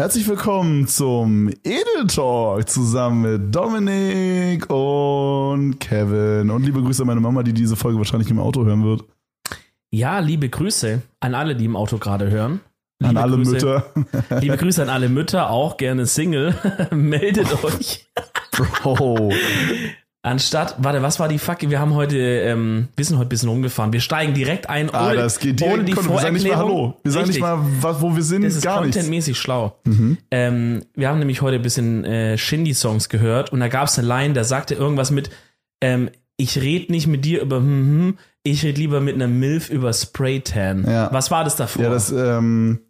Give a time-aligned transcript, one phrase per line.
[0.00, 6.48] Herzlich willkommen zum Edel Talk zusammen mit Dominik und Kevin.
[6.48, 9.04] Und liebe Grüße an meine Mama, die diese Folge wahrscheinlich im Auto hören wird.
[9.90, 12.60] Ja, liebe Grüße an alle, die im Auto gerade hören.
[12.98, 13.84] Liebe An alle Grüße, Mütter.
[14.40, 16.54] Liebe Grüße an alle Mütter, auch gerne Single.
[16.90, 18.10] Meldet euch.
[18.52, 19.34] Bro.
[20.22, 21.62] Anstatt, warte, was war die Fuck?
[21.62, 23.90] Wir haben heute, ähm, wir sind heute ein bisschen rumgefahren.
[23.94, 25.74] Wir steigen direkt ein, ohne, Ah, das geht direkt.
[25.74, 26.78] ohne die Komm, wir sagen nicht mal Vorerklärung.
[26.88, 27.00] Hallo.
[27.02, 27.58] Wir sagen nicht mal,
[28.02, 28.42] wo wir sind.
[28.44, 29.78] Das ist gar contentmäßig schlau.
[30.30, 34.08] Ähm, wir haben nämlich heute ein bisschen äh, Shindy-Songs gehört und da gab es eine
[34.08, 35.30] Line, da sagte irgendwas mit,
[35.80, 39.70] ähm, ich red nicht mit dir über hm, hm, ich red lieber mit einer Milf
[39.70, 40.84] über Spraytan.
[40.86, 41.08] Ja.
[41.12, 41.82] Was war das davor?
[41.84, 42.80] Ja, das, ähm,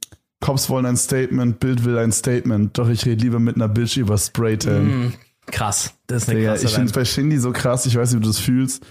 [0.41, 2.77] Cops wollen ein Statement, Bild will ein Statement.
[2.77, 4.77] Doch ich rede lieber mit einer Bitch über Spraytan.
[4.77, 5.13] Hm,
[5.47, 5.95] krass.
[6.11, 8.21] Das ist eine Digga, krasse ich finde es bei Shindy so krass, ich weiß nicht,
[8.21, 8.83] wie du das fühlst,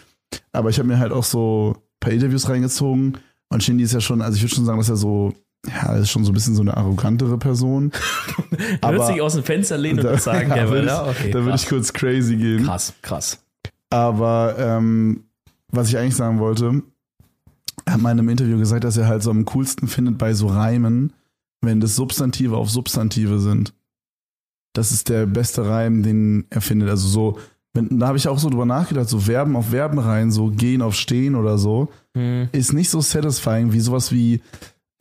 [0.52, 3.18] aber ich habe mir halt auch so ein paar Interviews reingezogen
[3.50, 5.34] und Shindy ist ja schon, also ich würde schon sagen, dass er so,
[5.68, 7.92] ja, er ist schon so ein bisschen so eine arrogantere Person.
[8.58, 11.08] Hört aber- sich aus dem Fenster lehnen und das sagen, ja, Kevin, würd ich, ja?
[11.08, 12.66] Okay, da würde ich kurz crazy gehen.
[12.66, 13.39] krass, krass.
[13.89, 15.23] Aber ähm,
[15.72, 16.83] was ich eigentlich sagen wollte,
[17.86, 20.33] er hat mal in einem Interview gesagt, dass er halt so am coolsten findet bei
[20.33, 21.14] so Reimen,
[21.61, 23.73] wenn das Substantive auf Substantive sind.
[24.73, 26.89] Das ist der beste Reim, den er findet.
[26.89, 27.39] Also so,
[27.73, 30.81] wenn, da habe ich auch so drüber nachgedacht, so Verben auf Verben rein, so gehen
[30.81, 32.50] auf stehen oder so, Hm.
[32.52, 34.42] ist nicht so satisfying wie sowas wie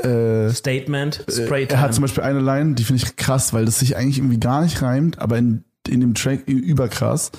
[0.03, 1.77] äh, Statement, äh, Spraytan.
[1.79, 4.39] er hat zum Beispiel eine Line, die finde ich krass, weil das sich eigentlich irgendwie
[4.41, 7.33] gar nicht reimt, aber in, in dem Track überkrass.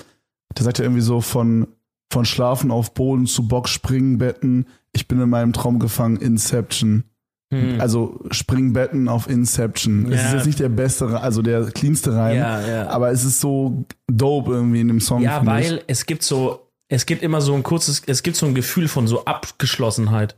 [0.56, 1.68] Der sagt ja irgendwie so von,
[2.12, 4.66] von Schlafen auf Boden zu Bock springen, Betten.
[4.92, 7.04] Ich bin in meinem Traum gefangen, Inception.
[7.52, 7.80] Hm.
[7.80, 10.12] Also Springbetten auf Inception.
[10.12, 10.26] Es Ja.
[10.28, 12.88] ist jetzt nicht der beste, also der cleanste Reim, ja, ja.
[12.88, 15.20] aber es ist so dope irgendwie in dem Song.
[15.22, 15.70] ja, finde ich.
[15.70, 18.86] weil es gibt so, es gibt immer so ein kurzes, es gibt so ein Gefühl
[18.88, 20.36] von so Abgeschlossenheit.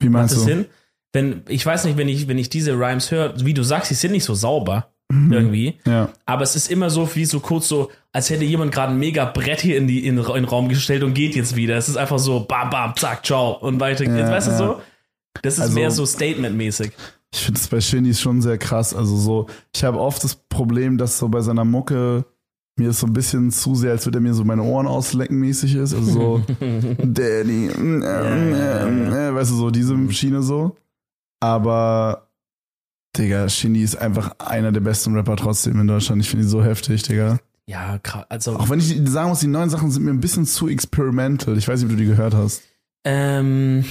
[0.00, 0.48] Wie meinst das du?
[0.50, 0.66] hin?
[1.12, 3.94] Wenn, ich weiß nicht, wenn ich, wenn ich diese Rhymes höre, wie du sagst, die
[3.94, 5.32] sind nicht so sauber Mhm.
[5.32, 6.10] irgendwie, Ja.
[6.24, 9.24] aber es ist immer so wie so kurz so, als hätte jemand gerade ein mega
[9.24, 11.76] Brett hier in, die, in, in den Raum gestellt und geht jetzt wieder.
[11.76, 14.18] Es ist einfach so, bam, bam, zack, ciao und weiter geht's.
[14.20, 14.56] Ja, weißt du ja.
[14.58, 14.80] so?
[15.42, 16.92] Das ist Also- mehr so Statement-mäßig.
[17.32, 18.92] Ich finde es bei Shindy schon sehr krass.
[18.94, 22.24] Also so, ich habe oft das Problem, dass so bei seiner Mucke
[22.76, 25.38] mir ist so ein bisschen zu sehr, als würde er mir so meine Ohren auslecken
[25.38, 25.92] mäßig ist.
[25.94, 30.76] Also so, Daddy, mm, äh, äh, äh, weißt du, so diese Schiene so.
[31.40, 32.28] Aber,
[33.16, 36.22] Digga, Shindy ist einfach einer der besten Rapper trotzdem in Deutschland.
[36.22, 37.38] Ich finde ihn so heftig, Digga.
[37.66, 38.24] Ja, krass.
[38.28, 41.56] Also, Auch wenn ich sagen muss, die neuen Sachen sind mir ein bisschen zu experimental.
[41.58, 42.62] Ich weiß nicht, ob du die gehört hast.
[43.04, 43.84] Ähm,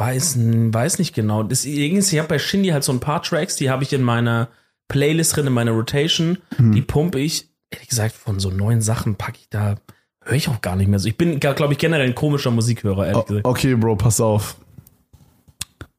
[0.00, 1.44] weiß, weiß nicht genau.
[1.44, 4.48] Das, ich habe bei Shindy halt so ein paar Tracks, die habe ich in meiner
[4.88, 6.38] Playlist drin, in meiner Rotation.
[6.56, 6.72] Hm.
[6.72, 9.76] Die pumpe ich, ehrlich gesagt, von so neuen Sachen packe ich da,
[10.24, 11.06] höre ich auch gar nicht mehr so.
[11.08, 13.46] Ich bin, glaube ich, generell ein komischer Musikhörer, ehrlich O- gesagt.
[13.46, 14.56] Okay, Bro, pass auf.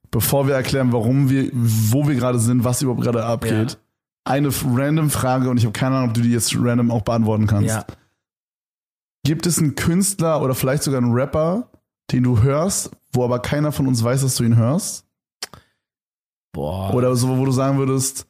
[0.09, 3.77] Bevor wir erklären, warum wir, wo wir gerade sind, was überhaupt gerade abgeht, Ja.
[4.25, 7.47] eine random Frage und ich habe keine Ahnung, ob du die jetzt random auch beantworten
[7.47, 7.69] kannst.
[7.69, 7.85] Ja.
[9.23, 11.69] Gibt es einen Künstler oder vielleicht sogar einen Rapper,
[12.11, 15.05] den du hörst, wo aber keiner von uns weiß, dass du ihn hörst?
[16.53, 16.93] Boah.
[16.93, 18.27] Oder so, wo du sagen würdest,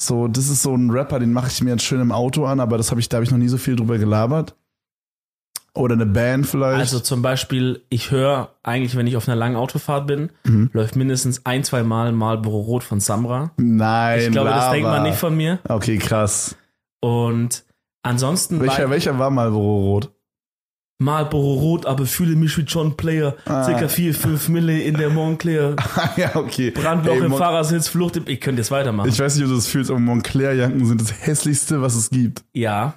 [0.00, 2.60] so, das ist so ein Rapper, den mache ich mir jetzt schön im Auto an,
[2.60, 4.54] aber das habe ich, da habe ich noch nie so viel drüber gelabert.
[5.74, 6.80] Oder eine Band vielleicht.
[6.80, 10.70] Also zum Beispiel, ich höre eigentlich, wenn ich auf einer langen Autofahrt bin, Mhm.
[10.72, 13.52] läuft mindestens ein, zwei Mal Marlboro Rot von Samra.
[13.56, 14.72] Nein, Ich glaube, das Lava.
[14.72, 15.58] denkt man nicht von mir.
[15.68, 16.56] Okay, krass.
[17.00, 17.64] Und
[18.02, 20.10] ansonsten Welcher, war welcher war Marlboro Rot?
[21.00, 23.36] Marlboro Rot, aber fühle mich wie John Player.
[23.44, 23.62] Ah.
[23.64, 25.76] Circa 4, 5 Mille in der Montclair.
[26.16, 26.72] ja, okay.
[26.72, 28.24] Brandloch Ey, im Mon- Fahrersitz, Flucht im...
[28.26, 29.08] Ich könnte jetzt weitermachen.
[29.08, 32.42] Ich weiß nicht, ob du das fühlst, aber Montclair-Jacken sind das hässlichste, was es gibt.
[32.52, 32.94] ja,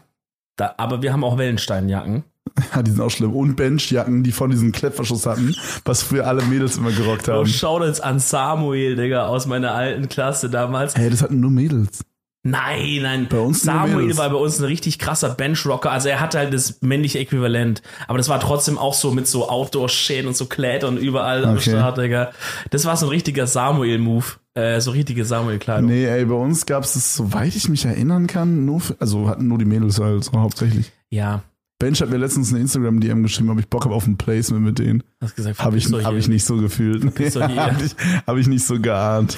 [0.57, 2.23] da, aber wir haben auch Wellensteinjacken.
[2.75, 3.33] Ja, die sind auch schlimm.
[3.33, 7.47] Und Benchjacken, die von diesem Klettverschluss hatten, was früher alle Mädels immer gerockt Oh, haben.
[7.47, 10.95] Shoutouts an Samuel, Digga, aus meiner alten Klasse damals.
[10.97, 12.03] Hey, das hatten nur Mädels.
[12.43, 13.27] Nein, nein.
[13.29, 15.91] Bei uns Samuel war bei uns ein richtig krasser Benchrocker.
[15.91, 17.83] Also er hatte halt das männliche Äquivalent.
[18.07, 21.69] Aber das war trotzdem auch so mit so Outdoor-Schäden und so Klettern überall am Okay.
[21.71, 22.31] Start, Digga.
[22.71, 24.25] Das war so ein richtiger Samuel-Move.
[24.53, 25.89] Äh, so richtige Samuel-Kleidung.
[25.89, 29.29] Nee, ey, bei uns gab es das, soweit ich mich erinnern kann, nur für, also
[29.29, 30.91] hatten nur die Mädels halt so hauptsächlich.
[31.09, 31.43] Ja,
[31.81, 34.77] Bench hat mir letztens eine Instagram-DM geschrieben, ob ich Bock habe auf ein Placement mit
[34.77, 35.03] denen.
[35.19, 37.01] hast gesagt, Habe ich, hab ich nicht so gefühlt.
[37.17, 37.33] Hier.
[37.33, 37.95] Habe ich,
[38.27, 39.35] hab ich nicht so geahnt.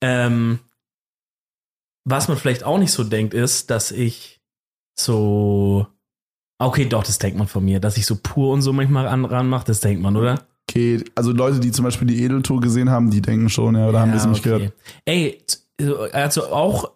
[0.00, 0.58] Ähm,
[2.04, 4.40] was man vielleicht auch nicht so denkt, ist, dass ich
[4.98, 5.86] so.
[6.58, 9.24] Okay, doch, das denkt man von mir, dass ich so pur und so manchmal ran,
[9.24, 10.46] ranmache, das denkt man, oder?
[10.66, 11.10] Geht.
[11.14, 14.12] Also Leute, die zum Beispiel die Edeltour gesehen haben, die denken schon, ja, oder haben
[14.12, 14.50] das nicht okay.
[14.50, 14.72] gehört.
[15.04, 15.42] Ey,
[16.12, 16.92] also auch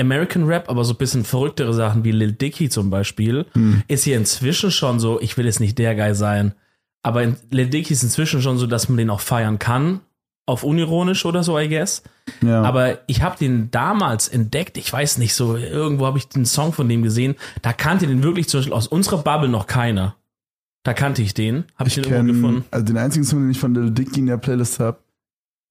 [0.00, 3.82] American Rap, aber so ein bisschen verrücktere Sachen wie Lil Dicky zum Beispiel, Hm.
[3.86, 6.54] ist hier inzwischen schon so, ich will jetzt nicht der Guy sein,
[7.02, 10.00] aber Lil Dicky ist inzwischen schon so, dass man den auch feiern kann
[10.46, 12.02] auf unironisch oder so, I guess.
[12.42, 12.62] Ja.
[12.62, 16.72] Aber ich habe den damals entdeckt, ich weiß nicht so, irgendwo habe ich den Song
[16.72, 20.16] von dem gesehen, da kannte den wirklich zum Beispiel aus unserer Bubble noch keiner.
[20.84, 22.64] Da kannte ich den, habe ich, ich den irgendwo kenn, gefunden.
[22.72, 24.98] Also den einzigen Song, den ich von Lil Dicky in der Playlist habe,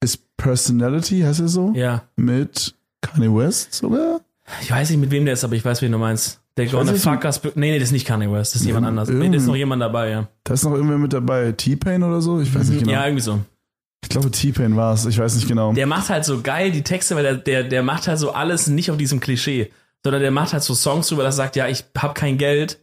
[0.02, 1.74] ist Personality, heißt er so?
[1.76, 4.22] Ja, Mit Kanye West sogar?
[4.62, 6.42] ich weiß nicht mit wem der ist, aber ich weiß, wen du meinst.
[6.58, 7.42] Der Gonna Fuck Us.
[7.56, 9.10] Nee, nee, das ist nicht Kanye West, das ist jemand anders.
[9.10, 10.28] Nee, da ist noch jemand dabei, ja.
[10.44, 11.52] Da ist noch irgendwer mit dabei.
[11.54, 12.42] T-Pain oder so?
[12.42, 12.92] Ich weiß nicht genau.
[12.92, 13.40] Ja, irgendwie so.
[14.04, 15.06] Ich glaube, T-Pain war es.
[15.06, 15.74] Ich weiß nicht genau.
[15.74, 18.68] Der macht halt so geil die Texte, weil der, der, der macht halt so alles
[18.68, 19.72] nicht auf diesem Klischee,
[20.04, 22.80] sondern der macht halt so Songs drüber, das sagt, ja, ich hab kein Geld,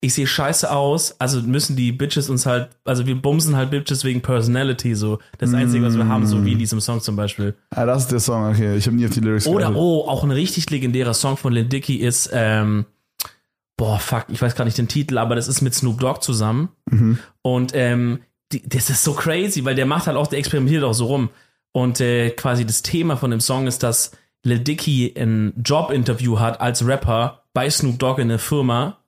[0.00, 4.04] ich sehe scheiße aus, also müssen die Bitches uns halt, also wir bumsen halt Bitches
[4.04, 5.18] wegen Personality, so.
[5.38, 7.54] Das Einzige, was wir haben, so wie in diesem Song zum Beispiel.
[7.70, 8.50] ah, das ist der Song.
[8.50, 9.78] Okay, ich habe nie auf die Lyrics Oder, geachtet.
[9.80, 12.84] oh, auch ein richtig legendärer Song von Lil Dicky ist, ähm,
[13.76, 16.68] boah, fuck, ich weiß gar nicht den Titel, aber das ist mit Snoop Dogg zusammen.
[16.90, 17.18] Mhm.
[17.42, 18.20] Und ähm,
[18.52, 21.30] die, das ist so crazy, weil der macht halt auch, der experimentiert auch so rum.
[21.72, 24.12] Und äh, quasi das Thema von dem Song ist, dass
[24.44, 28.98] Lil Dicky ein Jobinterview hat als Rapper bei Snoop Dogg in der Firma.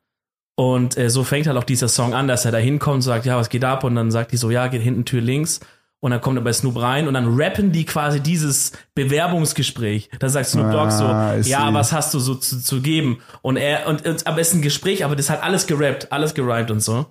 [0.57, 3.25] Und äh, so fängt halt auch dieser Song an, dass er da hinkommt und sagt,
[3.27, 3.85] ja, was geht ab?
[3.85, 5.61] Und dann sagt die so, ja, geht hinten Tür links.
[6.01, 10.11] Und dann kommt er bei Snoop rein und dann rappen die quasi dieses Bewerbungsgespräch.
[10.19, 11.75] Da sagt Snoop Dogg Ah, so, ja, see.
[11.75, 13.21] was hast du so zu, zu geben?
[13.43, 16.35] Und er, und, und aber es ist ein Gespräch, aber das halt alles gerappt, alles
[16.35, 17.07] gerimt und so.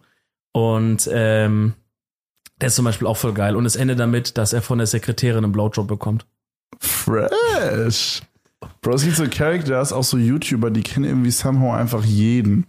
[0.53, 1.73] Und ähm,
[2.61, 3.55] der ist zum Beispiel auch voll geil.
[3.55, 6.25] Und es endet damit, dass er von der Sekretärin einen Blowjob bekommt.
[6.79, 8.21] Fresh.
[8.81, 12.65] Bro, es gibt so Characters, auch so YouTuber, die kennen irgendwie somehow einfach jeden.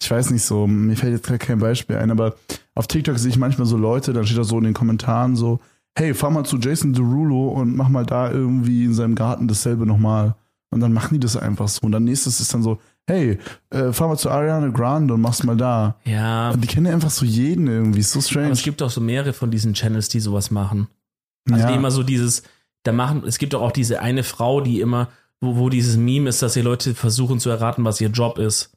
[0.00, 2.36] Ich weiß nicht so, mir fällt jetzt gerade kein Beispiel ein, aber
[2.74, 5.60] auf TikTok sehe ich manchmal so Leute, dann steht da so in den Kommentaren so,
[5.96, 9.86] hey, fahr mal zu Jason Derulo und mach mal da irgendwie in seinem Garten dasselbe
[9.86, 10.36] nochmal.
[10.70, 11.80] Und dann machen die das einfach so.
[11.82, 13.38] Und dann nächstes ist dann so, hey,
[13.70, 15.96] äh, fahr mal zu Ariana Grande und mach's mal da.
[16.04, 18.50] Ja, Und die kennen einfach so jeden irgendwie, ist so aber strange.
[18.50, 20.88] es gibt auch so mehrere von diesen Channels, die sowas machen.
[21.50, 21.70] Also ja.
[21.70, 22.42] die immer so dieses,
[22.84, 25.08] da machen, es gibt doch auch diese eine Frau, die immer,
[25.40, 28.70] wo, wo dieses Meme ist, dass die Leute versuchen zu erraten, was ihr Job ist.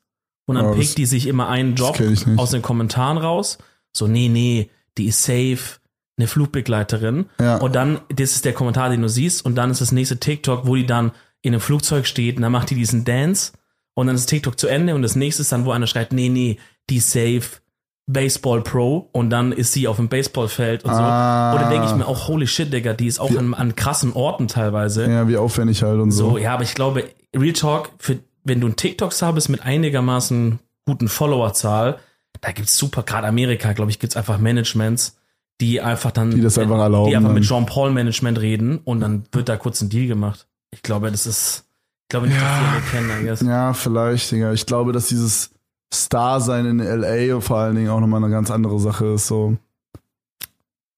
[0.48, 3.58] Und dann Oh, das- pickt die sich immer einen das Job aus den Kommentaren raus.
[3.94, 5.80] So, nee, nee, die ist safe,
[6.18, 7.26] eine Flugbegleiterin.
[7.40, 7.58] Ja.
[7.58, 10.66] Und dann, das ist der Kommentar, den du siehst, und dann ist das nächste TikTok,
[10.68, 11.12] wo die dann
[11.42, 13.52] in einem Flugzeug steht und dann macht die diesen Dance
[13.94, 16.30] und dann ist TikTok zu Ende und das nächste ist dann, wo einer schreibt, nee,
[16.30, 16.58] nee,
[16.90, 17.62] die safe,
[18.08, 21.00] Baseball Pro und dann ist sie auf dem Baseballfeld und so.
[21.00, 21.56] Ah.
[21.56, 24.48] Oder denke ich mir auch, holy shit, Digga, die ist auch an, an krassen Orten
[24.48, 25.10] teilweise.
[25.10, 26.32] ja, wie aufwendig halt und so.
[26.32, 27.06] So, ja, aber ich glaube,
[27.36, 32.00] Real Talk, für, wenn du ein TikTok-Star bist mit einigermaßen guten Followerzahl,
[32.42, 35.18] da gibt's super, gerade Amerika, glaube ich, gibt's einfach Managements,
[35.62, 39.48] die einfach dann, Die das einfach erlauben die einfach mit Jean-Paul-Management reden und dann wird
[39.48, 40.48] da kurz ein Deal gemacht.
[40.72, 41.66] Ich glaube, das ist,
[42.12, 42.44] glaube nicht, Ja.
[42.44, 43.42] dass die alle kennen, I guess.
[43.42, 44.54] Ja, vielleicht, Digga.
[44.54, 45.50] Ich glaube, dass dieses
[45.94, 47.40] Star-Sein in L.A.
[47.42, 49.28] vor allen Dingen auch nochmal eine ganz andere Sache ist.
[49.28, 49.58] So,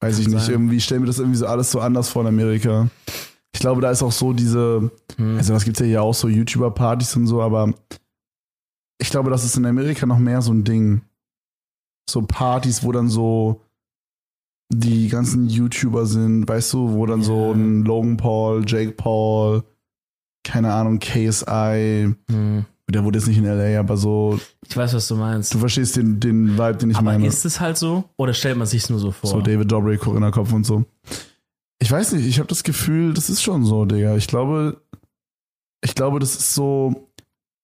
[0.01, 0.43] weiß ich Kann nicht.
[0.45, 0.53] sein.
[0.55, 2.89] Irgendwie stelle mir das irgendwie so alles so anders vor in Amerika.
[3.53, 5.37] Ich glaube, da ist auch so diese, Hm.
[5.37, 7.73] also was gibt's ja hier auch so YouTuber-Partys und so, aber
[8.99, 11.01] ich glaube, das ist in Amerika noch mehr so ein Ding.
[12.09, 13.61] So Partys, wo dann so
[14.69, 17.51] die ganzen YouTuber sind, weißt du, wo dann so Ja.
[17.53, 19.63] ein Logan Paul, Jake Paul,
[20.43, 22.65] keine Ahnung, KSI, Hm.
[22.89, 25.53] der wurde jetzt nicht in LA, aber so, Ich weiß, was du meinst.
[25.53, 27.25] du verstehst den, den Vibe, den ich aber meine.
[27.27, 28.03] ist es halt so?
[28.17, 29.29] Oder stellt man sich nur so vor?
[29.29, 30.85] So David Dobrik, Corinna Kopf und so.
[31.79, 34.15] Ich weiß nicht, ich habe das Gefühl, das ist schon so, Digga.
[34.15, 34.81] Ich glaube,
[35.83, 37.09] ich glaube, das ist so,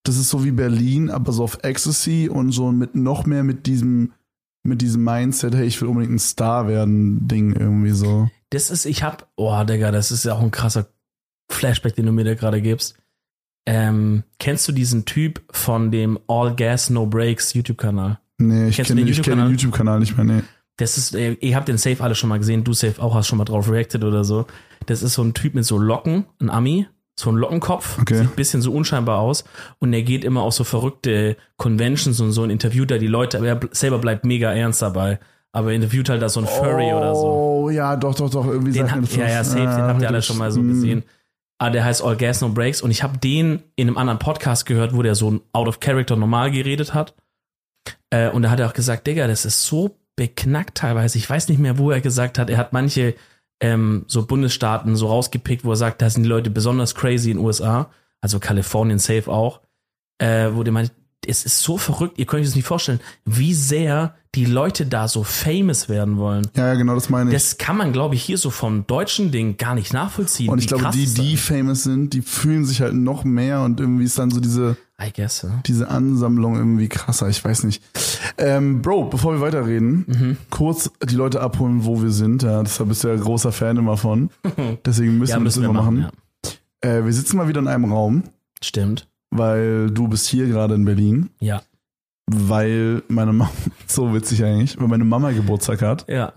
[0.03, 3.65] das ist so wie Berlin, aber so auf Ecstasy und so mit noch mehr mit
[3.65, 4.11] diesem,
[4.63, 8.29] mit diesem Mindset, hey, ich will unbedingt ein Star werden, Ding irgendwie so.
[8.49, 10.87] Das ist, ich hab, oh, Digga, das ist ja auch ein krasser
[11.49, 12.95] Flashback, den du mir da gerade gibst.
[13.65, 18.19] Ähm, kennst du diesen Typ von dem All Gas No Breaks YouTube-Kanal?
[18.37, 19.99] Nee, ich kenne den ich kenn den YouTube-Kanal?
[19.99, 20.41] Nicht mehr, nee.
[20.77, 23.27] Das ist, äh, ihr habt den Safe alle schon mal gesehen, du Safe auch, hast
[23.27, 24.45] schon mal drauf reacted oder so.
[24.85, 26.87] Das ist so ein Typ mit so Locken, ein Ami,
[27.19, 28.15] so ein Lockenkopf, Okay.
[28.19, 29.43] sieht ein bisschen so unscheinbar aus
[29.79, 33.37] und der geht immer auf so verrückte Conventions und so und interviewt da die Leute,
[33.37, 35.19] aber er selber bleibt mega ernst dabei.
[35.51, 37.25] Aber er interviewt halt da so ein Furry oder so.
[37.25, 40.07] Oh, ja, doch, doch, doch, irgendwie Den sagt hat, ja, ja, safe, den habt ihr
[40.07, 40.67] alle schon mal so mm.
[40.69, 41.03] gesehen.
[41.61, 44.65] Ah, der heißt All Gas No Breaks und ich habe den in einem anderen Podcast
[44.65, 47.15] gehört, wo der so out of character normal geredet hat.
[48.09, 51.17] Äh, und da hat er auch gesagt, Digga, das ist so beknackt teilweise.
[51.17, 53.15] Ich weiß nicht mehr, wo er gesagt hat, er hat manche
[53.61, 57.37] ähm, so Bundesstaaten so rausgepickt, wo er sagt, da sind die Leute besonders crazy in
[57.37, 59.59] den USA, also Kalifornien safe auch,
[60.19, 60.93] äh, wo der meint,
[61.25, 65.07] es ist so verrückt, ihr könnt euch das nicht vorstellen, wie sehr die Leute da
[65.07, 66.47] so famous werden wollen.
[66.55, 67.33] Ja, ja, genau, das meine ich.
[67.35, 70.49] Das kann man, glaube ich, hier so vom deutschen Ding gar nicht nachvollziehen.
[70.49, 74.03] und ich glaube, die, die famous sind, die fühlen sich halt noch mehr und irgendwie
[74.03, 75.59] ist dann so diese, I guess, ja.
[75.65, 77.27] diese Ansammlung irgendwie krasser.
[77.27, 77.81] Ich weiß nicht.
[78.37, 80.37] Ähm, Bro, bevor wir weiterreden, Mhm.
[80.51, 82.43] kurz die Leute abholen, wo wir sind.
[82.43, 84.29] Ja, deshalb bist du ja großer Fan immer von.
[84.85, 86.05] Deswegen müssen wir das immer machen.
[86.83, 86.87] ja.
[86.87, 88.23] Äh, wir sitzen mal wieder in einem Raum,
[88.61, 89.07] Stimmt.
[89.31, 91.61] weil du bist hier gerade in Berlin, Ja.
[92.29, 93.51] Weil meine Mama,
[93.87, 96.05] so witzig eigentlich, weil meine Mama Geburtstag hat.
[96.07, 96.33] Ja.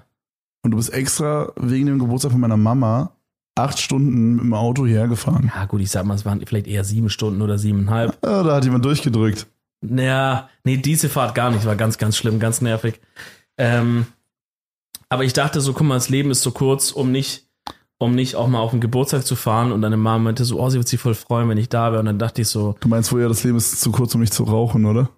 [0.62, 3.12] Und du bist extra wegen dem Geburtstag von meiner Mama
[3.54, 5.52] acht Stunden mit dem Auto hierher gefahren.
[5.54, 8.16] Ja, gut, ich sag mal, es waren vielleicht eher sieben Stunden oder siebeneinhalb.
[8.22, 9.46] Ah, da hat jemand durchgedrückt.
[9.82, 13.00] Naja, nee, diese Fahrt gar nicht, war ganz, ganz schlimm, ganz nervig.
[13.58, 14.06] Ähm,
[15.08, 17.46] aber ich dachte so, guck mal, das Leben ist so kurz, um nicht,
[17.98, 19.72] um nicht auch mal auf den Geburtstag zu fahren.
[19.72, 22.00] Und deine Mama meinte so, oh, sie wird sich voll freuen, wenn ich da wäre.
[22.00, 24.20] Und dann dachte ich so, Du meinst wohl ja, das Leben ist zu kurz, um
[24.20, 25.10] nicht zu rauchen, oder?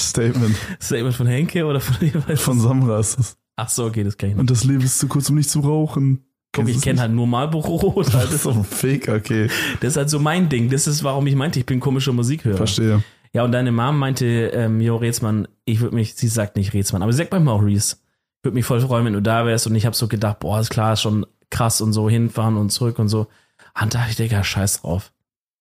[0.00, 2.40] Statement Statement von Henke oder von jeweils?
[2.40, 3.36] von Samra ist das.
[3.56, 4.40] Ach so, okay, das kann ich nicht.
[4.40, 6.24] Und das Leben ist zu kurz, um nicht zu rauchen.
[6.54, 8.06] Guck, Kennst ich kenne halt nur Marlboro Rot.
[8.12, 9.48] Das ist so ein Fake, okay.
[9.80, 10.70] Das ist halt so mein Ding.
[10.70, 12.56] Das ist, warum ich meinte, ich bin komischer Musikhörer.
[12.56, 13.02] Verstehe.
[13.32, 17.02] Ja, und deine Mom meinte, ähm, Jo, Rätsmann, ich würde mich, sie sagt nicht Rätsmann,
[17.02, 17.66] aber sie sagt manchmal auch.
[17.66, 17.96] Ich
[18.42, 19.66] würde mich voll freuen, wenn du da wärst.
[19.66, 22.70] Und ich habe so gedacht, boah, ist klar, ist schon krass und so hinfahren und
[22.70, 23.28] zurück und so.
[23.80, 25.12] Und da dachte ich, Digga, scheiß drauf.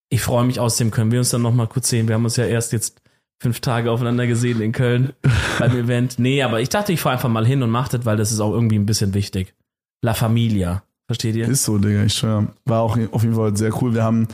[0.10, 2.10] Ich freue mich, außerdem können wir uns dann nochmal kurz sehen.
[2.10, 3.01] Wir haben uns ja erst jetzt
[3.42, 5.14] fünf Tage aufeinander gesehen in Köln
[5.58, 6.20] beim Event.
[6.20, 8.40] Nee, aber ich dachte, ich fahre einfach mal hin und mach das, weil das ist
[8.40, 9.56] auch irgendwie ein bisschen wichtig.
[10.04, 10.84] La Familia.
[11.08, 11.48] Versteht ihr?
[11.48, 12.54] Ist so, Digga, ich schwör.
[12.66, 13.96] War auch auf jeden Fall sehr cool.
[13.96, 14.28] Wir haben,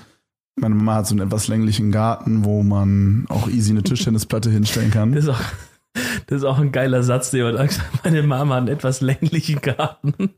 [0.58, 4.92] meine Mama hat so einen etwas länglichen Garten, wo man auch easy eine Tischtennisplatte hinstellen
[4.92, 5.14] kann.
[5.14, 5.42] Das ist auch,
[6.28, 7.82] das ist auch ein geiler Satz, den man sagt.
[8.04, 10.32] Meine Mama hat einen etwas länglichen Garten.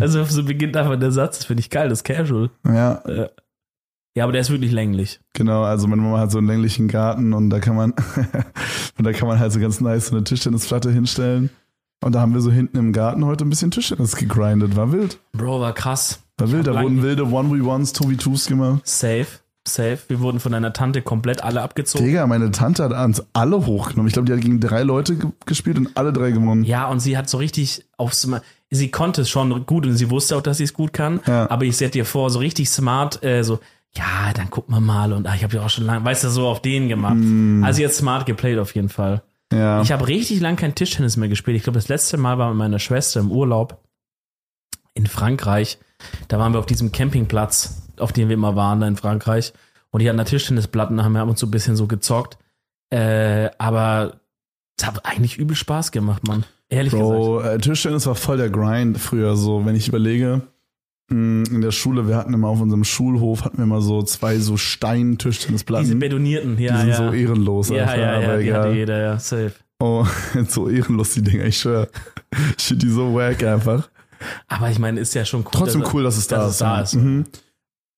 [0.00, 1.44] Also so beginnt einfach der Satz.
[1.44, 2.48] Finde ich geil, das ist casual.
[2.66, 3.02] Ja,
[4.16, 5.20] Ja, aber der ist wirklich länglich.
[5.34, 5.62] genau.
[5.62, 7.92] Also meine Mama hat so einen länglichen Garten und da kann man,
[8.98, 11.50] und da kann man halt so ganz nice so eine Tischtennisplatte hinstellen.
[12.02, 14.74] Und da haben wir so hinten im Garten heute ein bisschen Tischtennis gegrindet.
[14.74, 15.18] War wild.
[15.32, 16.20] Bro, war krass.
[16.38, 16.66] War wild.
[16.66, 18.86] Da wurden wilde 1v1s, 2v2s gemacht.
[18.86, 19.26] Safe,
[19.66, 19.98] safe.
[20.08, 22.06] Wir wurden von deiner Tante komplett alle abgezogen.
[22.06, 24.08] Digga, meine Tante hat uns alle hochgenommen.
[24.08, 26.64] Ich glaube, die hat gegen drei Leute ge gespielt und alle drei gewonnen.
[26.64, 28.28] Ja, und sie hat so richtig aufs,
[28.70, 31.20] sie konnte es schon gut und sie wusste auch, dass sie es gut kann.
[31.26, 31.50] Ja.
[31.50, 33.58] Aber ich seh dir vor, so richtig smart, äh, so,
[33.96, 36.28] ja, dann gucken wir mal und ah, ich habe ja auch schon lange, weißt du,
[36.30, 37.16] so auf den gemacht.
[37.64, 39.22] Also jetzt smart geplayt auf jeden Fall.
[39.52, 39.80] Ja.
[39.82, 41.56] Ich habe richtig lang kein Tischtennis mehr gespielt.
[41.56, 43.82] Ich glaube, das letzte Mal war mit meiner Schwester im Urlaub
[44.94, 45.78] in Frankreich.
[46.28, 49.52] Da waren wir auf diesem Campingplatz, auf dem wir immer waren, da in Frankreich.
[49.90, 52.38] Und die hatten da Tischtennisplatten, da haben wir und zu ein bisschen so gezockt.
[52.90, 54.20] Äh, aber
[54.78, 56.44] es hat eigentlich übel Spaß gemacht, Mann.
[56.68, 57.08] Ehrlich gesagt.
[57.08, 60.42] Bro, äh, Tischtennis war voll der Grind früher so, wenn ich überlege.
[61.08, 64.38] Mh, In der Schule, wir hatten immer auf unserem Schulhof, hatten wir immer so zwei
[64.38, 65.98] so Diese Stein-Tischtennisplatten.
[65.98, 66.96] betonierten, ja, die sind ja.
[66.96, 68.74] so ehrenlos ja, einfach, ja, ja, aber die hatte egal.
[68.76, 69.52] jeder, ja, safe.
[69.78, 70.06] Oh,
[70.48, 71.88] so ehrenlos die Dinger, ich schwör.
[72.58, 73.88] Ich finde die so wack einfach.
[74.48, 75.50] Aber ich meine, ist ja schon cool.
[75.52, 76.52] Trotzdem dass- cool, dass es da dass ist.
[76.54, 76.82] es da ja.
[76.82, 76.94] ist.
[76.96, 77.24] Mhm.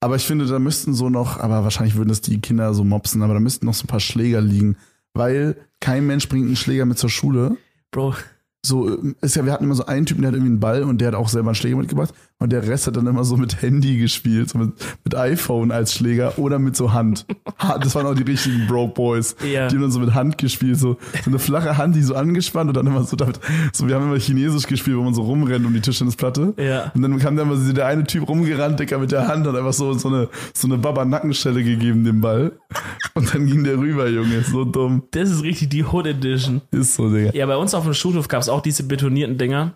[0.00, 3.22] Aber ich finde, da müssten so noch, aber wahrscheinlich würden es die Kinder so mopsen,
[3.22, 4.76] aber da müssten noch so ein paar Schläger liegen.
[5.14, 7.56] Weil kein Mensch bringt einen Schläger mit zur Schule.
[7.90, 8.14] Bro,
[8.64, 10.82] so, äh, ist ja, wir hatten immer so einen Typen, der hat irgendwie einen Ball
[10.84, 13.36] und der hat auch selber einen Schläger mitgebracht und der Rest hat dann immer so
[13.36, 14.72] mit Handy gespielt, so mit,
[15.04, 17.26] mit iPhone als Schläger oder mit so Hand.
[17.58, 19.34] Ha- Das waren auch die richtigen Broke Boys.
[19.42, 19.66] Ja.
[19.66, 22.68] Die haben dann so mit Hand gespielt, so, so eine flache Hand, die so angespannt
[22.68, 23.40] und dann immer so damit,
[23.72, 26.54] so, wir haben immer Chinesisch gespielt, wo man so rumrennt um die Tischtennisplatte.
[26.58, 26.92] Ja.
[26.94, 29.56] Und dann kam dann immer so der eine Typ rumgerannt, Dicker, mit der Hand und
[29.56, 32.52] einfach so, so eine, so eine Baba-Nackenstelle gegeben, dem Ball.
[33.14, 35.02] Und dann ging der rüber, Junge, so dumm.
[35.10, 36.60] das ist richtig die Hood Edition.
[36.70, 37.32] Ist so, Digga.
[37.34, 39.74] Ja, bei uns auf dem Schulhof gab es auch diese betonierten Dinger.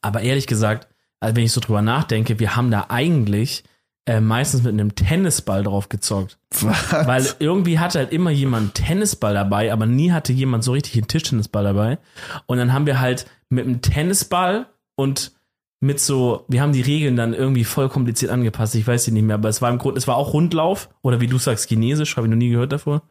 [0.00, 0.88] Aber ehrlich gesagt,
[1.24, 3.64] also wenn ich so drüber nachdenke, wir haben da eigentlich
[4.06, 6.38] äh, meistens mit einem Tennisball drauf gezockt.
[6.60, 7.06] Was?
[7.06, 10.94] Weil irgendwie hatte halt immer jemand einen Tennisball dabei, aber nie hatte jemand so richtig
[10.96, 11.98] einen Tischtennisball dabei.
[12.46, 15.32] Und dann haben wir halt mit einem Tennisball und
[15.80, 18.74] mit so, wir haben die Regeln dann irgendwie voll kompliziert angepasst.
[18.74, 21.20] Ich weiß sie nicht mehr, aber es war im Grunde, es war auch Rundlauf oder
[21.20, 23.02] wie du sagst, Chinesisch, habe ich noch nie gehört davor.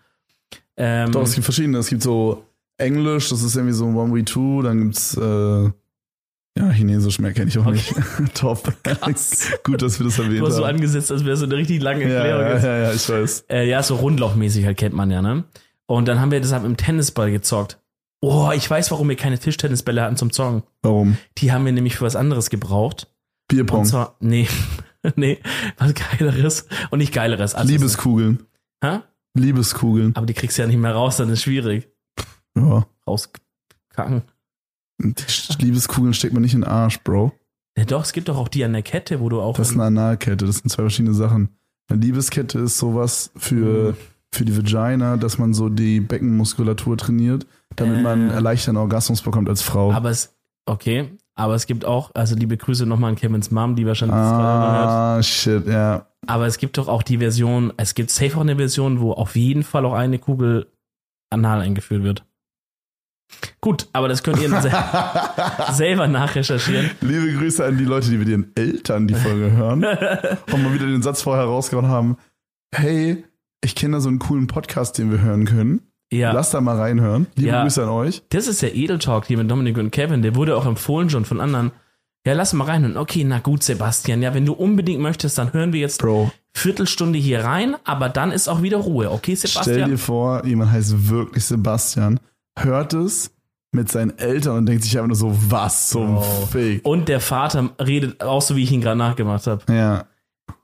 [0.76, 1.78] Ähm, Doch, es gibt verschiedene.
[1.78, 2.46] Es gibt so
[2.78, 5.70] Englisch, das ist irgendwie so 1v2, dann gibt's äh,
[6.58, 7.94] ja, Chinesisch mehr kenne ich auch nicht.
[8.34, 8.74] Top.
[8.84, 9.50] Krass.
[9.64, 10.76] Gut, dass wir das erwähnt Du hast so haben.
[10.76, 12.42] angesetzt, als wäre so eine richtig lange ja, Erklärung.
[12.46, 12.64] ja, jetzt.
[12.64, 13.46] ja, ja, ich weiß.
[13.50, 15.46] Äh, ja, so rundlaufmäßig halt kennt man ja, ne?
[15.86, 17.80] Und dann haben wir deshalb im Tennisball gezockt.
[18.22, 20.64] Oh, ich weiß, warum wir keine Tischtennisbälle hatten zum Zocken.
[20.82, 21.18] Warum?
[21.40, 23.08] Die haben wir nämlich für was anderes gebraucht.
[23.52, 23.84] Und Bierpong.
[23.86, 24.48] zwar, nee,
[25.16, 25.40] nee,
[25.78, 26.68] was Geileres.
[26.90, 27.54] Und nicht Geileres.
[27.56, 28.44] Also Liebeskugeln.
[28.84, 29.00] Hä?
[29.34, 30.16] Liebeskugeln.
[30.16, 31.90] Aber die kriegst du ja nicht mehr raus, dann ist schwierig.
[32.56, 32.86] Ja.
[33.06, 34.22] Rauskacken.
[35.04, 37.32] Die Liebeskugeln steckt man nicht in den Arsch, Bro.
[37.78, 39.56] Ja, doch, es gibt doch auch die an der Kette, wo du auch.
[39.58, 41.50] Das ist eine Analkette, das sind zwei verschiedene Sachen.
[41.90, 43.98] Eine Liebeskette ist sowas für, Mhm.
[44.32, 47.46] für die Vagina, dass man so die Beckenmuskulatur trainiert,
[47.76, 48.34] damit man Äh.
[48.34, 49.92] erleichtern Orgasmus bekommt als Frau.
[49.92, 53.86] aber es, okay, aber es gibt auch, also liebe Grüße nochmal an Kevins Mom, die
[53.88, 54.90] wahrscheinlich das gerade hört.
[54.90, 56.08] ah, shit, ja.
[56.28, 59.36] Aber es gibt doch auch die Version, es gibt safe auch eine Version, wo auf
[59.36, 60.68] jeden Fall auch eine Kugel
[61.32, 62.24] anal eingeführt wird.
[63.62, 64.72] Gut, aber das könnt ihr se
[65.74, 66.92] selber nachrecherchieren.
[67.02, 69.84] Liebe Grüße an die Leute, die mit ihren Eltern die Folge hören
[70.52, 72.18] und mal wieder den Satz vorher rausgehauen haben.
[72.76, 73.24] Hey,
[73.64, 75.82] ich kenne da so einen coolen Podcast, den wir hören können.
[76.12, 76.32] Ja.
[76.32, 77.28] Lass da mal reinhören.
[77.36, 77.64] Liebe Ja.
[77.64, 78.22] Grüße an euch.
[78.30, 80.22] Das ist der Edeltalk hier mit Dominik und Kevin.
[80.22, 81.72] Der wurde auch empfohlen schon von anderen.
[82.26, 82.98] Ja, lass mal reinhören.
[82.98, 84.22] Okay, na gut, Sebastian.
[84.22, 88.32] Ja, wenn du unbedingt möchtest, dann hören wir jetzt Bro, Viertelstunde hier rein, aber dann
[88.32, 89.12] ist auch wieder Ruhe.
[89.12, 89.90] Okay, stell Sebastian?
[89.90, 92.20] dir vor, jemand heißt wirklich Sebastian,
[92.58, 93.32] hört es
[93.72, 96.22] mit seinen Eltern und denkt sich einfach nur so, was zum Oh.
[96.52, 96.86] Fick.
[96.86, 99.64] Und der Vater redet auch so, wie ich ihn gerade nachgemacht habe.
[99.74, 100.06] Ja,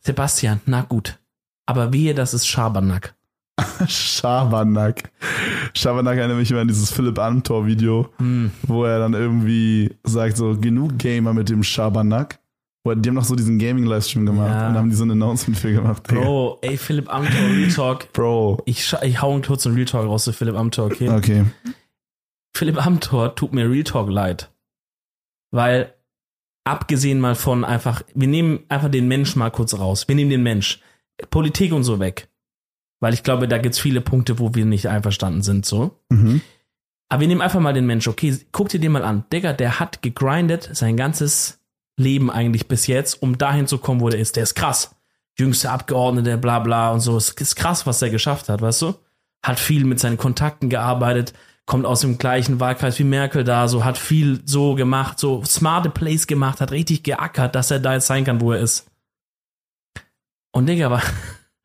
[0.01, 1.17] Sebastian, na gut.
[1.65, 3.15] Aber wehe, das ist Schabernack.
[3.87, 5.11] Schabernack.
[5.73, 8.51] Schabernack erinnert mich immer an dieses Philipp Amthor-Video, Hm.
[8.63, 12.39] wo er dann irgendwie sagt, so, genug Gamer mit dem Schabernack.
[12.85, 14.69] Die haben noch so diesen Gaming-Livestream gemacht Ja.
[14.69, 16.03] und haben die so ein Announcement für gemacht.
[16.07, 18.11] Bro, ey, Philipp Amthor, Real Talk.
[18.13, 18.63] Bro.
[18.65, 21.09] Ich, ich hau einen kurzen Real Talk raus zu Philipp Amthor, okay?
[21.09, 21.43] Okay.
[22.55, 24.51] Philipp Amthor tut mir Real Talk leid.
[25.51, 25.93] Weil,
[26.63, 30.07] abgesehen mal von einfach, wir nehmen einfach den Mensch mal kurz raus.
[30.07, 30.81] Wir nehmen den Mensch.
[31.29, 32.29] Politik und so weg.
[32.99, 35.99] Weil ich glaube, da gibt's viele Punkte, wo wir nicht einverstanden sind, so.
[36.09, 36.41] Mhm.
[37.09, 38.37] Aber wir nehmen einfach mal den Mensch, okay?
[38.51, 39.25] Guck dir den mal an.
[39.33, 41.59] Digga, der hat gegrindet sein ganzes
[41.97, 44.35] Leben eigentlich bis jetzt, um dahin zu kommen, wo der ist.
[44.35, 44.95] Der ist krass.
[45.37, 47.17] Jüngste Abgeordnete, bla bla und so.
[47.17, 48.93] Es ist krass, was der geschafft hat, weißt du?
[49.43, 51.33] Hat viel mit seinen Kontakten gearbeitet,
[51.69, 55.91] kommt aus dem gleichen Wahlkreis wie Merkel da, so hat viel so gemacht, so smarte
[55.91, 58.89] Plays gemacht, hat richtig geackert, dass er da jetzt sein kann, wo er ist.
[60.51, 61.03] Und Digga, war.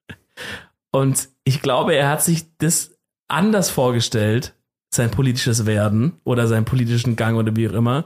[0.93, 4.55] Und ich glaube, er hat sich das anders vorgestellt,
[4.95, 8.05] sein politisches Werden oder seinen politischen Gang oder wie auch immer,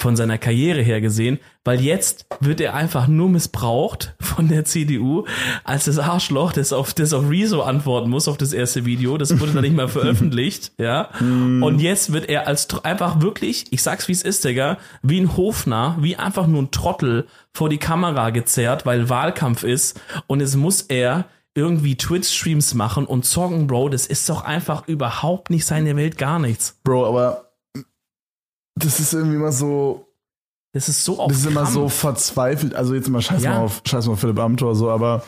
[0.00, 5.24] von seiner Karriere her gesehen, weil jetzt wird er einfach nur missbraucht von der CDU
[5.64, 9.18] als das Arschloch, das auf, das auf Rezo antworten muss, auf das erste Video.
[9.18, 11.10] Das wurde dann nicht mal veröffentlicht, ja.
[11.20, 15.36] Und jetzt wird er als einfach wirklich, ich sag's wie es ist, Digga, wie ein
[15.36, 20.56] Hofner, wie einfach nur ein Trottel vor die Kamera gezerrt, weil Wahlkampf ist und es
[20.56, 25.96] muss er irgendwie Twitch-Streams machen und zocken, Bro, das ist doch einfach überhaupt nicht seine
[25.96, 26.78] Welt, gar nichts.
[26.84, 27.49] Bro, aber
[28.84, 30.06] das ist irgendwie immer so,
[30.72, 31.74] Das ist so auf das ist immer Krampf.
[31.74, 32.74] so verzweifelt.
[32.74, 33.50] Also jetzt mal scheiß Ja.
[33.54, 35.24] mal auf, scheiß mal auf Philipp Amthor so, aber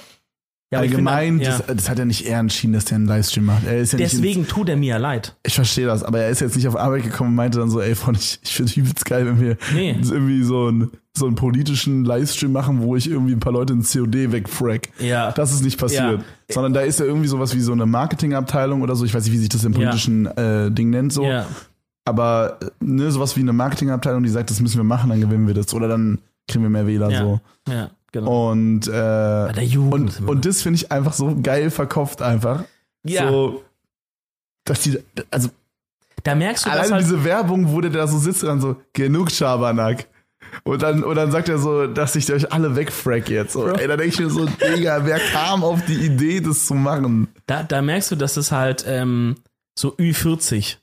[0.72, 1.58] Ja, allgemein, finde, ja.
[1.58, 3.66] das, das hat er nicht er entschieden, dass der einen Livestream macht.
[3.66, 5.36] Er ist ja Deswegen tut er mir ja leid.
[5.44, 7.80] Ich verstehe das, aber er ist jetzt nicht auf Arbeit gekommen und meinte dann so,
[7.80, 9.96] ey Freund, ich, ich finde übelst geil, wenn wir Nee.
[10.00, 13.82] irgendwie so einen, so einen politischen Livestream machen, wo ich irgendwie ein paar Leute in
[13.82, 14.88] COD wegfrack.
[14.98, 15.30] Ja.
[15.32, 16.20] Das ist nicht passiert.
[16.20, 16.24] Ja.
[16.54, 19.32] Sondern da ist ja irgendwie sowas wie so eine Marketingabteilung oder so, ich weiß nicht,
[19.34, 19.78] wie sich das im Ja.
[19.80, 21.24] politischen äh, Ding nennt, so.
[22.04, 25.54] Aber ne, sowas wie eine Marketingabteilung, die sagt, das müssen wir machen, dann gewinnen wir
[25.54, 25.72] das.
[25.72, 27.20] Oder dann kriegen wir mehr Wähler Ja.
[27.20, 27.40] so.
[27.68, 28.50] Ja, genau.
[28.50, 30.20] Und, äh, Bei der Jugend.
[30.20, 32.64] und, und das finde ich einfach so geil verkauft einfach.
[33.04, 33.62] ja, So,
[34.64, 34.98] dass die,
[35.30, 35.48] also
[36.24, 38.60] da merkst du, dass Alleine halt, diese Werbung, wo der da so sitzt und dann
[38.60, 40.06] so, genug Schabernack.
[40.64, 43.54] Und dann, und dann sagt er so, dass ich euch alle wegfrack jetzt.
[43.54, 46.74] So, ey, da denke ich mir so, Digga, wer kam auf die Idee, das zu
[46.74, 47.28] machen?
[47.46, 49.36] da, da merkst du, dass es halt ähm,
[49.78, 50.76] so Ü40,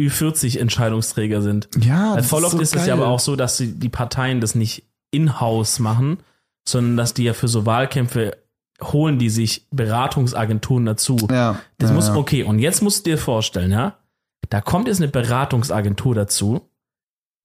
[0.00, 1.68] Ü40 Entscheidungsträger sind.
[1.78, 4.54] Ja, Weil voll oft ist es ja aber auch so, dass die, die Parteien das
[4.54, 6.18] nicht in-house machen,
[6.68, 8.36] sondern dass die ja für so Wahlkämpfe
[8.82, 11.16] holen die sich Beratungsagenturen dazu.
[11.30, 11.60] Ja.
[11.78, 13.96] Das ja, muss, okay, und jetzt musst du dir vorstellen, ja,
[14.50, 16.68] da kommt jetzt eine Beratungsagentur dazu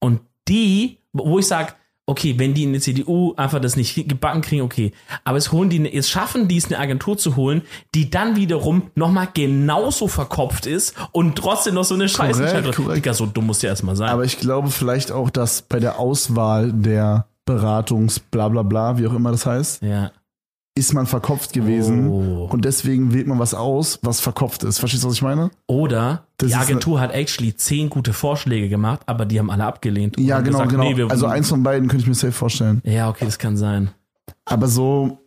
[0.00, 1.74] und die, wo ich sage,
[2.06, 4.92] okay, wenn die in der CDU einfach das nicht gebacken kriegen, okay,
[5.24, 7.62] aber es holen die, jetzt schaffen die es eine Agentur zu holen,
[7.94, 12.44] die dann wiederum nochmal genauso verkopft ist und trotzdem noch so eine Scheiße.
[12.44, 12.96] Korrekt, korrekt.
[12.96, 14.10] Digga, so dumm muss ja erstmal sein.
[14.10, 19.06] Aber ich glaube vielleicht auch, dass bei der Auswahl der Beratungs bla bla bla, wie
[19.06, 20.10] auch immer das heißt, ja.
[20.74, 22.08] Ist man verkopft gewesen.
[22.08, 22.48] Oh.
[22.50, 24.78] Und deswegen wählt man was aus, was verkopft ist.
[24.78, 25.50] Verstehst du, was ich meine?
[25.66, 30.18] Oder Das die Agentur hat actually zehn gute Vorschläge gemacht, aber die haben alle abgelehnt.
[30.18, 30.90] Ja, genau, gesagt, genau.
[30.90, 32.80] nee, also eins von beiden könnte ich mir safe vorstellen.
[32.84, 33.90] Ja, okay, das kann sein.
[34.44, 35.18] Aber so.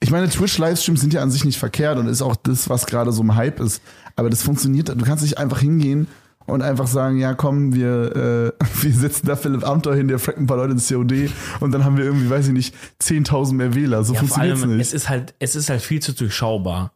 [0.00, 3.12] Ich meine, Twitch-Livestreams sind ja an sich nicht verkehrt und ist auch das, was gerade
[3.12, 3.82] so im Hype ist.
[4.16, 6.08] Aber das funktioniert, du kannst nicht einfach hingehen
[6.48, 10.38] und einfach sagen, ja komm, wir, äh, wir setzen da Philipp Amthor hin, der frackt
[10.38, 11.30] ein paar Leute ins COD
[11.60, 14.04] und dann haben wir irgendwie, weiß ich nicht, 10.000 mehr Wähler.
[14.04, 14.86] So Ja, funktioniert's allem, nicht.
[14.88, 16.92] es ist halt, es ist halt viel zu durchschaubar.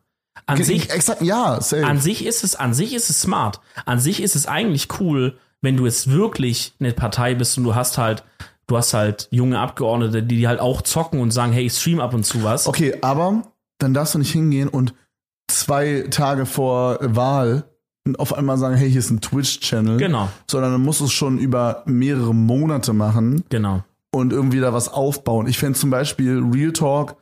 [0.46, 1.86] An Ge- sich, Exakt, ja, safe.
[1.86, 3.60] an sich ist es, an sich ist es smart.
[3.84, 7.74] An sich ist es eigentlich cool, wenn du jetzt wirklich eine Partei bist und du
[7.74, 8.24] hast halt,
[8.66, 12.14] du hast halt junge Abgeordnete, die halt auch zocken und sagen, hey, ich stream ab
[12.14, 12.66] und zu was.
[12.66, 13.42] Okay, aber
[13.78, 14.94] dann darfst du nicht hingehen und
[15.48, 17.64] zwei Tage vor Wahl
[18.18, 19.96] auf einmal sagen, hey, hier ist ein Twitch-Channel.
[19.98, 23.44] Genau, Sondern dann musst du es schon über mehrere Monate machen.
[23.48, 23.84] genau.
[24.14, 25.46] und irgendwie da was aufbauen.
[25.46, 27.16] Ich fände zum Beispiel Real Talk,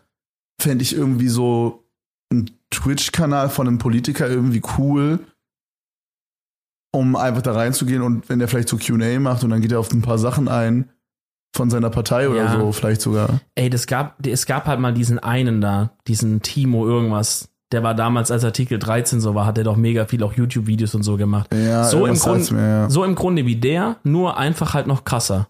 [0.61, 1.85] fände ich irgendwie so
[2.33, 5.21] ein Twitch-Kanal von einem Politiker irgendwie cool,
[6.93, 9.79] um einfach da reinzugehen und wenn der vielleicht so QA macht und dann geht er
[9.81, 10.91] auf ein paar Sachen ein
[11.55, 12.59] von seiner Partei oder Ja.
[12.61, 13.41] so, vielleicht sogar.
[13.55, 17.49] Ey, das gab, es gab halt mal diesen einen da, diesen Timo irgendwas.
[17.73, 20.95] Der war damals, als Artikel 13 so war, hat er doch mega viel auch YouTube-Videos
[20.97, 21.51] und so gemacht.
[21.55, 22.91] Ja, so, im Grund, mir, ja.
[22.91, 25.49] so im Grunde wie der, nur einfach halt noch krasser.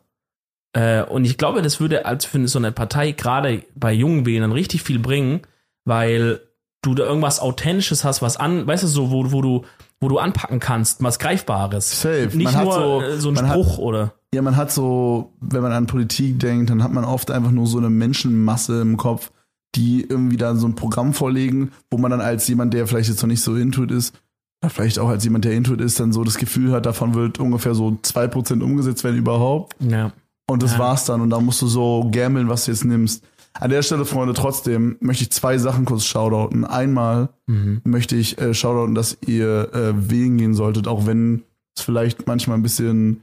[0.73, 4.53] Äh, und ich glaube, das würde als für so eine Partei gerade bei jungen Wählern
[4.53, 5.41] richtig viel bringen,
[5.85, 6.41] weil
[6.83, 9.63] du da irgendwas Authentisches hast, was an, weißt du, so, wo, wo du,
[10.01, 12.03] wo du anpacken kannst, was Greifbares.
[12.03, 12.29] Safe.
[12.35, 14.13] Nicht Man hat nur so- äh, so ein man hat- Spruch oder.
[14.33, 17.67] Ja, man hat so, wenn man an Politik denkt, dann hat man oft einfach nur
[17.67, 19.33] so eine Menschenmasse im Kopf,
[19.75, 23.23] die irgendwie da so ein Programm vorlegen, wo man dann als jemand, der vielleicht jetzt
[23.23, 24.15] noch nicht so intuit ist,
[24.63, 27.39] oder vielleicht auch als jemand, der intuit ist, dann so das Gefühl hat, davon wird
[27.39, 29.75] ungefähr so 2% umgesetzt werden überhaupt.
[29.81, 30.13] Ja.
[30.49, 30.79] Und das Ja.
[30.81, 31.21] war's dann.
[31.21, 33.25] Und da musst du so gambeln, was du jetzt nimmst.
[33.55, 36.65] An der Stelle, Freunde, trotzdem möchte ich zwei Sachen kurz shoutouten.
[36.65, 37.81] Einmal Mhm.
[37.85, 41.43] möchte ich äh, shoutouten, dass ihr äh, wählen gehen solltet, auch wenn
[41.77, 43.23] es vielleicht manchmal ein bisschen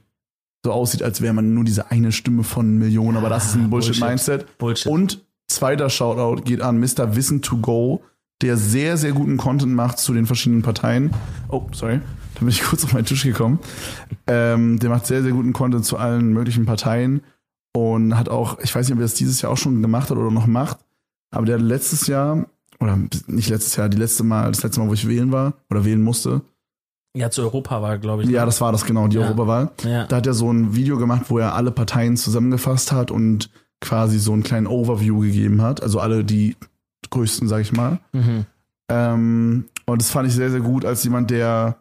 [0.66, 3.70] so aussieht, als wäre man nur diese eine Stimme von Millionen, aber das ist ein
[3.70, 3.92] Bullshit.
[4.00, 4.58] Bullshit-Mindset.
[4.58, 4.88] Bullshit.
[4.92, 7.16] Und zweiter Shoutout geht an Mr.
[7.16, 8.04] Wissen to Go,
[8.42, 11.12] der sehr, sehr guten Content macht zu den verschiedenen Parteien.
[11.50, 12.02] Oh, sorry,
[12.36, 13.60] da bin ich kurz auf meinen Tisch gekommen.
[14.28, 17.22] Ähm, der macht sehr, sehr guten Content zu allen möglichen Parteien
[17.74, 20.18] und hat auch, ich weiß nicht, ob er das dieses Jahr auch schon gemacht hat
[20.18, 20.78] oder noch macht,
[21.32, 22.46] aber der hat letztes Jahr,
[22.80, 25.84] oder nicht letztes Jahr, die letzte Mal, das letzte Mal, wo ich wählen war oder
[25.84, 26.42] wählen musste.
[27.16, 28.30] ja, zu Europa war, glaube ich.
[28.30, 29.24] Ja, das war das genau, die Ja.
[29.24, 29.72] Europawahl.
[29.84, 30.06] ja.
[30.06, 33.50] Da hat er so ein Video gemacht, wo er alle Parteien zusammengefasst hat und
[33.82, 35.82] quasi so einen kleinen Overview gegeben hat.
[35.84, 36.56] Also alle die
[37.10, 38.00] größten, sag ich mal.
[38.14, 38.46] Mhm.
[38.90, 41.78] Ähm, und das fand ich sehr, sehr gut als jemand, der,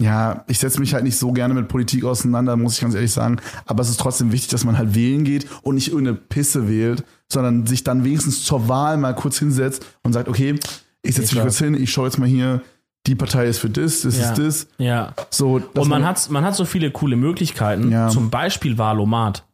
[0.00, 3.12] ja, ich setze mich halt nicht so gerne mit Politik auseinander, muss ich ganz ehrlich
[3.12, 3.36] sagen.
[3.66, 7.04] Aber es ist trotzdem wichtig, dass man halt wählen geht und nicht irgendeine Pisse wählt,
[7.32, 10.58] sondern sich dann wenigstens zur Wahl mal kurz hinsetzt und sagt, okay,
[11.02, 12.62] ich setze mich kurz hin, ich schaue jetzt mal hier,
[13.06, 14.32] die Partei ist für das, das Ja.
[14.32, 14.66] ist das.
[14.78, 15.14] ja.
[15.30, 18.08] So, Und man hat, man hat so viele coole Möglichkeiten, Ja.
[18.08, 19.44] zum Beispiel Valomat.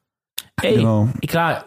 [0.60, 1.08] Ey, Genau.
[1.26, 1.64] klar,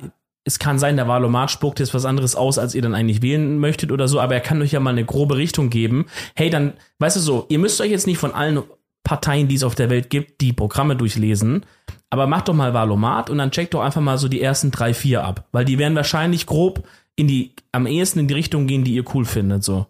[0.47, 3.57] es kann sein, der Valomat spuckt jetzt was anderes aus, als ihr dann eigentlich wählen
[3.57, 6.05] möchtet oder so, aber er kann euch ja mal eine grobe Richtung geben.
[6.35, 8.61] Hey, dann, weißt du so, ihr müsst euch jetzt nicht von allen
[9.03, 11.65] Parteien, die es auf der Welt gibt, die Programme durchlesen,
[12.11, 14.93] aber macht doch mal Valomat und dann checkt doch einfach mal so die ersten drei,
[14.93, 18.83] vier ab, weil die werden wahrscheinlich grob in die, am ehesten in die Richtung gehen,
[18.83, 19.87] die ihr cool findet, so.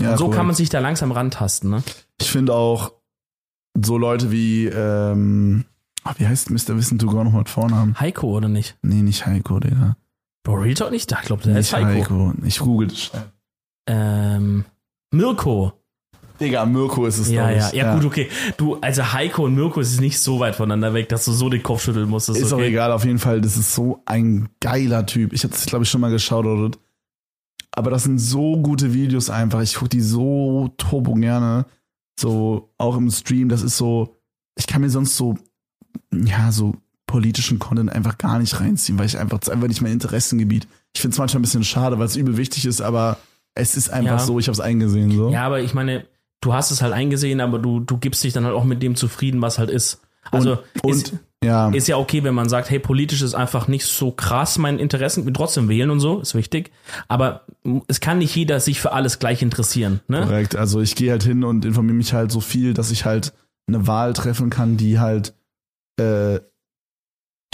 [0.00, 0.36] Ja, und so korrekt.
[0.36, 1.82] kann man sich da langsam rantasten, ne?
[2.20, 2.92] Ich finde auch
[3.80, 5.64] so Leute wie, ähm,
[6.04, 6.76] ah, wie heißt Mr.
[6.76, 7.98] Wissen to Go nochmal mit Vornamen?
[7.98, 8.76] Heiko oder nicht?
[8.82, 9.96] Nee, nicht Heiko, Digga.
[10.44, 11.10] Bro, Real Talk nicht?
[11.10, 12.32] Da, ich glaube, der nicht ist Heiko.
[12.44, 13.24] Ich google das schnell.
[13.88, 14.64] Ähm,
[15.10, 15.72] Mirko.
[16.40, 17.74] Digga, Mirko ist es, Ja, ja, ich.
[17.74, 18.28] ja, gut, okay.
[18.56, 21.62] Du, also Heiko und Mirko ist nicht so weit voneinander weg, dass du so den
[21.62, 22.28] Kopf schütteln musst.
[22.28, 22.68] Ist auch okay.
[22.68, 23.40] egal, auf jeden Fall.
[23.40, 25.32] Das ist so ein geiler Typ.
[25.32, 26.78] Ich hatte es, glaube ich, schon mal geschaut.
[27.70, 29.60] Aber das sind so gute Videos einfach.
[29.62, 31.66] Ich gucke die so turbo gerne.
[32.18, 33.48] So, auch im Stream.
[33.48, 34.16] Das ist so,
[34.56, 35.36] ich kann mir sonst so,
[36.12, 36.74] ja, so
[37.06, 40.66] politischen Content einfach gar nicht reinziehen, weil ich einfach, das ist einfach nicht mein Interessengebiet.
[40.94, 43.18] Ich finde es manchmal ein bisschen schade, weil es übel wichtig ist, aber
[43.54, 44.24] es ist einfach Ja.
[44.24, 45.10] so, ich habe es eingesehen.
[45.12, 45.30] So.
[45.30, 46.06] Ja, aber ich meine,
[46.40, 48.96] du hast es halt eingesehen, aber du, du gibst dich dann halt auch mit dem
[48.96, 50.00] zufrieden, was halt ist.
[50.30, 53.68] Also und, ist, und ja, ist ja okay, wenn man sagt, hey, politisch ist einfach
[53.68, 56.72] nicht so krass mein Interessen, trotzdem wählen und so, ist wichtig.
[57.06, 57.42] Aber
[57.86, 60.00] es kann nicht jeder sich für alles gleich interessieren.
[60.08, 60.22] Ne?
[60.22, 60.56] Korrekt.
[60.56, 63.34] Also ich gehe halt hin und informiere mich halt so viel, dass ich halt
[63.66, 65.34] eine Wahl treffen kann, die halt,
[65.98, 66.40] äh,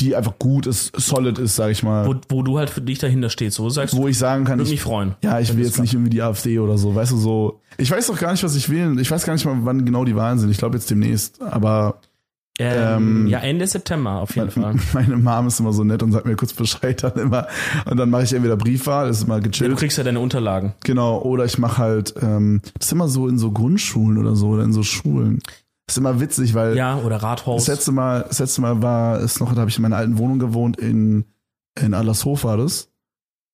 [0.01, 2.07] die einfach gut ist, solid ist, sag ich mal.
[2.07, 3.57] Wo, wo du halt für dich dahinter stehst.
[3.57, 5.15] So sagst Wo ich sagen kann, würde ich, mich freuen.
[5.23, 7.61] ja, ich will jetzt nicht irgendwie die AfD oder so, weißt du, so.
[7.77, 8.99] Ich weiß doch gar nicht, was ich wählen.
[8.99, 10.51] Ich weiß gar nicht mal, wann genau die Wahlen sind.
[10.51, 11.43] Ich glaube jetzt demnächst.
[11.43, 12.01] Aber
[12.59, 14.75] Ähm, Ähm, ja, Ende September auf jeden Fall.
[14.95, 17.47] meine Mom ist immer so nett und sagt mir kurz Bescheid dann immer.
[17.85, 19.77] Und dann mache ich entweder Briefwahl, das ist immer Ja, du gechillt.
[19.77, 20.73] kriegst ja deine Unterlagen.
[20.85, 24.49] Genau, oder ich mache halt, ähm, das ist immer so in so Grundschulen oder so,
[24.49, 25.41] oder in so Schulen.
[25.91, 27.65] Das ist immer witzig, weil Ja, oder Rathaus.
[27.65, 30.19] das letzte Mal, das letzte Mal war es noch, da habe ich in meiner alten
[30.19, 31.25] Wohnung gewohnt, in,
[31.77, 32.93] in Adlershof war das.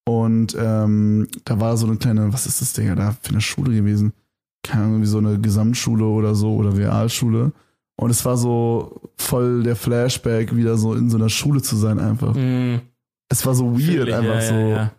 [0.07, 3.75] Und ähm, da war so eine kleine, was ist das, Digga, da für eine Schule
[3.75, 4.13] gewesen?
[4.63, 7.53] Keine Ahnung, wie so eine Gesamtschule oder so oder Realschule.
[7.97, 11.99] Und es war so voll der Flashback, wieder so in so einer Schule zu sein
[11.99, 12.35] einfach.
[12.35, 12.81] Mm,
[13.31, 14.55] Es war so weird, fühl ich, einfach ja, so.
[14.55, 14.91] Ja, ja.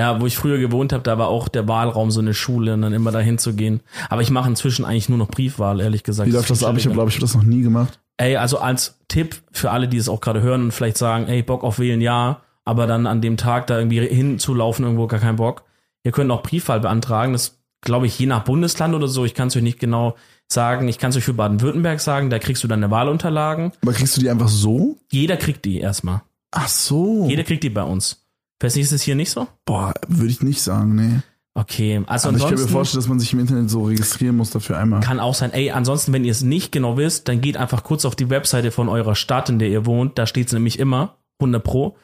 [0.00, 2.80] Ja, wo ich früher gewohnt habe, da war auch der Wahlraum so eine Schule und
[2.80, 3.80] dann immer dahin zu gehen.
[4.08, 6.26] Aber ich mache inzwischen eigentlich nur noch Briefwahl, ehrlich gesagt.
[6.26, 6.74] Wie läuft das ist ab?
[6.78, 8.00] Ich glaube, ich habe das noch nie gemacht.
[8.16, 11.42] Ey, also als Tipp für alle, die es auch gerade hören und vielleicht sagen, ey,
[11.42, 15.36] Bock auf wählen, ja, aber dann an dem Tag da irgendwie hinzulaufen, irgendwo gar keinen
[15.36, 15.64] Bock.
[16.02, 17.34] Ihr könnt auch Briefwahl beantragen.
[17.34, 19.26] Das glaube ich je nach Bundesland oder so.
[19.26, 20.16] Ich kann es euch nicht genau
[20.48, 20.88] sagen.
[20.88, 22.30] Ich kann es euch für Baden-Württemberg sagen.
[22.30, 23.72] Da kriegst du deine Wahlunterlagen.
[23.82, 24.96] Aber kriegst du die einfach so?
[25.12, 26.22] Jeder kriegt die erstmal.
[26.52, 27.26] Ach so.
[27.28, 28.24] Jeder kriegt die bei uns.
[28.60, 29.48] Weiß nicht, ist es hier nicht so?
[29.64, 31.20] Boah, würde ich nicht sagen, nee.
[31.54, 34.36] Okay, also Aber ich kann mir ansonsten vorstellen, dass man sich im Internet so registrieren
[34.36, 35.00] muss dafür einmal.
[35.00, 38.04] kann auch sein, ey, ansonsten, wenn ihr es nicht genau wisst, dann geht einfach kurz
[38.04, 41.16] auf die Webseite von eurer Stadt, in der ihr wohnt, da steht es nämlich immer,
[41.40, 41.96] 100 pro.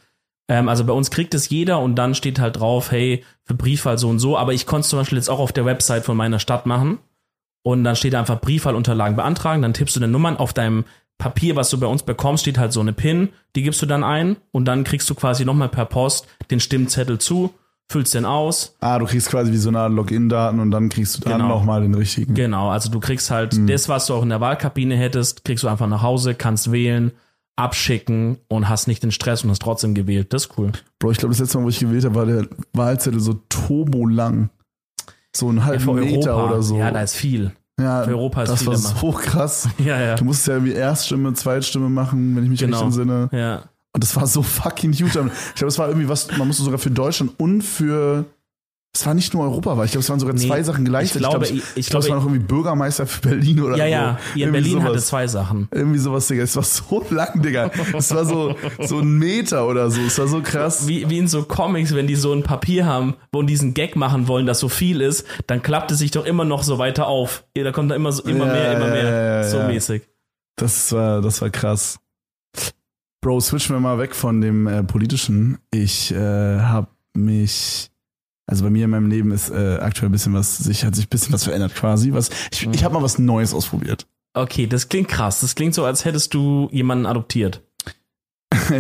[0.49, 3.99] Ähm, also bei uns kriegt es jeder und dann steht halt drauf, hey, für Briefwahl
[3.99, 6.17] so und so, aber ich konnte es zum Beispiel jetzt auch auf der Website von
[6.17, 6.99] meiner Stadt machen
[7.63, 10.85] und dann steht da einfach Briefwahlunterlagen beantragen, dann tippst du deine Nummern auf deinem
[11.19, 14.05] Papier, was du bei uns bekommst, steht halt so eine PIN, die gibst du dann
[14.05, 17.55] ein und dann kriegst du quasi nochmal per Post den Stimmzettel zu,
[17.91, 18.77] füllst den aus.
[18.81, 21.49] Ah, du kriegst quasi wie so eine Art Login-Daten und dann kriegst du dann Genau.
[21.49, 22.35] nochmal den richtigen.
[22.35, 23.67] Genau, also du kriegst halt Mhm.
[23.67, 27.13] das, was du auch in der Wahlkabine hättest, kriegst du einfach nach Hause, kannst wählen,
[27.57, 30.33] abschicken und hast nicht den Stress und hast trotzdem gewählt.
[30.35, 30.73] Das ist cool.
[30.99, 34.07] Bro, ich glaube, das letzte Mal, wo ich gewählt habe, war der Wahlzettel so turbo
[34.07, 34.51] lang.
[35.35, 36.53] So einen halben Für Meter Europa.
[36.53, 36.77] oder so.
[36.79, 37.53] Ja, da ist viel.
[37.79, 38.83] Ja, für Europa ist das war immer.
[39.01, 39.69] so krass.
[39.79, 40.15] Ja, ja.
[40.15, 42.79] Du musstest ja irgendwie Erststimme, Zweitstimme machen, wenn ich mich Genau.
[42.79, 43.29] recht entsinne.
[43.33, 43.63] Ja.
[43.93, 45.05] Und das war so fucking huge.
[45.09, 48.25] Ich glaube, es war irgendwie was, man musste sogar für Deutschland und für,
[49.01, 51.23] es war nicht nur Europa, weil ich glaube, es waren sogar Nee, zwei Sachen gleichzeitig.
[51.23, 53.77] ich glaube, ich, ich- ich ich glaube, es war noch irgendwie Bürgermeister für Berlin oder
[53.77, 53.91] Ja, so.
[53.91, 54.19] ja.
[54.35, 55.07] Hier in Berlin hatte sowas.
[55.09, 55.69] zwei Sachen.
[55.71, 56.43] Irgendwie sowas, Digga.
[56.43, 57.71] Es war so lang, Digga.
[57.97, 60.01] Es war so, so ein Meter oder so.
[60.01, 60.89] Es war so krass.
[60.89, 64.29] Wie, wie in so Comics, wenn die so ein Papier haben, wo diesen Gag machen
[64.29, 67.45] wollen, dass so viel ist, dann klappt es sich doch immer noch so weiter auf.
[67.57, 69.05] Ja, Da kommt da immer so, immer Ja, mehr, immer ja, mehr.
[69.05, 69.67] ja, ja, so ja.
[69.69, 70.03] mäßig.
[70.57, 71.99] Das war, das war krass.
[73.21, 75.59] Bro, switchen wir mal weg von dem äh, politischen.
[75.73, 76.17] Ich äh,
[76.61, 77.91] habe mich,
[78.47, 81.07] also bei mir in meinem Leben ist äh, aktuell ein bisschen was, sich hat sich
[81.07, 82.13] ein bisschen was verändert quasi.
[82.13, 84.07] Was, ich, ich habe mal was Neues ausprobiert.
[84.35, 85.41] Okay, das klingt krass.
[85.41, 87.63] Das klingt so, als hättest du jemanden adoptiert.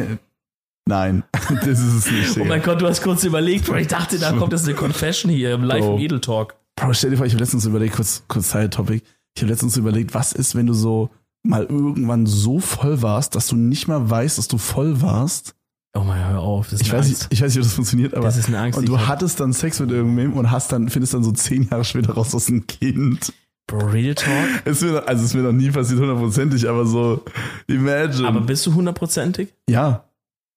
[0.89, 2.39] Nein, das ist es nicht.
[2.39, 3.77] Oh mein Gott, du hast kurz überlegt, Bro.
[3.77, 5.97] Ich dachte, da kommt jetzt eine Confession hier im Live Bro.
[5.97, 6.55] im Edel Talk.
[6.77, 9.03] Bro, stell dir vor, ich habe letztens überlegt, kurz, kurz Side-Topic.
[9.35, 11.11] Ich habe letztens überlegt, was ist, wenn du so
[11.43, 15.56] mal irgendwann so voll warst, dass du nicht mehr weißt, dass du voll warst.
[15.97, 16.67] Oh mein, hör auf.
[16.69, 18.59] Das ist Ich weiß, nicht, ich weiß nicht, ob das funktioniert, aber Das ist eine
[18.61, 18.79] Angst.
[18.79, 21.85] und du hattest dann Sex mit irgendwem und hast dann, findest dann so zehn Jahre
[21.85, 23.33] später raus, dass ein Kind.
[23.69, 24.47] Bro, Real Talk.
[24.67, 27.25] Ist mir, also ist mir noch nie passiert, hundertprozentig, aber so,
[27.67, 28.29] imagine.
[28.29, 29.53] Aber bist du hundertprozentig?
[29.69, 30.05] ja,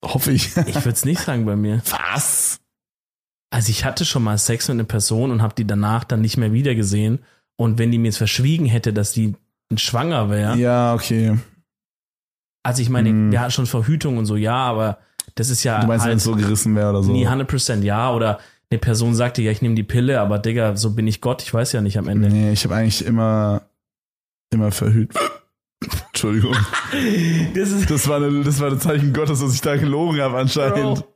[0.05, 0.55] hoffe ich.
[0.57, 1.81] Ich würde es nicht sagen bei mir.
[2.13, 2.59] Was?
[3.51, 6.37] Also ich hatte schon mal Sex mit einer Person und habe die danach dann nicht
[6.37, 7.19] mehr wiedergesehen.
[7.57, 9.35] Und wenn die mir jetzt verschwiegen hätte, dass die
[9.75, 11.37] schwanger wäre, Ja, okay.
[12.63, 13.37] also ich meine, Hm.
[13.39, 14.99] hatten schon Verhütung und so, ja, aber
[15.35, 17.11] das ist ja Du meinst, wenn halt es so gerissen wäre oder so?
[17.11, 18.11] nie 100% ja.
[18.11, 18.39] Oder
[18.71, 21.53] eine Person sagte, ja, ich nehme die Pille, aber Digga, so bin ich Gott, ich
[21.53, 22.29] weiß ja nicht am Ende.
[22.29, 23.63] Nee, ich habe eigentlich immer,
[24.53, 25.11] immer verhüt.
[26.09, 26.55] Entschuldigung.
[27.55, 30.37] Das ist Das war, eine, das war ein Zeichen Gottes, dass ich da gelogen habe
[30.37, 30.99] anscheinend.
[30.99, 31.07] Bro.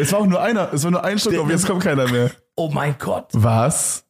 [0.00, 2.30] Es war auch nur einer, es war nur ein Stück, aber jetzt kommt keiner mehr.
[2.56, 3.28] Oh mein Gott.
[3.32, 4.04] Was?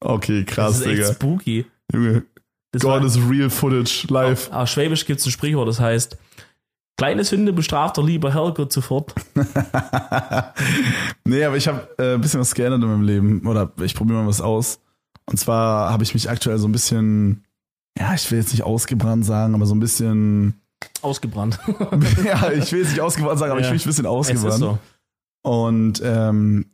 [0.00, 1.12] Okay, krass, das ist echt Digga.
[1.12, 1.66] spooky.
[1.92, 2.24] Junge,
[2.72, 4.50] Das God war, is real footage, live.
[4.50, 6.16] auf Schwäbisch gibt es ein Sprichwort, das heißt,
[7.02, 9.12] kleine Sünde bestraft doch lieber Herrgott sofort.
[11.24, 13.44] nee, aber ich habe äh, ein bisschen was geändert in meinem Leben.
[13.44, 14.78] Oder ich probiere mal was aus.
[15.26, 17.44] Und zwar habe ich mich aktuell so ein bisschen,
[17.98, 20.60] ja, ich will jetzt nicht ausgebrannt sagen, aber so ein bisschen,
[21.00, 21.58] Ausgebrannt.
[22.24, 23.70] ja, ich will jetzt nicht ausgebrannt sagen, aber ich Ja.
[23.72, 24.60] will mich ein bisschen ausgebrannt.
[24.60, 24.78] so.
[25.42, 26.66] Und ähm,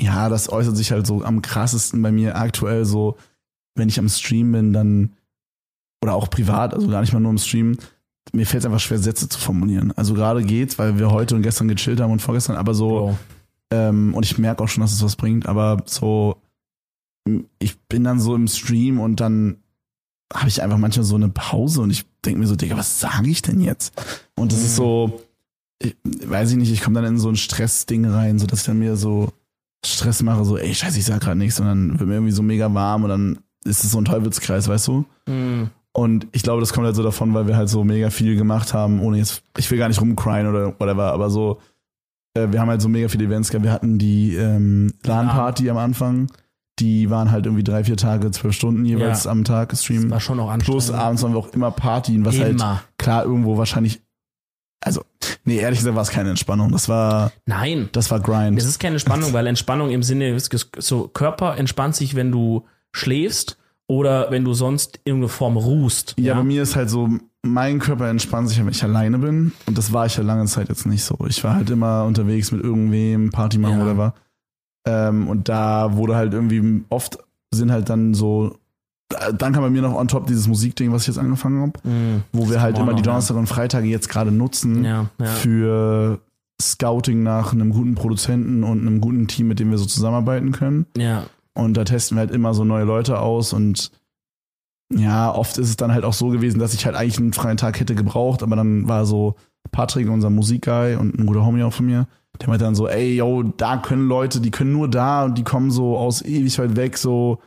[0.00, 3.16] ja, das äußert sich halt so am krassesten bei mir aktuell so,
[3.76, 5.12] wenn ich am Stream bin, dann
[6.02, 7.78] oder auch privat, also gar nicht mal nur im Stream,
[8.32, 9.92] mir fällt es einfach schwer, Sätze zu formulieren.
[9.96, 13.18] Also gerade geht's, weil wir heute und gestern gechillt haben und vorgestern, aber so, Bro.
[13.70, 16.36] ähm, und ich merke auch schon, dass es was bringt, aber so,
[17.58, 19.56] ich bin dann so im Stream und dann
[20.32, 23.30] habe ich einfach manchmal so eine Pause und ich denke mir so, Digga, was sage
[23.30, 23.94] ich denn jetzt?
[24.34, 25.20] Und das ist so,
[25.80, 28.66] ich, weiß ich nicht, ich komme dann in so ein Stressding rein, so dass ich
[28.66, 29.32] dann mir so
[29.84, 32.42] Stress mache, so, ey, scheiße, ich sag gerade nichts und dann wird mir irgendwie so
[32.42, 35.04] mega warm und dann ist es so ein Teufelskreis, weißt du?
[35.26, 35.70] Mm.
[35.96, 38.74] Und ich glaube, das kommt halt so davon, weil wir halt so mega viel gemacht
[38.74, 41.58] haben, ohne jetzt, ich will gar nicht rumcryen oder whatever, aber so,
[42.34, 43.64] äh, wir haben halt so mega viele Events gehabt.
[43.64, 46.30] Wir hatten die ähm, LAN-Party am Anfang,
[46.80, 49.30] die waren halt irgendwie drei, vier Tage, zwölf Stunden jeweils Ja.
[49.30, 50.10] am Tag Das gestreamt.
[50.10, 50.84] war schon auch anstrengend.
[50.84, 52.82] Plus abends haben wir auch immer Partien, was halt Immer.
[52.98, 54.02] klar irgendwo wahrscheinlich,
[54.84, 55.02] also,
[55.44, 56.72] nee, ehrlich gesagt war es keine Entspannung.
[56.72, 57.88] Das war, Nein.
[57.92, 58.58] das war Grind.
[58.58, 60.36] Es ist keine Entspannung, weil Entspannung im Sinne
[60.76, 63.56] so Körper entspannt sich, wenn du schläfst
[63.88, 66.14] oder wenn du sonst in irgendeiner Form ruhst.
[66.18, 67.08] Ja, bei mir ist halt so,
[67.42, 69.52] mein Körper entspannt sich, wenn ich alleine bin.
[69.66, 71.16] Und das war ich ja lange Zeit jetzt nicht so.
[71.28, 73.84] Ich war halt immer unterwegs mit irgendwem, Party machen Ja.
[73.84, 74.12] oder was.
[74.88, 77.18] Ähm, und da wurde halt irgendwie, oft
[77.52, 78.56] sind halt dann so,
[79.38, 82.22] dann kam bei mir noch on top dieses Musikding, was ich jetzt angefangen habe, Mm.
[82.32, 83.04] wo wir halt immer die ja.
[83.04, 85.26] Donnerstag und Freitage jetzt gerade nutzen Ja, ja.
[85.26, 86.20] für
[86.60, 90.86] Scouting nach einem guten Produzenten und einem guten Team, mit dem wir so zusammenarbeiten können.
[90.96, 91.24] ja.
[91.56, 93.90] Und da testen wir halt immer so neue Leute aus und
[94.94, 97.56] ja, oft ist es dann halt auch so gewesen, dass ich halt eigentlich einen freien
[97.56, 99.34] Tag hätte gebraucht, aber dann war so,
[99.72, 102.06] Patrick, unser Musikguy und ein guter Homie auch von mir,
[102.40, 105.44] der meinte dann so, ey, yo, da können Leute, die können nur da und die
[105.44, 107.38] kommen so aus ewig weit weg, so,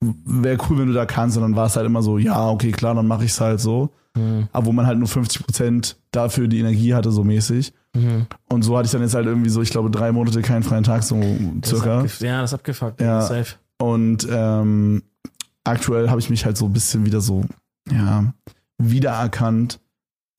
[0.00, 1.36] wäre cool, wenn du da kannst.
[1.36, 3.60] Und dann war es halt immer so, ja, okay, klar, dann mache ich es halt
[3.60, 3.90] so.
[4.16, 4.48] Mhm.
[4.52, 7.72] Aber wo man halt nur 50 Prozent dafür die Energie hatte, so mäßig.
[7.94, 8.26] Mhm.
[8.48, 10.84] Und so hatte ich dann jetzt halt irgendwie so, ich glaube, drei Monate keinen freien
[10.84, 11.20] Tag, so
[11.64, 12.02] circa.
[12.02, 13.00] Das ja, das ist abgefuckt.
[13.00, 13.22] Ja.
[13.22, 13.54] Safe.
[13.78, 15.02] Und ähm,
[15.64, 17.44] aktuell habe ich mich halt so ein bisschen wieder so,
[17.90, 18.32] ja,
[18.78, 19.80] wiedererkannt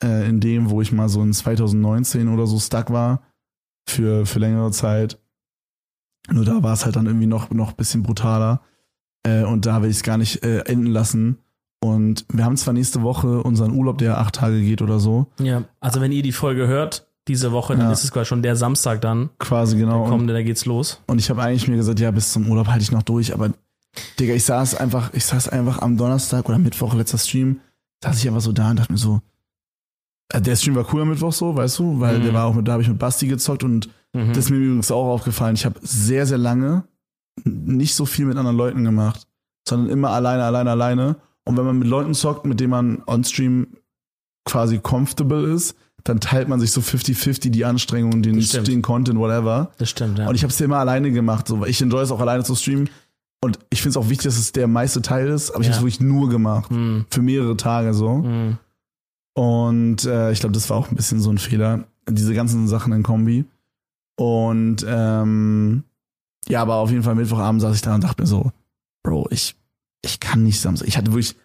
[0.03, 3.21] äh, in dem, wo ich mal so in 2019 oder so stuck war
[3.87, 5.19] für, für längere Zeit.
[6.29, 8.61] Nur da war es halt dann irgendwie noch, noch ein bisschen brutaler.
[9.27, 11.37] Äh, und da will ich es gar nicht äh, enden lassen.
[11.79, 15.27] Und wir haben zwar nächste Woche unseren Urlaub, der acht Tage geht oder so.
[15.39, 17.91] Ja, also wenn ihr die Folge hört, diese Woche, dann ja.
[17.91, 19.29] ist es quasi schon der Samstag dann.
[19.37, 20.01] Quasi, genau.
[20.01, 21.01] Der kommende, da geht's los.
[21.07, 23.51] Und ich habe eigentlich mir gesagt, ja, bis zum Urlaub halte ich noch durch, aber
[24.19, 27.59] Digga, ich saß einfach, ich saß einfach am Donnerstag oder Mittwoch, letzter Stream,
[28.03, 29.21] saß ich einfach so da und dachte mir so,
[30.29, 32.23] äh, der Stream war cool am Mittwoch so, weißt du, weil mhm.
[32.23, 34.29] der war auch mit, da habe ich mit Basti gezockt und mhm.
[34.29, 35.55] das ist mir übrigens auch aufgefallen.
[35.55, 36.85] Ich habe sehr, sehr lange
[37.43, 39.27] nicht so viel mit anderen Leuten gemacht,
[39.67, 41.15] sondern immer alleine, alleine, alleine.
[41.45, 43.67] Und wenn man mit Leuten zockt, mit denen man on Stream
[44.45, 49.71] quasi comfortable ist, dann teilt man sich so 50-50 die Anstrengungen, den, den Content, whatever.
[49.77, 50.27] Das stimmt, ja.
[50.27, 51.47] Und ich habe es ja immer alleine gemacht.
[51.47, 51.65] So.
[51.65, 52.89] Ich enjoy es auch alleine zu streamen.
[53.41, 55.73] Und ich finde es auch wichtig, dass es der meiste Teil ist, aber ich ja.
[55.73, 56.71] habe es wirklich nur gemacht.
[56.71, 57.05] Mhm.
[57.09, 58.15] Für mehrere Tage so.
[58.19, 58.57] Mhm.
[59.33, 61.85] Und äh, ich glaube, das war auch ein bisschen so ein Fehler.
[62.09, 63.45] Diese ganzen Sachen in Kombi.
[64.15, 65.83] Und ähm,
[66.49, 68.51] ja, aber auf jeden Fall Mittwochabend saß ich da und dachte mir so,
[69.03, 69.55] Bro, ich,
[70.03, 70.87] ich kann nicht Samstag.
[70.87, 71.35] Ich hatte wirklich,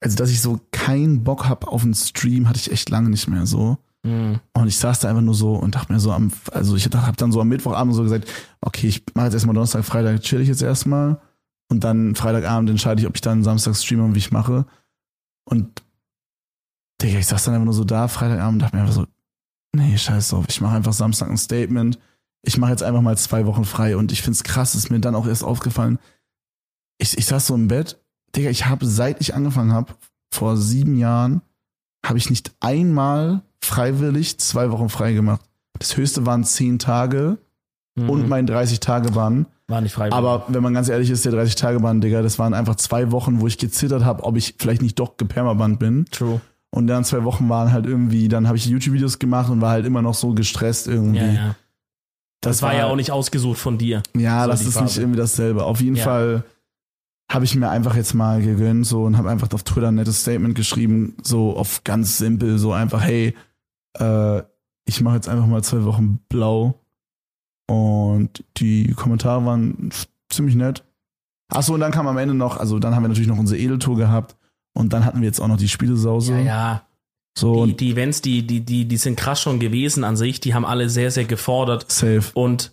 [0.00, 3.28] also dass ich so keinen Bock hab auf einen Stream, hatte ich echt lange nicht
[3.28, 3.78] mehr so.
[4.04, 4.40] Mhm.
[4.52, 7.16] Und ich saß da einfach nur so und dachte mir so am, also ich hab
[7.16, 8.28] dann so am Mittwochabend so gesagt,
[8.60, 11.20] okay, ich mache jetzt erstmal Donnerstag, Freitag chill ich jetzt erstmal
[11.70, 14.66] und dann Freitagabend entscheide ich, ob ich dann Samstag streame und wie ich mache.
[15.44, 15.82] Und
[17.00, 19.06] Digga, ich saß dann einfach nur so da, Freitagabend, dachte mir einfach so,
[19.74, 21.98] nee, scheiß drauf, ich mache einfach Samstag ein Statement.
[22.42, 25.14] Ich mache jetzt einfach mal zwei Wochen frei und ich find's krass, ist mir dann
[25.14, 25.98] auch erst aufgefallen.
[26.98, 28.00] Ich, ich saß so im Bett,
[28.34, 29.94] Digga, ich habe, seit ich angefangen habe,
[30.32, 31.42] vor sieben Jahren,
[32.04, 35.42] habe ich nicht einmal freiwillig zwei Wochen frei gemacht.
[35.78, 37.38] Das höchste waren zehn Tage
[37.94, 38.10] mhm.
[38.10, 39.46] und mein 30-Tage-Bann.
[39.68, 40.14] War nicht freiwillig.
[40.14, 43.46] Aber wenn man ganz ehrlich ist, der 30-Tage-Bann, Digga, das waren einfach zwei Wochen, wo
[43.46, 46.06] ich gezittert habe, ob ich vielleicht nicht doch gepermaband bin.
[46.06, 46.40] True.
[46.70, 49.84] Und dann zwei Wochen waren halt irgendwie, dann habe ich YouTube-Videos gemacht und war halt
[49.84, 51.18] immer noch so gestresst irgendwie.
[51.18, 51.56] Ja, ja.
[52.42, 54.02] Das, das war, war ja auch nicht ausgesucht von dir.
[54.16, 54.84] Ja, das ist Phase.
[54.84, 55.64] nicht irgendwie dasselbe.
[55.64, 56.04] Auf jeden ja.
[56.04, 56.44] Fall
[57.30, 60.20] habe ich mir einfach jetzt mal gegönnt so und habe einfach auf Twitter ein nettes
[60.20, 63.34] Statement geschrieben, so auf ganz simpel, so einfach, hey,
[63.98, 64.42] äh,
[64.84, 66.80] ich mache jetzt einfach mal zwei Wochen blau
[67.68, 69.90] und die Kommentare waren
[70.28, 70.84] ziemlich nett.
[71.48, 73.96] Achso, und dann kam am Ende noch, also dann haben wir natürlich noch unsere Edeltour
[73.96, 74.36] gehabt
[74.74, 76.34] und dann hatten wir jetzt auch noch die Spielesause.
[76.34, 76.82] Ja, ja.
[77.36, 80.54] So, die, die Events, die, die, die, die sind krass schon gewesen an sich, die
[80.54, 81.90] haben alle sehr, sehr gefordert.
[81.90, 82.24] Safe.
[82.34, 82.72] Und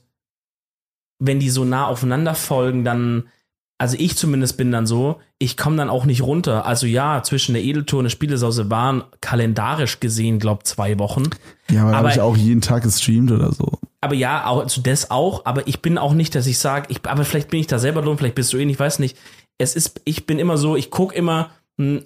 [1.19, 3.29] wenn die so nah aufeinander folgen, dann,
[3.77, 6.65] also ich zumindest bin dann so, ich komme dann auch nicht runter.
[6.65, 11.23] Also ja, zwischen der Edeltour und der Spielesause waren kalendarisch gesehen, glaub, zwei Wochen.
[11.69, 14.81] Ja, aber, aber habe ich auch jeden Tag gestreamt oder so aber ja, auch, also
[14.81, 17.67] das auch, aber ich bin auch nicht, dass ich sage, ich, aber vielleicht bin ich
[17.67, 19.17] da selber drin, vielleicht bist du eh nicht, weiß nicht.
[19.57, 21.49] Es ist, ich bin immer so, ich gucke immer,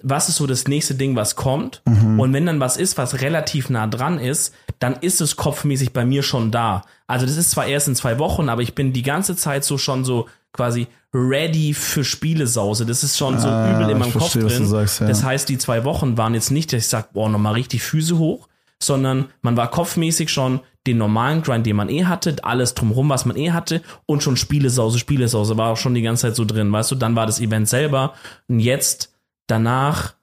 [0.02, 1.82] was ist so das nächste Ding, was kommt.
[1.84, 2.20] Mhm.
[2.20, 6.04] Und wenn dann was ist, was relativ nah dran ist, dann ist es kopfmäßig bei
[6.04, 6.84] mir schon da.
[7.08, 9.76] Also das ist zwar erst in zwei Wochen, aber ich bin die ganze Zeit so
[9.76, 12.86] schon so quasi ready für Spielesause.
[12.86, 14.66] Das ist schon so ah, übel in meinem Kopf verstehe, drin.
[14.66, 15.08] Sagst, ja.
[15.08, 18.16] Das heißt, die zwei Wochen waren jetzt nicht, dass ich sage, boah, nochmal richtig Füße
[18.16, 18.48] hoch,
[18.80, 23.24] sondern man war kopfmäßig schon den normalen Grind, den man eh hatte, alles drumherum, was
[23.24, 26.70] man eh hatte und schon Spielesause, Spielesause war auch schon die ganze Zeit so drin,
[26.70, 28.12] weißt du, dann war das Event selber
[28.48, 29.13] und jetzt,
[29.46, 30.14] danach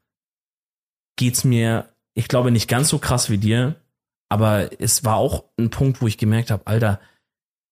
[1.16, 3.76] geht's mir, ich glaube nicht ganz so krass wie dir,
[4.30, 7.00] aber es war auch ein Punkt, wo ich gemerkt habe, Alter,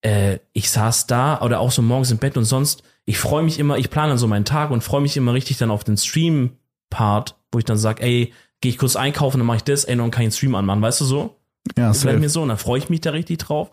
[0.01, 3.59] äh, ich saß da oder auch so morgens im Bett und sonst, ich freue mich
[3.59, 5.97] immer, ich plane dann so meinen Tag und freue mich immer richtig dann auf den
[5.97, 9.95] Stream-Part, wo ich dann sag, ey, gehe ich kurz einkaufen, dann mache ich das, ey,
[9.95, 11.35] noch keinen Stream anmachen, weißt du so?
[11.77, 13.71] Ja, das bleibt mir so und dann freue ich mich da richtig drauf.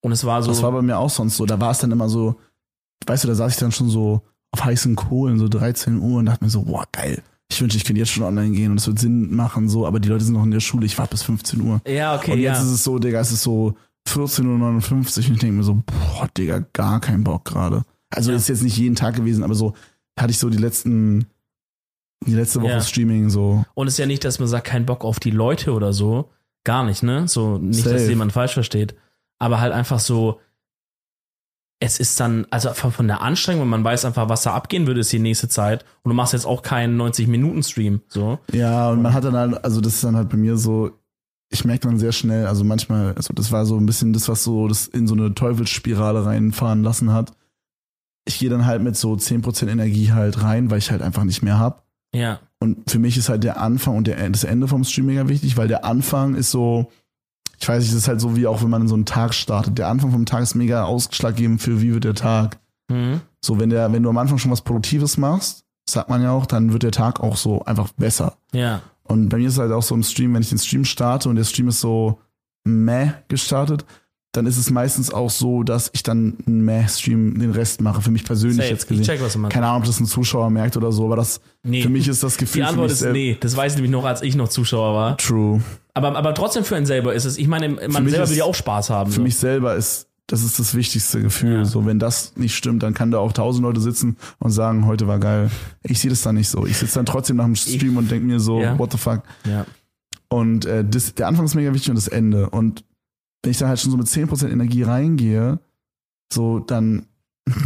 [0.00, 0.50] Und es war so.
[0.50, 1.46] Das war bei mir auch sonst so.
[1.46, 2.36] Da war es dann immer so,
[3.06, 4.22] weißt du, da saß ich dann schon so
[4.64, 7.22] heißen Kohlen, so 13 Uhr und dachte mir so, boah, geil.
[7.48, 10.00] Ich wünsche, ich könnte jetzt schon online gehen und es wird Sinn machen, so, aber
[10.00, 11.80] die Leute sind noch in der Schule, ich warte bis 15 Uhr.
[11.86, 12.32] Ja, okay.
[12.32, 12.62] Und jetzt ja.
[12.64, 13.74] ist es so, Digga, es ist so
[14.08, 17.82] 14.59 Uhr und ich denke mir so, boah, Digga, gar keinen Bock gerade.
[18.10, 18.36] Also ja.
[18.36, 19.74] ist jetzt nicht jeden Tag gewesen, aber so
[20.18, 21.26] hatte ich so die letzten,
[22.26, 22.80] die letzte Woche ja.
[22.80, 23.64] Streaming so.
[23.74, 26.30] Und es ist ja nicht, dass man sagt, kein Bock auf die Leute oder so,
[26.66, 27.28] Gar nicht, ne?
[27.28, 27.94] So, nicht, Safe.
[27.94, 28.96] dass jemand falsch versteht.
[29.38, 30.40] Aber halt einfach so,
[31.78, 35.12] es ist dann, also von der Anstrengung, man weiß einfach, was da abgehen würde, ist
[35.12, 35.84] die nächste Zeit.
[36.02, 38.38] Und du machst jetzt auch keinen 90-Minuten-Stream, so.
[38.52, 40.92] Ja, und man hat dann halt, also das ist dann halt bei mir so,
[41.50, 44.42] ich merke dann sehr schnell, also manchmal, also das war so ein bisschen das, was
[44.42, 47.32] so das in so eine Teufelsspirale reinfahren lassen hat.
[48.24, 51.42] Ich gehe dann halt mit so 10% Energie halt rein, weil ich halt einfach nicht
[51.42, 51.86] mehr hab.
[52.14, 52.40] Ja.
[52.58, 55.56] Und für mich ist halt der Anfang und der, das Ende vom Stream mega wichtig,
[55.56, 56.90] weil der Anfang ist so,
[57.58, 59.34] ich weiß nicht, das ist halt so wie auch wenn man in so einen Tag
[59.34, 59.78] startet.
[59.78, 62.58] Der Anfang vom Tag ist mega ausschlaggebend für wie wird der Tag.
[62.88, 63.20] Mhm.
[63.40, 66.46] So, wenn der, wenn du am Anfang schon was Produktives machst, sagt man ja auch,
[66.46, 68.36] dann wird der Tag auch so einfach besser.
[68.52, 68.82] Ja.
[69.04, 71.28] Und bei mir ist es halt auch so im Stream, wenn ich den Stream starte
[71.28, 72.18] und der Stream ist so
[72.64, 73.84] meh gestartet,
[74.36, 78.10] dann ist es meistens auch so, dass ich dann einen meh-Stream den Rest mache, für
[78.10, 78.68] mich persönlich Safe.
[78.68, 79.02] jetzt gesehen.
[79.02, 79.54] Ich check, was du meinst.
[79.54, 81.82] Keine Ahnung, ob das ein Zuschauer merkt oder so, aber das Nee.
[81.82, 83.36] für mich ist das Gefühl Die Antwort ist nee.
[83.40, 85.16] Das weiß ich nämlich noch, als ich noch Zuschauer war.
[85.18, 85.60] True.
[85.94, 87.38] Aber, aber trotzdem für einen selber ist es.
[87.38, 89.10] Ich meine, man selber ist- will ja auch Spaß haben.
[89.10, 89.22] Für so.
[89.22, 91.58] mich selber ist das ist das wichtigste Gefühl.
[91.58, 91.64] Ja.
[91.64, 95.06] So, wenn das nicht stimmt, dann kann da auch tausend Leute sitzen und sagen, heute
[95.06, 95.50] war geil.
[95.84, 96.66] Ich sehe das dann nicht so.
[96.66, 98.76] Ich sitze dann trotzdem nach dem Stream und denke mir so, Ja.
[98.76, 99.22] what the fuck.
[99.48, 99.66] Ja.
[100.28, 102.50] Und äh, das, der Anfang ist mega wichtig und das Ende.
[102.50, 102.82] Und
[103.42, 105.60] wenn ich dann halt schon so mit 10% Energie reingehe,
[106.32, 107.06] so dann,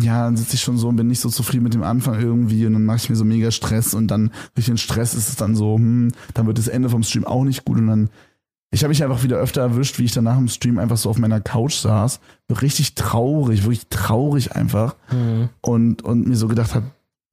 [0.03, 2.67] ja, dann sitze ich schon so und bin nicht so zufrieden mit dem Anfang irgendwie
[2.67, 5.37] und dann mache ich mir so mega Stress und dann durch den Stress ist es
[5.37, 8.11] dann so, hm, dann wird das Ende vom Stream auch nicht gut und dann,
[8.73, 11.09] ich habe mich einfach wieder öfter erwischt, wie ich dann nach dem Stream einfach so
[11.09, 12.21] auf meiner Couch saß,
[12.61, 15.49] richtig traurig, wirklich traurig einfach Mhm.
[15.63, 16.91] und, und mir so gedacht habe,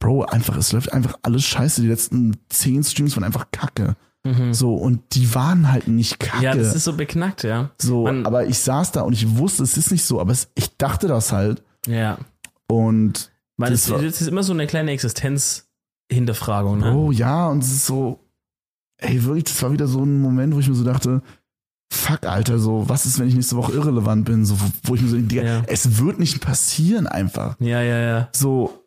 [0.08, 1.82] Bro, einfach, es läuft einfach alles scheiße.
[1.82, 3.96] Die letzten zehn Streams waren einfach kacke.
[4.26, 4.54] Mhm.
[4.54, 6.44] So, und die waren halt nicht kacke.
[6.46, 7.72] Ja, das ist so beknackt, ja.
[7.78, 10.50] so, man- aber ich saß da und ich wusste, es ist nicht so, aber es,
[10.56, 11.62] ich dachte das halt.
[11.88, 12.18] Ja.
[12.70, 16.94] Und Weil Das das, war- das ist immer so eine kleine Existenzhinterfragung, ne?
[16.96, 18.20] oh ja, und es ist so,
[18.98, 21.22] ey, wirklich, das war wieder so ein Moment, wo ich mir so dachte,
[21.92, 24.46] fuck, Alter, so, was ist, wenn ich nächste Woche irrelevant bin?
[24.46, 25.64] So, wo, wo ich mir so, Digga, Ja.
[25.68, 27.56] es wird nicht passieren einfach.
[27.60, 28.30] Ja, ja, ja.
[28.36, 28.84] So,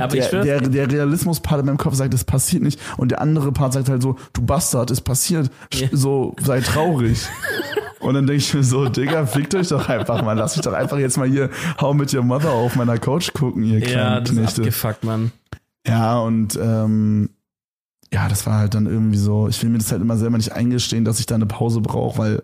[0.00, 2.80] Aber ich der, schwör, der, der Realismus-Part in meinem Kopf sagt, es passiert nicht.
[2.96, 5.50] Und der andere Part sagt halt so, du Bastard, es passiert.
[5.72, 5.88] Ja.
[5.90, 7.26] So, sei traurig.
[7.98, 10.34] Und dann denke ich mir so, Digga, fickt euch doch einfach mal.
[10.34, 13.64] Lass mich doch einfach jetzt mal hier How mit Your Mother auf meiner Couch gucken,
[13.64, 15.32] ihr ja, das ist abgefuckt, Mann.
[15.84, 17.30] Ja, und ähm,
[18.12, 20.52] ja, das war halt dann irgendwie so, ich will mir das halt immer selber nicht
[20.52, 22.42] eingestehen, dass ich da eine Pause brauche, weil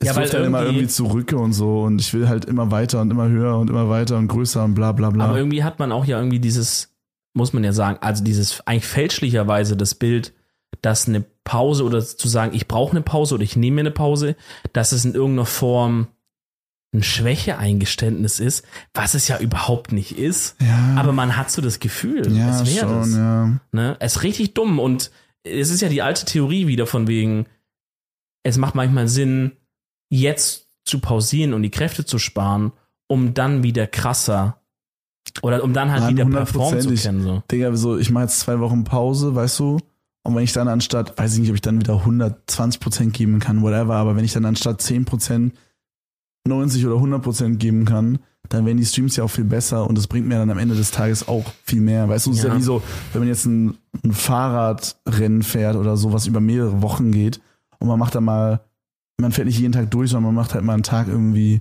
[0.00, 3.00] es Ja, wirft dann immer irgendwie- zurück und so und ich will halt immer weiter
[3.00, 5.26] und immer höher und immer weiter und größer und bla bla bla.
[5.26, 6.94] Aber irgendwie hat man auch ja irgendwie dieses,
[7.34, 10.32] muss man ja sagen, also dieses eigentlich fälschlicherweise das Bild,
[10.82, 13.90] dass eine Pause oder zu sagen, ich brauche eine Pause oder ich nehme mir eine
[13.90, 14.36] Pause,
[14.72, 16.08] dass es in irgendeiner Form
[16.94, 20.56] ein Schwächeeingeständnis ist, was es ja überhaupt nicht ist.
[20.60, 23.14] ja, Aber man hat so das Gefühl, ja, es wäre das.
[23.14, 23.60] ja.
[23.72, 23.96] Ne?
[24.00, 25.10] Es ist richtig dumm und
[25.44, 27.46] es ist ja die alte Theorie wieder von wegen,
[28.42, 29.52] es macht manchmal Sinn,
[30.10, 32.72] jetzt zu pausieren und die Kräfte zu sparen,
[33.06, 34.58] um dann wieder krasser
[35.42, 37.22] oder um dann halt Nein, wieder performen zu können.
[37.22, 37.42] So.
[37.50, 39.78] Digga, so, ich mache jetzt zwei Wochen Pause, weißt du?
[40.22, 43.62] Und wenn ich dann anstatt, weiß ich nicht, ob ich dann wieder 120% geben kann,
[43.62, 45.52] whatever, aber wenn ich dann anstatt 10%
[46.46, 50.08] 90 oder 100% geben kann, dann werden die Streams ja auch viel besser und das
[50.08, 52.08] bringt mir dann am Ende des Tages auch viel mehr.
[52.08, 52.56] Weißt du, es ist ja Ja.
[52.58, 52.82] wie so,
[53.12, 57.40] wenn man jetzt ein, ein Fahrradrennen fährt oder so, was über mehrere Wochen geht
[57.78, 58.60] und man macht da mal,
[59.20, 61.60] man fährt nicht jeden Tag durch, sondern man macht halt mal einen Tag irgendwie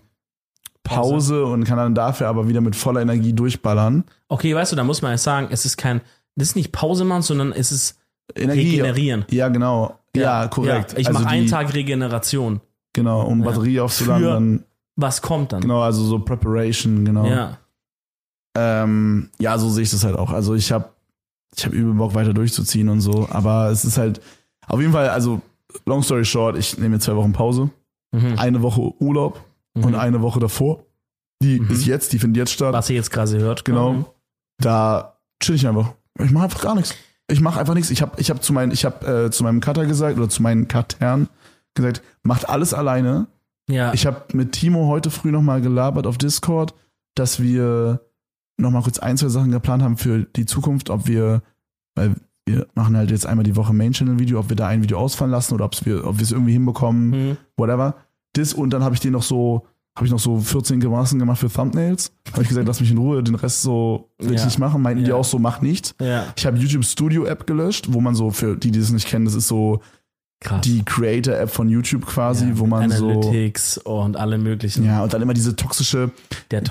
[0.84, 4.06] Pause und kann dann dafür aber wieder mit voller Energie durchballern.
[4.28, 6.02] Okay, weißt du, da muss man ja sagen, es ist kein,
[6.36, 8.00] das ist nicht Pause machen, sondern es ist
[8.36, 8.72] Energie.
[8.72, 9.26] regenerieren.
[9.30, 10.00] Ja, genau.
[10.16, 10.94] Ja, korrekt.
[10.94, 12.62] Ja, ich Also mache einen Tag Regeneration.
[12.94, 13.46] Genau, um Ja.
[13.46, 14.64] Batterie aufzuladen, Für- dann,
[14.96, 15.62] Was kommt dann?
[15.62, 17.26] genau, also so Preparation, genau.
[17.28, 17.58] Ja.
[18.58, 20.32] Ähm, ja, so sehe ich das halt auch.
[20.32, 20.90] Also ich habe
[21.56, 24.22] ich hab übel Bock weiter durchzuziehen und so, aber es ist halt
[24.68, 25.42] auf jeden Fall, also
[25.86, 27.70] long story short, ich nehme mir zwei Wochen Pause,
[28.12, 28.36] Mhm.
[28.38, 29.44] eine Woche Urlaub
[29.76, 29.96] und Mhm.
[29.96, 30.84] eine Woche davor.
[31.42, 31.70] Die Mhm.
[31.70, 32.74] ist jetzt, die findet jetzt statt.
[32.74, 33.64] Was ihr jetzt gerade hört.
[33.66, 33.94] Genau.
[33.94, 34.06] Mhm.
[34.58, 35.94] Da chill ich einfach.
[36.20, 36.96] Ich mache einfach gar nichts.
[37.32, 37.92] Ich mache einfach nichts.
[37.92, 40.68] Ich habe ich hab zu, ich hab, äh, zu meinem Cutter gesagt oder zu meinen
[40.68, 41.30] Cuttern
[41.76, 43.28] gesagt, macht alles alleine.
[43.70, 43.94] Ja.
[43.94, 46.74] Ich habe mit Timo heute früh nochmal gelabert auf Discord,
[47.16, 48.02] dass wir
[48.58, 51.44] nochmal kurz ein, zwei Sachen geplant haben für die Zukunft, ob wir,
[51.96, 52.16] weil
[52.50, 55.54] wir machen halt jetzt einmal die Woche Main-Channel-Video, ob wir da ein Video ausfallen lassen
[55.54, 57.38] oder wir, ob wir es irgendwie hinbekommen, Mhm.
[57.58, 57.96] whatever.
[58.34, 61.40] Das und dann habe ich den noch so, habe ich noch so 14 Gemassen gemacht
[61.40, 62.12] für Thumbnails.
[62.32, 64.46] Habe ich gesagt, lass mich in Ruhe, den Rest so will ich Ja.
[64.46, 64.82] nicht machen.
[64.82, 65.16] Meinten die Ja.
[65.16, 65.94] auch so, mach nicht.
[66.02, 66.26] Ja.
[66.38, 69.26] Ich habe YouTube Studio App gelöscht, wo man so, für die, die das nicht kennen,
[69.26, 69.82] das ist so
[70.42, 70.62] Krass.
[70.62, 73.10] die Creator-App von YouTube quasi, ja, wo man so.
[73.10, 74.86] Analytics und alle möglichen.
[74.86, 76.12] Ja, und dann immer diese toxische.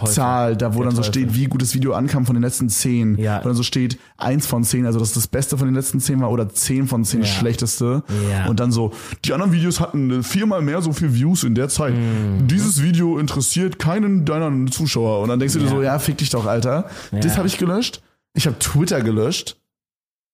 [0.07, 1.13] Zahl, da wo Der dann so Teufel.
[1.13, 3.19] steht, wie gut das Video ankam von den letzten zehn.
[3.19, 3.41] Ja.
[3.43, 6.19] Wo dann so steht, eins von zehn, also dass das Beste von den letzten zehn
[6.23, 7.35] war oder zehn von zehn das Ja.
[7.37, 8.03] Schlechteste.
[8.33, 8.47] Ja.
[8.47, 8.93] Und dann so,
[9.27, 11.93] die anderen Videos hatten äh, viermal mehr so viel Views in der Zeit.
[11.95, 12.49] Mhm.
[12.49, 15.21] Dieses Video interessiert keinen deiner Zuschauer.
[15.21, 16.89] Und dann denkst du dir so, ja, fick dich doch, Alter.
[17.13, 18.01] Das habe ich gelöscht.
[18.33, 19.58] Ich habe Twitter gelöscht.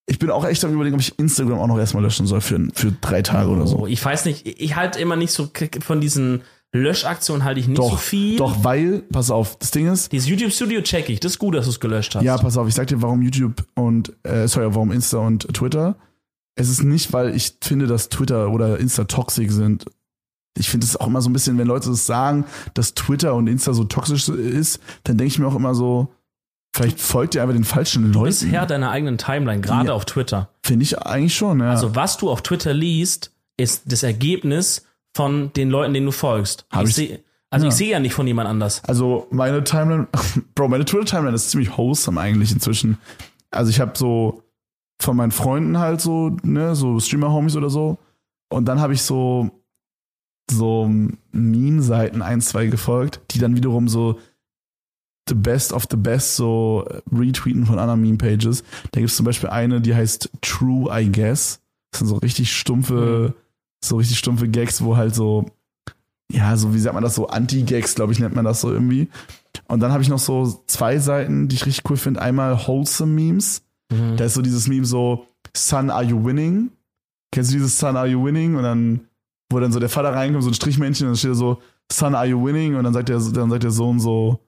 [0.07, 2.69] Ich bin auch echt am überlegen, ob ich Instagram auch noch erstmal löschen soll für,
[2.75, 3.81] für drei Tage oder so.
[3.81, 5.49] Oh, ich weiß nicht, ich halte immer nicht so
[5.81, 6.43] von diesen
[6.75, 8.37] Löschaktionen halte ich nicht doch, so viel.
[8.37, 10.11] Doch, weil, pass auf, das Ding ist.
[10.11, 12.25] Dieses YouTube Studio check ich, das ist gut, dass du es gelöscht hast.
[12.25, 15.97] Ja, pass auf, ich sag dir, warum YouTube und, äh, sorry, warum Insta und Twitter.
[16.57, 19.87] Es ist nicht, weil ich finde, dass Twitter oder Insta toxisch sind.
[20.59, 22.45] Ich finde es auch immer so ein bisschen, wenn Leute das sagen,
[22.75, 26.13] dass Twitter und Insta so toxisch ist, dann denke ich mir auch immer so,
[26.75, 28.13] vielleicht folgt ihr einfach den falschen Leuten.
[28.13, 30.51] Du bist Herr deiner eigenen Timeline, gerade ja, auf Twitter.
[30.63, 31.71] Finde ich eigentlich schon, ja.
[31.71, 36.67] Also was du auf Twitter liest, ist das Ergebnis von den Leuten, denen du folgst.
[36.71, 37.21] Hab ich, ich
[37.51, 37.69] also ja.
[37.69, 38.83] ich sehe ja nicht von jemand anders.
[38.85, 40.09] Also meine Timeline,
[40.57, 42.99] Bro, meine Twitter-Timeline ist ziemlich wholesome eigentlich inzwischen.
[43.53, 44.43] Also ich habe so
[45.01, 47.99] von meinen Freunden halt so, ne, so Streamer-Homies oder so.
[48.49, 49.51] Und dann habe ich so
[50.51, 50.91] so
[51.33, 54.19] Meme-Seiten ein, zwei gefolgt, die dann wiederum so
[55.29, 58.63] the best of the best so retweeten von anderen Meme-Pages.
[58.93, 61.61] Da gibt es zum Beispiel eine, die heißt True, I Guess.
[61.91, 63.41] Das sind so richtig stumpfe, mhm.
[63.83, 65.47] so richtig stumpfe Gags, wo halt so,
[66.31, 69.09] ja, so wie sagt man das, so Anti-Gags, glaube ich, nennt man das so irgendwie.
[69.69, 72.21] Und dann habe ich noch so zwei Seiten, die ich richtig cool finde.
[72.21, 73.63] Einmal Wholesome Memes.
[73.91, 74.17] Mhm.
[74.17, 76.71] Da ist so dieses Meme so, Son, are you winning?
[77.31, 78.57] Kennst du dieses Son, are you winning?
[78.57, 79.01] Und dann
[79.51, 82.15] wo dann so der Vater reinkommt, so ein Strichmännchen, und dann steht da so, Son,
[82.15, 82.77] are you winning?
[82.77, 84.41] Und dann sagt der, dann sagt der Sohn so,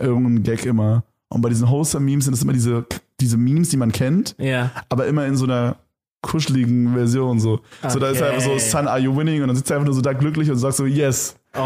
[0.00, 1.04] irgendein Gag immer.
[1.28, 2.86] Und bei diesen Hoster-Memes sind es immer diese,
[3.20, 4.70] diese Memes, die man kennt, ja.
[4.88, 5.76] aber immer in so einer
[6.22, 7.60] kuscheligen Version so.
[7.82, 7.90] Okay.
[7.90, 9.42] So, da ist einfach so, Son, are you winning?
[9.42, 11.36] Und dann sitzt er einfach nur so da glücklich und sagt so, yes.
[11.54, 11.60] Oh,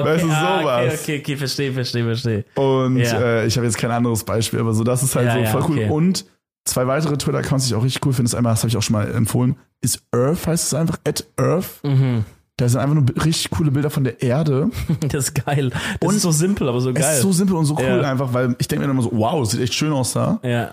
[0.00, 0.10] okay.
[0.10, 0.84] Weißt du, ah, sowas.
[0.84, 2.44] Okay, okay, okay, verstehe, verstehe, verstehe.
[2.54, 3.20] Und ja.
[3.20, 5.78] äh, ich habe jetzt kein anderes Beispiel, aber so, das ist halt ja, so voll
[5.78, 5.92] ja, cool.
[5.92, 6.26] Und
[6.64, 8.82] zwei weitere Twitter-Accounts, die ich auch richtig cool finde, ist einmal, das habe ich auch
[8.82, 11.80] schon mal empfohlen, ist Earth, heißt es einfach, at Earth.
[11.82, 12.24] Mhm.
[12.56, 14.70] Da sind einfach nur richtig coole Bilder von der Erde.
[15.08, 15.70] Das ist geil.
[16.00, 17.04] Das und ist so simpel, aber so geil.
[17.04, 18.10] Es ist so simpel und so cool ja.
[18.10, 20.38] einfach, weil ich denke mir immer so, wow, das sieht echt schön aus da.
[20.42, 20.70] Ja.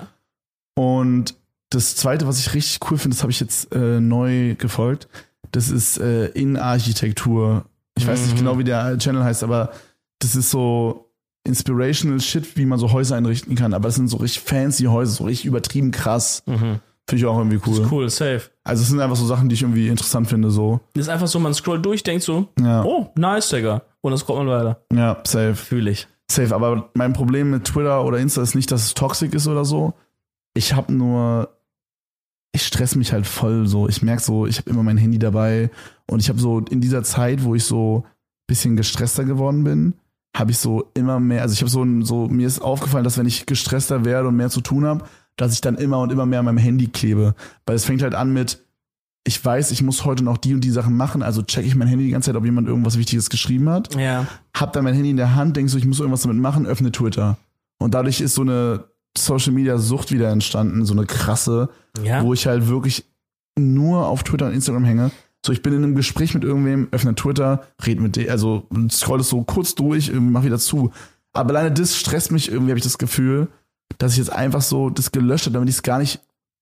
[0.76, 1.36] Und
[1.70, 5.08] das zweite, was ich richtig cool finde, das habe ich jetzt äh, neu gefolgt.
[5.52, 7.66] Das ist äh, Innenarchitektur.
[7.98, 8.26] Ich weiß mhm.
[8.26, 9.72] nicht genau, wie der Channel heißt, aber
[10.20, 11.12] das ist so
[11.44, 13.74] inspirational Shit, wie man so Häuser einrichten kann.
[13.74, 16.44] Aber es sind so richtig fancy Häuser, so richtig übertrieben krass.
[16.46, 16.80] Mhm.
[17.12, 17.76] Finde ich auch irgendwie cool.
[17.76, 18.42] Das ist cool, safe.
[18.64, 20.80] Also es sind einfach so Sachen, die ich irgendwie interessant finde, so.
[20.94, 22.86] Das ist einfach so, man scrollt durch, denkt so, ja.
[22.86, 23.82] oh, nice, Digga.
[24.00, 24.82] Und dann scrollt man weiter.
[24.94, 25.56] Ja, safe.
[25.56, 26.08] Fühle ich.
[26.32, 29.66] Safe, aber mein Problem mit Twitter oder Insta ist nicht, dass es toxisch ist oder
[29.66, 29.94] so.
[30.54, 31.50] Ich habe nur,
[32.54, 33.90] ich stress mich halt voll so.
[33.90, 35.70] Ich merke so, ich habe immer mein Handy dabei
[36.10, 38.06] und ich habe so in dieser Zeit, wo ich so
[38.48, 39.96] bisschen gestresster geworden bin,
[40.34, 43.26] habe ich so immer mehr, also ich habe so, so, mir ist aufgefallen, dass wenn
[43.26, 45.04] ich gestresster werde und mehr zu tun habe,
[45.38, 47.36] dass ich dann immer und immer mehr an meinem Handy klebe.
[47.66, 48.60] Weil es fängt halt an mit,
[49.24, 51.88] ich weiß, ich muss heute noch die und die Sachen machen, also checke ich mein
[51.88, 53.96] Handy die ganze Zeit, ob jemand irgendwas Wichtiges geschrieben hat.
[53.96, 54.28] Ja.
[54.56, 56.92] Hab dann mein Handy in der Hand, denk so, ich muss irgendwas damit machen, öffne
[56.92, 57.38] Twitter.
[57.80, 58.86] Und dadurch ist so eine
[59.18, 61.70] Social Media Sucht wieder entstanden, so eine krasse,
[62.04, 62.24] ja.
[62.24, 63.06] wo ich halt wirklich
[63.58, 65.12] nur auf Twitter und Instagram hänge.
[65.46, 69.22] So, ich bin in einem Gespräch mit irgendwem, öffne Twitter, red mit dir, also scroll
[69.22, 70.92] es so kurz durch, mach wieder zu.
[71.34, 73.48] Aber alleine das stresst mich irgendwie, habe ich das Gefühl,
[73.98, 76.20] dass ich jetzt einfach so das gelöscht habe, damit ich es gar nicht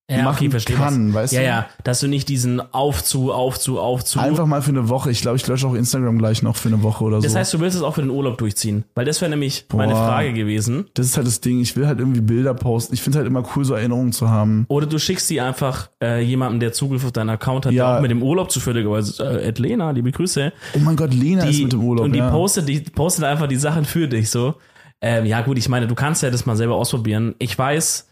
[0.10, 1.46] ja, machen okay, kann, weißt ja, du?
[1.46, 4.20] Ja, ja, dass du nicht diesen Aufzu, Aufzu, Aufzu.
[4.20, 5.12] Einfach mal für eine Woche.
[5.12, 7.30] Ich glaube, ich lösche auch Instagram gleich noch für eine Woche oder das so.
[7.30, 8.86] Das heißt, du willst es auch für den Urlaub durchziehen?
[8.96, 10.88] Weil das wäre nämlich Boah, meine Frage gewesen.
[10.96, 11.62] Das ist halt das Ding.
[11.62, 12.96] Ich will halt irgendwie Bilder posten.
[12.96, 14.66] Ich finde halt immer cool, so Erinnerungen zu haben.
[14.68, 17.86] Oder du schickst die einfach äh, jemandem, der Zugriff auf deinen Account hat, ja.
[17.86, 20.52] der auch mit dem Urlaub zufälligerweise, äh, Ed Lena, liebe Grüße.
[20.76, 22.06] Oh mein Gott, Lena die, ist mit dem Urlaub.
[22.06, 22.32] Und die ja.
[22.32, 24.56] postet, die postet einfach die Sachen für dich so.
[25.02, 27.36] Ähm, ja, gut, ich meine, du kannst ja das mal selber ausprobieren.
[27.40, 28.10] Ich weiß,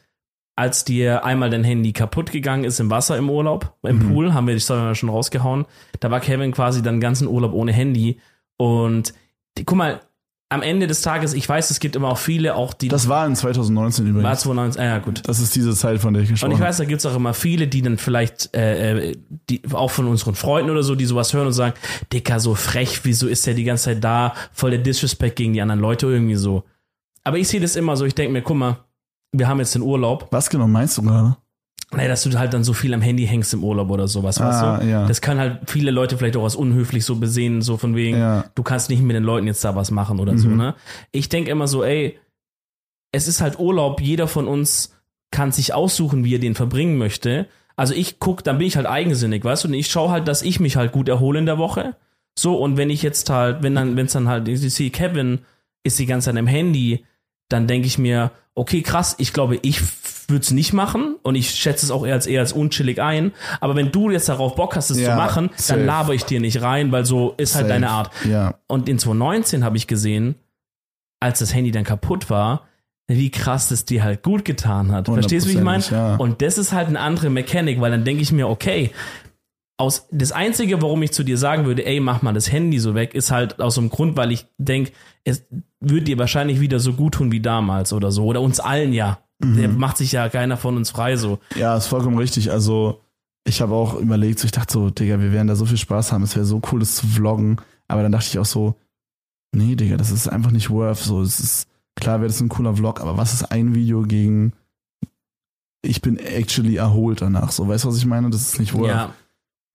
[0.56, 4.14] als dir einmal dein Handy kaputt gegangen ist im Wasser im Urlaub, im mhm.
[4.14, 5.66] Pool, haben wir die Story schon rausgehauen.
[6.00, 8.20] Da war Kevin quasi dann ganzen Urlaub ohne Handy.
[8.58, 9.14] Und
[9.58, 10.02] die, guck mal,
[10.50, 12.88] am Ende des Tages, ich weiß, es gibt immer auch viele, auch die.
[12.88, 14.24] Das war in 2019 übrigens.
[14.24, 15.22] War 2019, ah, ja, gut.
[15.26, 16.56] Das ist diese Zeit, von der ich gesprochen habe.
[16.56, 19.18] Und ich weiß, da gibt es auch immer viele, die dann vielleicht, äh, äh,
[19.50, 21.76] die, auch von unseren Freunden oder so, die sowas hören und sagen,
[22.14, 24.34] Dicker, so frech, wieso ist der die ganze Zeit da?
[24.54, 26.64] Voll der Disrespect gegen die anderen Leute irgendwie so.
[27.28, 28.86] Aber ich sehe das immer so, ich denke mir, guck mal,
[29.34, 30.30] wir haben jetzt den Urlaub.
[30.32, 31.36] Was genau meinst du gerade?
[31.92, 34.78] Naja, dass du halt dann so viel am Handy hängst im Urlaub oder sowas, ah,
[34.78, 34.88] weißt du?
[34.88, 35.06] Ja.
[35.06, 38.46] Das können halt viele Leute vielleicht auch als unhöflich so besehen, so von wegen, ja.
[38.56, 40.38] du kannst nicht mit den Leuten jetzt da was machen oder mhm.
[40.38, 40.76] so, ne?
[41.12, 42.18] Ich denke immer so, ey,
[43.12, 44.96] es ist halt Urlaub, jeder von uns
[45.30, 47.48] kann sich aussuchen, wie er den verbringen möchte.
[47.76, 49.68] Also ich guck, dann bin ich halt eigensinnig, weißt du?
[49.68, 51.98] Und ich schaue halt, dass ich mich halt gut erhole in der Woche.
[52.40, 55.40] So, und wenn ich jetzt halt, wenn dann, wenn es dann halt, ich sehe, Kevin
[55.84, 57.06] ist die ganze Zeit am Handy,
[57.50, 59.82] dann denke ich mir, okay, krass, ich glaube, ich
[60.28, 63.32] würde es nicht machen und ich schätze es auch eher als eher als unchillig ein.
[63.62, 65.80] Aber wenn du jetzt darauf Bock hast, es ja, zu machen, safe.
[65.80, 67.74] dann laber ich dir nicht rein, weil so ist halt safe.
[67.74, 68.12] deine Art.
[68.26, 68.56] Ja.
[68.68, 70.36] Und in 2019 habe ich gesehen,
[71.20, 72.64] als das Handy dann kaputt war,
[73.08, 75.06] wie krass das dir halt gut getan hat.
[75.06, 75.84] Verstehst du, wie ich meine?
[75.90, 76.16] Ja.
[76.16, 78.92] Und das ist halt eine andere Mechanik, weil dann denke ich mir, okay,
[79.78, 82.96] aus das Einzige, warum ich zu dir sagen würde, ey, mach mal das Handy so
[82.96, 84.92] weg, ist halt aus dem Grund, weil ich denke,
[85.24, 85.46] es
[85.80, 88.26] würde dir wahrscheinlich wieder so gut tun wie damals oder so.
[88.26, 89.20] Oder uns allen ja.
[89.40, 89.58] Mhm.
[89.58, 91.40] Der macht sich ja keiner von uns frei so.
[91.56, 92.52] Ja, ist vollkommen richtig.
[92.52, 93.02] Also,
[93.46, 96.12] ich habe auch überlegt, so, ich dachte so, Digga, wir werden da so viel Spaß
[96.12, 97.58] haben, es wäre so cool, das zu vloggen.
[97.88, 98.76] Aber dann dachte ich auch so,
[99.56, 100.98] nee, Digga, das ist einfach nicht worth.
[100.98, 104.54] So, es ist, klar wäre das ein cooler Vlog, aber was ist ein Video gegen
[105.84, 107.52] ich bin actually erholt danach.
[107.52, 108.30] So, weißt du, was ich meine?
[108.30, 108.88] Das ist nicht worth.
[108.88, 109.14] Ja,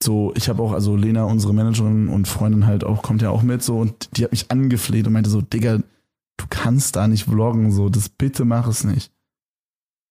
[0.02, 3.42] So, ich habe auch, also Lena, unsere Managerin und Freundin halt auch, kommt ja auch
[3.42, 7.24] mit so und die hat mich angefleht und meinte so, Digga, du kannst da nicht
[7.24, 9.12] vloggen, so, das bitte mach es nicht.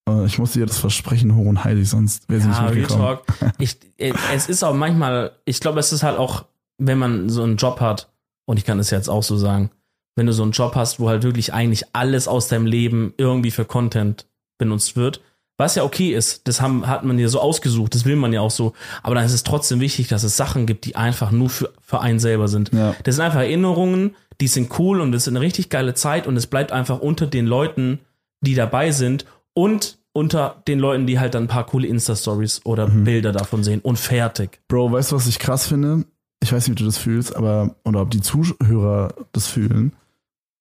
[0.08, 3.02] Äh, Ich musste ihr das versprechen, hoch und heilig, sonst wäre sie ja nicht mitgekommen.
[3.04, 3.54] Talk.
[3.58, 6.46] Ich, äh, es ist auch manchmal, ich glaube, es ist halt auch,
[6.78, 8.12] wenn man so einen Job hat,
[8.46, 9.72] und ich kann es jetzt auch so sagen,
[10.16, 13.52] wenn du so einen Job hast, wo halt wirklich eigentlich alles aus deinem Leben irgendwie
[13.52, 14.28] für Content
[14.58, 15.22] benutzt wird,
[15.62, 18.42] was ja okay ist, das haben, hat man ja so ausgesucht, das will man ja
[18.42, 21.50] auch so, aber dann ist es trotzdem wichtig, dass es Sachen gibt, die einfach nur
[21.50, 22.72] für, für einen selber sind.
[22.74, 22.96] Ja.
[23.04, 26.36] Das sind einfach Erinnerungen, die sind cool und das ist eine richtig geile Zeit und
[26.36, 28.00] es bleibt einfach unter den Leuten,
[28.42, 32.88] die dabei sind und unter den Leuten, die halt dann ein paar coole Insta-Stories oder
[32.88, 33.04] Mhm.
[33.06, 34.60] Bilder davon sehen und fertig.
[34.68, 36.04] Bro, weißt du, was ich krass finde?
[36.44, 39.94] Ich weiß nicht, wie du das fühlst, aber, oder ob die Zuhörer das fühlen,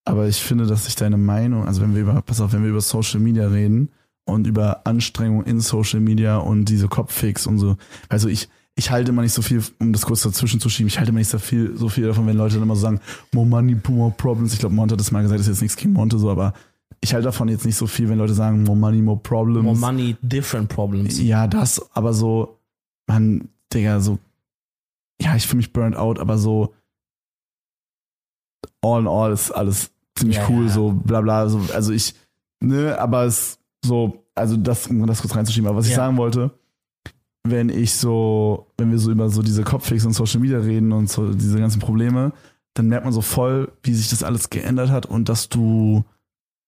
[0.05, 2.71] aber ich finde, dass sich deine Meinung, also wenn wir über, pass auf, wenn wir
[2.71, 3.91] über Social Media reden
[4.25, 7.77] und über Anstrengung in Social Media und diese Kopffix und so,
[8.09, 10.99] also ich, ich halte immer nicht so viel, um das kurz dazwischen zu schieben, ich
[10.99, 13.01] halte immer nicht so viel, so viel davon, wenn Leute dann immer so sagen,
[13.33, 14.53] more money, more problems.
[14.53, 16.55] Ich glaube, Monte hat das mal gesagt, das ist jetzt nichts gegen Monte so, aber
[17.01, 19.65] ich halte davon jetzt nicht so viel, wenn Leute sagen, more money, more problems.
[19.65, 21.21] More money, different problems.
[21.21, 22.59] Ja, das, aber so,
[23.07, 24.19] man, Digga, so,
[25.21, 26.75] ja, ich fühle mich burnt out, aber so,
[28.83, 30.73] all in all ist alles ziemlich Ja, cool, ja.
[30.73, 32.15] so, bla, bla, so, also ich,
[32.61, 35.99] ne, aber es, so, also das, um das kurz reinzuschieben, aber was ich Ja.
[35.99, 36.51] sagen wollte,
[37.45, 41.09] wenn ich so, wenn wir so über so diese Kopffix und Social Media reden und
[41.11, 42.33] so diese ganzen Probleme,
[42.75, 46.05] dann merkt man so voll, wie sich das alles geändert hat und dass du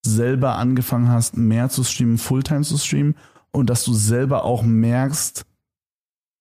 [0.05, 3.15] selber angefangen hast, mehr zu streamen, Fulltime zu streamen
[3.53, 5.45] und dass du selber auch merkst,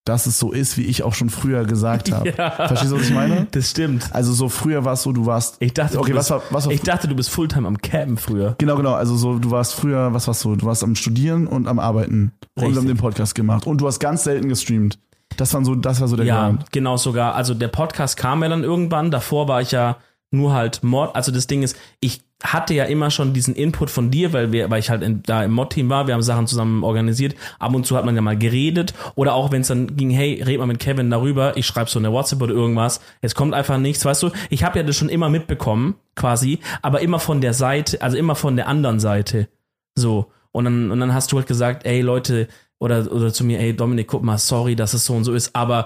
[0.05, 2.29] dass es so ist, wie ich auch schon früher gesagt habe.
[2.37, 2.49] Ja.
[2.67, 3.47] Verstehst du, was ich meine?
[3.51, 4.09] Das stimmt.
[4.13, 5.57] Also so früher war es so, du warst.
[5.59, 7.77] Ich dachte, Okay, du was bist, war, was war ich dachte, du bist Fulltime am
[7.77, 8.55] Campen früher.
[8.57, 8.93] Genau, genau.
[8.93, 10.55] Also so, du warst früher, was warst du?
[10.55, 12.77] Du warst am Studieren und am Arbeiten und Richtig.
[12.77, 13.67] haben den Podcast gemacht.
[13.67, 14.97] Und du hast ganz selten gestreamt.
[15.37, 16.71] Das war so, das war so der Ja, Ground.
[16.71, 17.35] genau sogar.
[17.35, 19.11] Also der Podcast kam ja dann irgendwann.
[19.11, 19.97] Davor war ich ja
[20.31, 21.13] nur halt Mod.
[21.13, 24.69] Also das Ding ist, ich hatte ja immer schon diesen Input von dir, weil wir,
[24.71, 26.07] weil ich halt in, da im Mod-Team war.
[26.07, 27.35] Wir haben Sachen zusammen organisiert.
[27.59, 28.93] Ab und zu hat man ja mal geredet.
[29.15, 31.55] Oder auch wenn es dann ging, hey, red mal mit Kevin darüber.
[31.57, 33.01] Ich schreibe so eine WhatsApp oder irgendwas.
[33.21, 34.31] Es kommt einfach nichts, weißt du.
[34.49, 38.35] Ich habe ja das schon immer mitbekommen, quasi, aber immer von der Seite, also immer
[38.35, 39.47] von der anderen Seite.
[39.95, 40.31] So.
[40.51, 42.47] Und dann, und dann hast du halt gesagt, ey Leute,
[42.79, 45.55] oder, oder zu mir, ey Dominik, guck mal, sorry, dass es so und so ist,
[45.55, 45.85] aber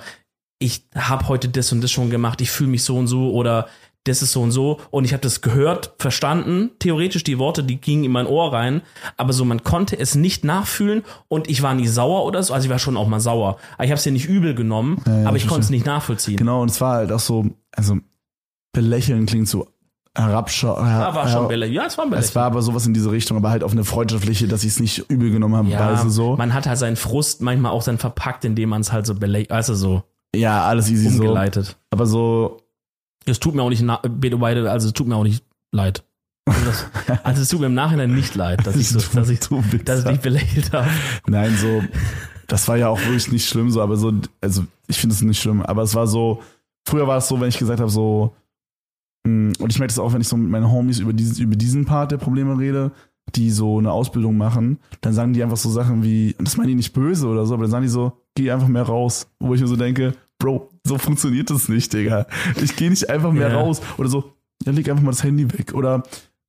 [0.59, 3.67] ich habe heute das und das schon gemacht, ich fühle mich so und so oder
[4.05, 7.75] das ist so und so und ich habe das gehört, verstanden, theoretisch die Worte, die
[7.75, 8.81] gingen in mein Ohr rein,
[9.17, 12.65] aber so man konnte es nicht nachfühlen und ich war nie sauer oder so, also
[12.65, 15.27] ich war schon auch mal sauer, aber ich habe es dir nicht übel genommen, ja,
[15.27, 16.37] aber ich konnte es nicht nachvollziehen.
[16.37, 17.97] Genau, und es war halt auch so, also
[18.71, 19.67] belächeln klingt so
[20.17, 20.77] herabschau.
[20.77, 21.67] Ja, war schon Bälle.
[21.67, 22.21] Ja, es war ein Bälle.
[22.21, 24.79] Es war aber sowas in diese Richtung, aber halt auf eine freundschaftliche, dass ich es
[24.79, 26.35] nicht übel genommen habe, ja, so.
[26.37, 29.51] man hat halt seinen Frust manchmal auch dann verpackt, indem man es halt so belächelt,
[29.51, 30.03] also so
[30.35, 31.21] Ja, alles easy so.
[31.21, 31.77] umgeleitet.
[31.89, 32.61] Aber so,
[33.27, 36.03] Es tut mir auch nicht, beide, also es tut mir auch nicht leid.
[36.47, 36.85] Also, das,
[37.23, 39.39] also es tut mir im Nachhinein nicht leid, dass ich, so, dass ich,
[39.83, 40.89] dass ich dich belächelt habe.
[41.27, 41.83] Nein, so,
[42.47, 45.41] das war ja auch wirklich nicht schlimm, so, aber so, also ich finde es nicht
[45.41, 46.41] schlimm, aber es war so,
[46.87, 48.35] früher war es so, wenn ich gesagt habe, so,
[49.25, 51.55] mh, und ich merke das auch, wenn ich so mit meinen Homies über, dieses, über
[51.55, 52.91] diesen Part der Probleme rede,
[53.35, 56.67] die so eine Ausbildung machen, dann sagen die einfach so Sachen wie, und das meinen
[56.67, 59.55] die nicht böse oder so, aber dann sagen die so, geh einfach mehr raus, wo
[59.55, 62.25] ich mir so denke, Bro, so funktioniert das nicht, Digga.
[62.63, 63.57] Ich gehe nicht einfach mehr Ja.
[63.59, 64.33] raus oder so,
[64.65, 66.03] ja, leg einfach mal das Handy weg oder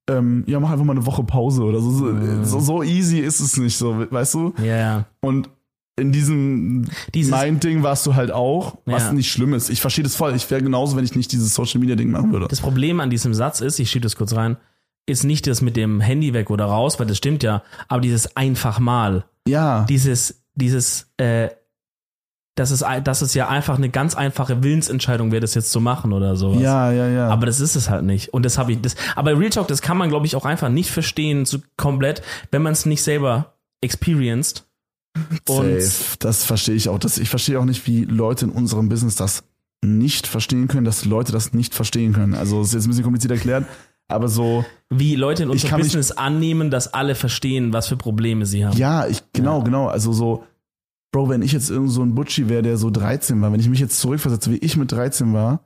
[0.09, 1.91] ähm, ja, mach einfach mal eine Woche Pause oder so.
[1.91, 4.53] So, so, so easy ist es nicht, so, weißt du?
[4.59, 5.05] Ja, ja.
[5.19, 5.49] Und
[5.99, 9.13] in diesem Dieses, Mind-Ding warst du halt auch, was Ja.
[9.13, 9.69] nicht schlimm ist.
[9.69, 10.33] Ich verstehe das voll.
[10.35, 12.47] Ich wäre genauso, wenn ich nicht dieses Social-Media-Ding machen würde.
[12.47, 14.57] das Problem an diesem Satz ist, ich schiebe das kurz rein,
[15.07, 18.35] ist nicht das mit dem Handy weg oder raus, weil das stimmt ja, aber dieses
[18.37, 21.49] einfach mal, Ja, dieses, dieses, äh,
[22.57, 25.79] das ist, ein- das ist ja einfach eine ganz einfache Willensentscheidung, wer das jetzt zu
[25.79, 26.61] machen oder sowas.
[26.61, 27.29] ja, ja, ja.
[27.29, 28.33] Aber das ist es halt nicht.
[28.33, 30.67] Und das habe ich, das, aber Real Talk, das kann man, glaube ich, auch einfach
[30.69, 34.65] nicht verstehen, so komplett, wenn man es nicht selber experienced.
[35.47, 36.17] Und Safe.
[36.19, 36.99] Das verstehe ich auch.
[36.99, 39.43] Das, ich verstehe auch nicht, wie Leute in unserem Business das
[39.83, 42.33] nicht verstehen können, dass Leute das nicht verstehen können.
[42.35, 43.65] Also, es ist jetzt ein bisschen kompliziert erklärt,
[44.09, 48.65] Aber so, Wie Leute in unserem Business annehmen, dass alle verstehen, was für Probleme sie
[48.65, 48.77] haben.
[48.77, 49.87] ja, ich, genau, genau.
[49.87, 50.43] Also so,
[51.17, 53.67] Bro, wenn ich jetzt irgend so ein Butchi wäre, der so 13 war, wenn ich
[53.69, 55.61] mich jetzt zurückversetze, wie ich mit 13 war,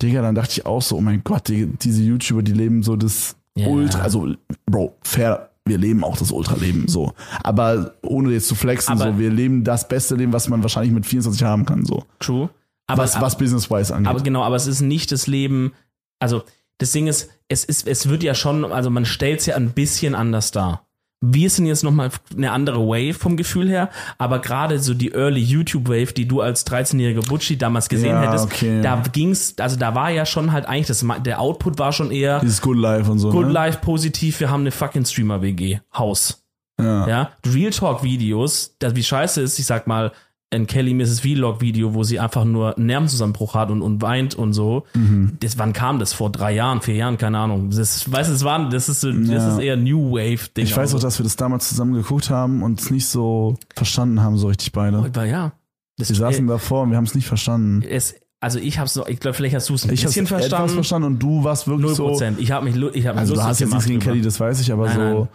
[0.00, 2.94] Digga, dann dachte ich auch so, oh mein Gott, die, diese YouTuber, die leben so
[2.94, 3.66] das Ja.
[3.66, 4.34] Ultra, also,
[4.66, 7.12] Bro, fair, wir leben auch das Ultraleben, so.
[7.42, 10.92] Aber ohne jetzt zu flexen, Aber- so, wir leben das beste Leben, was man wahrscheinlich
[10.92, 12.04] mit 24 haben kann, so.
[12.20, 12.48] True.
[12.86, 14.08] Aber, was, was Business-wise angeht.
[14.10, 15.72] aber genau, aber es ist nicht das Leben,
[16.20, 16.44] also
[16.78, 19.70] das Ding ist, es ist, es wird ja schon, also man stellt es ja ein
[19.70, 20.83] bisschen anders dar.
[21.32, 25.40] Wir sind jetzt nochmal eine andere Wave vom Gefühl her, aber gerade so die Early
[25.40, 28.82] YouTube-Wave, die du als 13-jähriger Butchi damals gesehen Ja, hättest, okay.
[28.82, 32.40] da ging's, also da war ja schon halt eigentlich, das, der Output war schon eher
[32.40, 33.30] Dieses Good Life und so.
[33.30, 33.52] Good ne?
[33.52, 36.44] Life positiv, wir haben eine fucking Streamer-WG, Haus.
[36.80, 37.08] Ja.
[37.08, 40.12] Ja, Real Talk Videos, das wie scheiße ist, ich sag mal,
[40.54, 41.20] ein Kelly Mrs.
[41.20, 44.84] Vlog Video, wo sie einfach nur einen Nervenzusammenbruch hat und, und weint und so.
[44.94, 45.36] Mhm.
[45.40, 46.12] Das, wann kam das?
[46.12, 47.70] Vor drei Jahren, vier Jahren, keine Ahnung.
[47.70, 49.52] Das, weißt du, das war, das ist, das Ja.
[49.56, 50.64] ist eher New Wave Ding.
[50.64, 54.22] Ich weiß auch, dass wir das damals zusammen geguckt haben und es nicht so verstanden
[54.22, 54.98] haben, so richtig beide.
[54.98, 55.52] Aber ja.
[55.98, 57.82] Das, Wir saßen davor und wir haben es nicht verstanden.
[57.88, 60.26] es, also ich hab's noch, ich glaube, vielleicht hast du es ein Ich habe bisschen
[60.26, 60.68] verstanden.
[60.74, 62.06] verstanden und du warst wirklich Null so.
[62.08, 62.38] Prozent.
[62.40, 64.00] Ich habe mich, ich hab mich Also du hast jetzt nichts gegen.
[64.00, 65.28] Kelly, das weiß ich, aber Nein, so.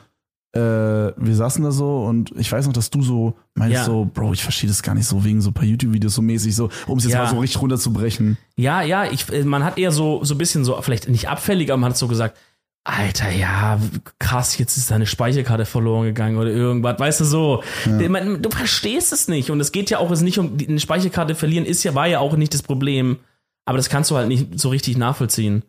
[0.52, 3.84] Äh, wir saßen da so und ich weiß noch, dass du so meinst Ja.
[3.86, 6.56] so, Bro, ich verstehe das gar nicht so wegen so ein paar YouTube-Videos so mäßig,
[6.56, 7.24] so, um es jetzt Ja.
[7.24, 8.38] mal so richtig runterzubrechen.
[8.56, 11.70] Ja, ja, ich, äh, man hat eher so, so ein bisschen so, vielleicht nicht abfällig,
[11.72, 12.36] aber man hat so gesagt,
[12.84, 13.80] Alter, ja,
[14.18, 17.64] krass, jetzt ist deine Speicherkarte verloren gegangen oder irgendwas, weißt du so.
[17.86, 20.80] Man, du verstehst es nicht und es geht ja auch es nicht um die eine
[20.80, 23.18] Speicherkarte verlieren, ist ja, war ja auch nicht das Problem,
[23.66, 25.64] aber das kannst du halt nicht so richtig nachvollziehen.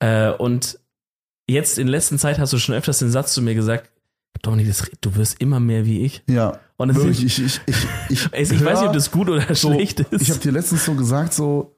[0.00, 0.78] Äh, und
[1.48, 3.88] jetzt in letzter Zeit hast du schon öfters den Satz zu mir gesagt,
[4.42, 6.22] Dominik, das, du wirst immer mehr wie ich.
[6.28, 6.58] Ja.
[6.76, 9.72] Und Wirklich, ist, ich, ich, ich, ich, ich, weiß nicht, ob das gut oder so,
[9.72, 10.22] schlecht ist.
[10.22, 11.76] Ich habe dir letztens so gesagt, so,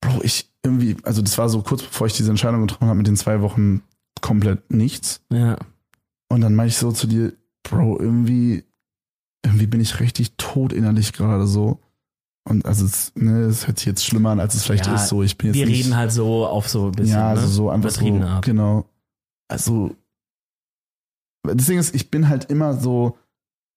[0.00, 3.06] Bro, ich irgendwie, also das war so kurz bevor ich diese Entscheidung getroffen habe mit
[3.06, 3.82] den zwei Wochen
[4.20, 5.20] komplett nichts.
[5.32, 5.56] ja.
[6.28, 8.64] Und dann meinte ich so zu dir, Bro, irgendwie,
[9.44, 11.80] irgendwie bin ich richtig tot innerlich gerade so.
[12.48, 15.08] Und also es, ne, es hört sich jetzt schlimmer an, als es vielleicht Ja, ist.
[15.08, 17.14] So, ich bin jetzt Wir nicht, reden halt so auf so ein bisschen.
[17.14, 17.48] ja, also ne?
[17.48, 18.44] so einfach so, Art.
[18.44, 18.86] genau.
[19.48, 19.94] Also
[21.54, 23.16] das Ding ist, ich bin halt immer so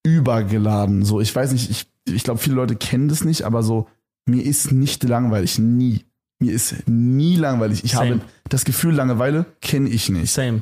[0.06, 1.04] übergeladen.
[1.04, 3.88] So, ich weiß nicht, ich, ich glaube, viele Leute kennen das nicht, aber so,
[4.26, 6.06] mir ist nicht langweilig, nie.
[6.42, 7.84] Mir ist nie langweilig.
[7.84, 8.12] Ich Same.
[8.12, 10.32] habe das Gefühl, Langeweile kenne ich nicht.
[10.32, 10.62] Same.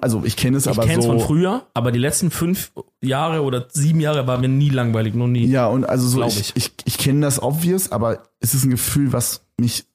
[0.00, 1.12] Also ich kenne es Ich aber kenne es so.
[1.12, 5.28] von früher, aber die letzten fünf Jahre oder sieben Jahre war mir nie langweilig, noch
[5.28, 5.46] nie.
[5.46, 8.70] Ja, und also so, Glaub ich, ich, ich kenne das obvious, aber es ist ein
[8.70, 9.86] Gefühl, was mich,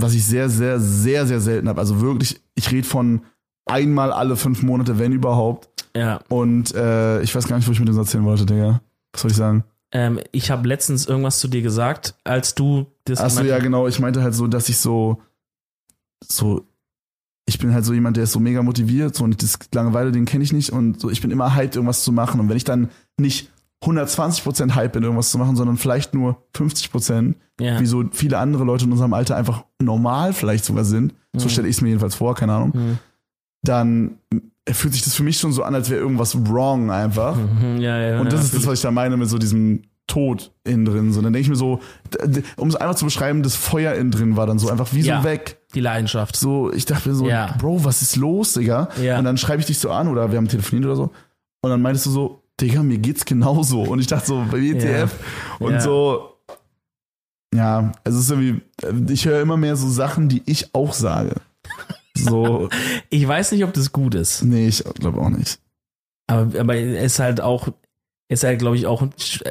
[0.00, 1.80] was ich sehr, sehr, sehr, sehr selten habe.
[1.80, 3.22] Also wirklich, ich rede von
[3.68, 5.68] einmal alle fünf Monate, wenn überhaupt.
[5.96, 6.20] Ja.
[6.28, 8.80] Und äh, ich weiß gar nicht, wo ich mit dem erzählen wollte, Digga.
[9.12, 9.64] Was soll ich sagen?
[9.90, 13.86] Ähm, ich habe letztens irgendwas zu dir gesagt, als du das Achso, ja, genau.
[13.88, 15.22] Ich meinte halt so, dass ich so,
[16.22, 16.66] so,
[17.46, 20.26] ich bin halt so jemand, der ist so mega motiviert, so und das Langeweile, den
[20.26, 22.38] kenne ich nicht und so, ich bin immer hyped, irgendwas zu machen.
[22.40, 23.50] Und wenn ich dann nicht
[23.82, 27.80] 120% hyped bin, irgendwas zu machen, sondern vielleicht nur 50%, ja.
[27.80, 31.50] wie so viele andere Leute in unserem Alter einfach normal vielleicht sogar sind, so Mhm.
[31.50, 32.98] stelle ich es mir jedenfalls vor, keine Ahnung, Mhm.
[33.62, 34.18] Dann
[34.70, 37.36] fühlt sich das für mich schon so an, als wäre irgendwas wrong einfach.
[37.36, 39.82] Mhm, ja, ja, Und das ja, ist das, was ich da meine mit so diesem
[40.06, 41.12] Tod innen drin.
[41.12, 41.80] So, dann denke ich mir so,
[42.56, 45.18] um es einfach zu beschreiben, das Feuer innen drin war dann so einfach wie Ja.
[45.20, 45.58] so weg.
[45.74, 46.34] die Leidenschaft.
[46.36, 47.54] So, ich dachte mir so, Ja.
[47.58, 48.88] Bro, was ist los, Digga?
[49.02, 49.18] Ja.
[49.18, 51.10] Und dann schreibe ich dich so an oder wir haben telefoniert oder so.
[51.60, 53.82] Und dann meintest du so, Digga, mir geht's genauso.
[53.82, 55.14] Und ich dachte so, WTF.
[55.58, 55.80] Und Ja.
[55.80, 56.36] so,
[57.54, 61.34] ja, also es ist irgendwie, ich höre immer mehr so Sachen, die ich auch sage.
[62.24, 62.68] So,
[63.10, 65.58] Ich weiß nicht, ob das gut ist, nee, ich glaube auch nicht.
[66.26, 67.68] aber, aber es ist halt auch,
[68.28, 69.06] ist halt, glaube ich, auch,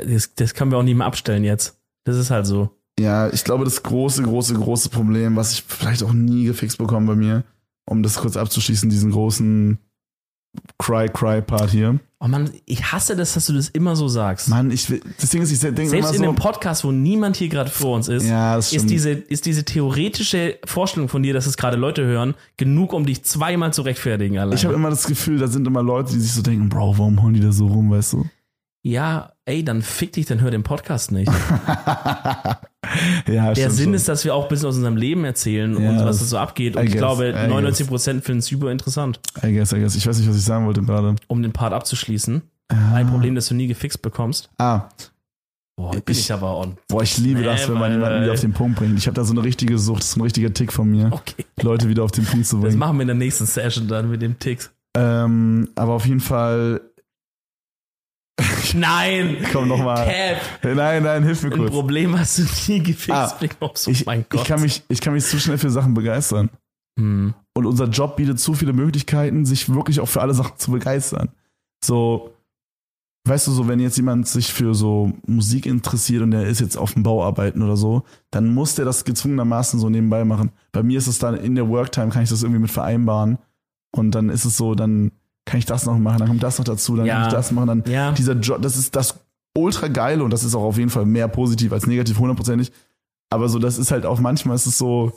[0.06, 1.80] das, das können wir auch nicht mehr abstellen jetzt.
[2.04, 2.70] Das ist halt so.
[3.00, 7.08] Ja, ich glaube, das große, große, große Problem, was ich vielleicht auch nie gefixt bekomme
[7.08, 7.44] bei mir,
[7.86, 9.78] um das kurz abzuschließen, diesen großen
[10.80, 12.00] Cry-Cry-Part hier.
[12.20, 14.50] Oh Mann, ich hasse das, dass du das immer so sagst.
[14.50, 17.36] Mann, ich will, das Ding ist, ich denke Selbst in so, einem Podcast, wo niemand
[17.36, 21.46] hier gerade vor uns ist, ja, ist diese, ist diese theoretische Vorstellung von dir, dass
[21.46, 24.58] es gerade Leute hören, genug, um dich zweimal zu rechtfertigen allein.
[24.58, 27.22] ich habe immer das Gefühl, da sind immer Leute, die sich so denken, Bro, warum
[27.22, 28.26] hauen die da so rum, weißt du?
[28.90, 31.32] Ja, ey, dann fick dich, dann hör den Podcast nicht.
[33.28, 33.94] ja, Der Sinn schon.
[33.96, 36.26] ist, dass wir auch ein bisschen aus unserem Leben erzählen Ja, und was das- da
[36.26, 36.76] so abgeht.
[36.76, 37.82] Und ich guess, glaube, I guess.
[37.82, 39.20] 99% finden es super interessant.
[39.44, 39.96] I guess, I guess.
[39.96, 41.16] Ich weiß nicht, was ich sagen wollte gerade.
[41.28, 42.42] Um den Part abzuschließen.
[42.70, 42.94] Ah.
[42.96, 44.50] Ein Problem, das du nie gefixt bekommst.
[44.58, 44.90] Ah,
[45.80, 46.78] Boah, bin ich, Ich- aber on.
[46.88, 48.98] boah, ich liebe das, wenn man jemanden wieder auf den Punkt bringt.
[48.98, 51.46] Ich habe da so eine richtige Sucht, das ist ein richtiger Tick von mir, Okay.
[51.62, 52.80] Leute wieder auf den Punkt zu Das bringen.
[52.80, 54.72] machen wir in der nächsten Session dann mit dem Ticks.
[54.98, 56.82] Ähm, aber auf jeden Fall,
[58.76, 59.38] Nein!
[59.52, 60.08] komm nochmal.
[60.64, 61.72] Nein, nein, hilf mir Ein kurz.
[61.72, 63.38] Problem hast du nie gefixt Ah.
[63.62, 64.42] Oh Ich, mein Gott.
[64.42, 66.50] ich, kann mich, ich kann mich zu schnell für Sachen begeistern.
[67.00, 67.34] hm.
[67.56, 71.30] und unser Job bietet zu viele Möglichkeiten, sich wirklich auch für alle Sachen zu begeistern.
[71.84, 72.34] So,
[73.28, 76.78] weißt du, so, wenn jetzt jemand sich für so Musik interessiert und der ist jetzt
[76.78, 80.52] auf dem Bauarbeiten oder so, dann muss der das gezwungenermaßen so nebenbei machen.
[80.72, 83.38] Bei mir ist es dann in der Worktime, kann ich das irgendwie mit vereinbaren.
[83.96, 85.12] Und dann ist es so, dann
[85.48, 87.16] kann ich das noch machen, dann kommt das noch dazu, dann Ja.
[87.16, 88.12] kann ich das machen, dann Ja.
[88.12, 89.16] dieser Job, das ist das
[89.58, 92.72] ultra geile und das ist auch auf jeden Fall mehr positiv als negativ, hundertprozentig.
[93.32, 95.12] Aber so, das ist halt auch manchmal ist es so,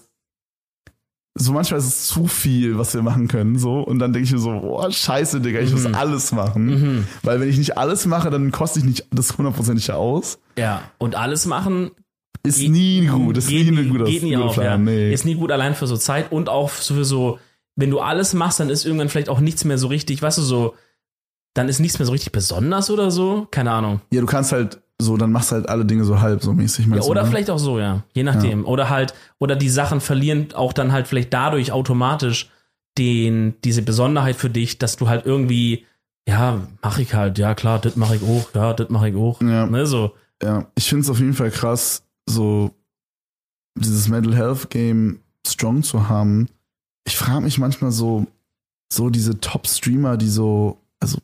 [1.35, 3.81] so manchmal ist es zu viel, was wir machen können, so.
[3.81, 6.67] Und dann denke ich mir so, boah, scheiße, Digga, ich muss alles machen.
[6.67, 7.07] Mhm.
[7.23, 10.39] Weil wenn ich nicht alles mache, dann koste ich nicht das hundertprozentige aus.
[10.59, 10.83] Ja.
[10.99, 11.93] Und alles machen
[12.43, 14.63] Ist nie gut, ist geht nie nie, ein guter, geht nie guter auf, ja.
[14.63, 14.85] Plan.
[14.85, 15.13] Nee.
[15.13, 17.39] Ist nie gut allein für so Zeit und auch für so,
[17.81, 20.43] wenn du alles machst, dann ist irgendwann vielleicht auch nichts mehr so richtig, weißt du,
[20.43, 20.75] so,
[21.55, 23.49] dann ist nichts mehr so richtig besonders oder so.
[23.51, 24.01] Keine Ahnung.
[24.13, 26.85] Ja, du kannst halt so, dann machst du halt alle Dinge so halb, so mäßig.
[26.85, 27.29] Ja, meinst du, oder ne?
[27.29, 28.05] vielleicht auch so, ja.
[28.13, 28.67] Je nachdem.
[28.67, 32.51] Oder halt, oder die Sachen verlieren auch dann halt vielleicht dadurch automatisch
[32.99, 35.87] den, diese Besonderheit für dich, dass du halt irgendwie,
[36.29, 39.41] ja, mach ich halt, ja klar, das mache ich auch, ja, das mache ich auch.
[39.41, 39.67] Ja.
[39.67, 40.13] Ne, so.
[40.43, 42.71] Ja, ich finde es auf jeden Fall krass, so
[43.75, 46.49] dieses Mental Health Game strong zu haben.
[47.05, 48.27] Ich frage mich manchmal so,
[48.93, 51.19] so diese Top-Streamer, die so, also,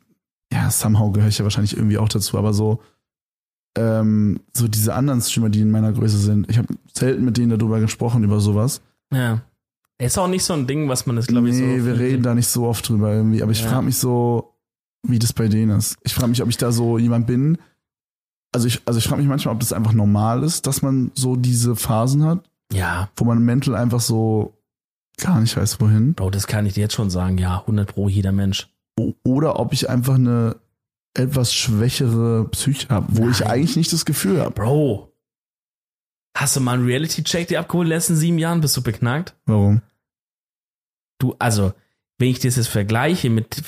[0.52, 2.80] ja, somehow gehöre ich ja wahrscheinlich irgendwie auch dazu, aber so,
[3.76, 6.48] ähm, so diese anderen Streamer, die in meiner Größe sind.
[6.50, 8.80] Ich habe selten mit denen darüber gesprochen, über sowas.
[9.12, 9.42] Ja.
[9.98, 11.62] Ist auch nicht so ein Ding, was man das, glaube ich, so.
[11.62, 13.68] nee, wir reden da nicht so oft drüber irgendwie, aber ich Ja.
[13.68, 14.52] frage mich so,
[15.02, 15.96] wie das bei denen ist.
[16.02, 17.58] Ich frage mich, ob ich da so jemand bin.
[18.52, 21.36] Also ich, also ich frage mich manchmal, ob das einfach normal ist, dass man so
[21.36, 24.52] diese Phasen hat, Ja, wo man mental einfach so
[25.18, 26.14] gar nicht weiß, wohin.
[26.14, 27.38] Bro, das kann ich dir jetzt schon sagen.
[27.38, 28.68] Ja, 100 pro jeder Mensch.
[29.24, 30.56] Oder ob ich einfach eine
[31.14, 33.50] etwas schwächere Psyche habe, wo ich Nein.
[33.50, 34.50] eigentlich nicht das Gefühl habe.
[34.52, 35.12] Bro.
[36.36, 38.60] Hast du mal einen Reality-Check dir abgeholt in den letzten sieben Jahren?
[38.60, 39.34] Bist du beknackt?
[39.46, 39.80] Warum?
[41.18, 41.72] Du, also,
[42.18, 43.62] wenn ich das jetzt vergleiche mit,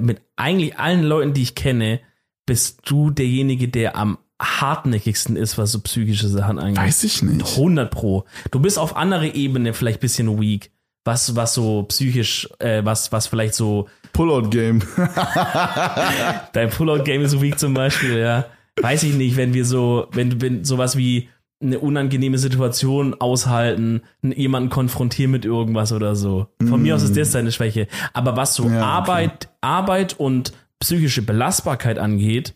[0.00, 2.00] mit eigentlich allen Leuten, die ich kenne,
[2.46, 6.76] bist du derjenige, der am hartnäckigsten ist, was so psychische Sachen angeht.
[6.76, 7.46] Weiß ich nicht.
[7.56, 8.24] 100 pro.
[8.50, 10.70] Du bist auf andere Ebene vielleicht bisschen weak.
[11.06, 14.82] Was, was so psychisch, äh, was, was vielleicht so, Pullout-Game.
[16.52, 18.46] dein Pullout-Game ist weak zum Beispiel, ja.
[18.80, 21.28] Weiß ich nicht, wenn wir so, wenn, wenn sowas wie
[21.62, 26.48] eine unangenehme Situation aushalten, jemanden konfrontieren mit irgendwas oder so.
[26.66, 27.88] Von mir aus ist das deine Schwäche.
[28.12, 28.78] Aber was so Ja, okay.
[28.78, 32.54] Arbeit, Arbeit und psychische Belastbarkeit angeht,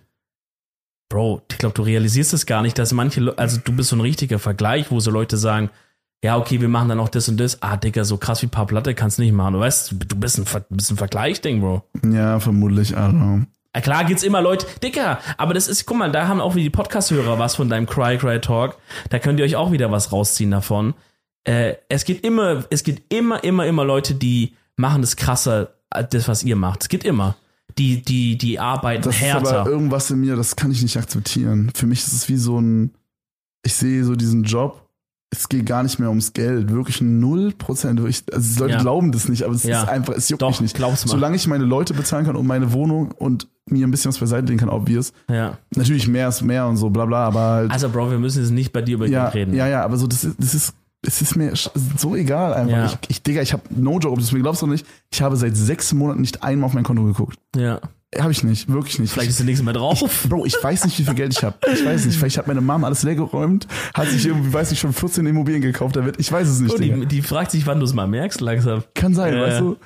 [1.11, 3.97] Bro, ich glaube, du realisierst es gar nicht, dass manche, Le also du bist so
[3.97, 5.71] ein richtiger Vergleich, wo so Leute sagen,
[6.23, 7.63] ja, okay, wir machen dann auch das und das.
[7.63, 9.55] Ah, Digga, so krass wie paar Platte kannst du nicht machen.
[9.55, 11.83] Du weißt, du bist ein, bist ein Vergleich-Ding, Bro.
[12.11, 12.91] ja, vermutlich.
[12.91, 16.63] Ja, klar gibt's immer Leute, Dicker, aber das ist, guck mal, da haben auch wie
[16.63, 18.77] die Podcast-Hörer was von deinem Cry Cry Talk.
[19.11, 20.95] Da könnt ihr euch auch wieder was rausziehen davon.
[21.45, 26.11] Äh, es gibt immer, es gibt immer, immer, immer Leute, die machen das krasser, als
[26.11, 26.83] das, was ihr macht.
[26.83, 27.37] Es gibt immer.
[27.79, 29.61] Die, die, die arbeiten Das ist härter.
[29.61, 31.71] aber irgendwas in mir, das kann ich nicht akzeptieren.
[31.75, 32.93] Für mich ist es wie so ein,
[33.65, 34.90] ich sehe so diesen Job,
[35.33, 38.01] es geht gar nicht mehr ums Geld, wirklich null Prozent.
[38.01, 38.81] Also die Leute Ja.
[38.81, 39.83] glauben das nicht, aber es Ja.
[39.83, 40.77] ist einfach, es juckt Doch, mich nicht.
[40.77, 41.13] glaub's mal.
[41.13, 44.47] Solange ich meine Leute bezahlen kann und meine Wohnung und mir ein bisschen was beiseite
[44.47, 45.13] legen kann, obvious.
[45.31, 45.57] ja.
[45.77, 48.51] Natürlich mehr ist mehr und so, bla bla, aber halt, Also, Bro, wir müssen jetzt
[48.51, 49.55] nicht bei dir über ja, Geld reden.
[49.55, 51.53] ja, ja, aber so, das ist, das ist, es ist mir
[51.97, 52.77] so egal einfach.
[52.77, 52.85] Ja.
[52.87, 55.23] Ich, ich, Digga, ich habe no joke, ob du es mir glaubst oder nicht, ich
[55.23, 57.39] habe seit sechs Monaten nicht einmal auf mein Konto geguckt.
[57.57, 57.81] ja.
[58.19, 59.13] Habe ich nicht, wirklich nicht.
[59.13, 60.27] Vielleicht ist der nächste Mal drauf.
[60.29, 61.57] Bro, ich weiß nicht, wie viel Geld ich habe.
[61.73, 62.19] Ich weiß nicht.
[62.19, 65.95] Vielleicht hat meine Mom alles leergeräumt, hat sich irgendwie, weiß ich schon 14 Immobilien gekauft.
[65.95, 66.75] Da wird, ich weiß es nicht.
[66.75, 68.83] Oh, die, die fragt sich, wann du es mal merkst, langsam.
[68.95, 69.61] Kann sein, Ja, weißt ja.
[69.61, 69.77] du?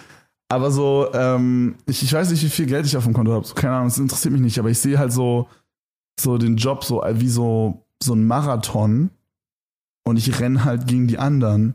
[0.49, 3.47] Aber so, ähm, ich, ich weiß nicht, wie viel Geld ich auf dem Konto habe.
[3.47, 4.59] So, keine Ahnung, das interessiert mich nicht.
[4.59, 5.49] Aber ich sehe halt so,
[6.19, 9.11] so den Job so wie so, so ein Marathon.
[10.07, 11.75] Und ich renn halt gegen die anderen.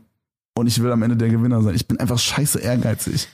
[0.56, 1.74] Und ich will am Ende der Gewinner sein.
[1.74, 3.28] Ich bin einfach scheiße ehrgeizig.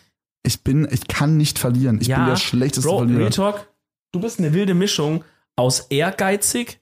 [0.46, 1.98] Ich bin, ich kann nicht verlieren.
[2.00, 3.20] Ich Ja, bin der schlechteste Bro, Verlierer.
[3.20, 3.68] Real Talk,
[4.12, 5.24] du bist eine wilde Mischung
[5.56, 6.80] aus ehrgeizig,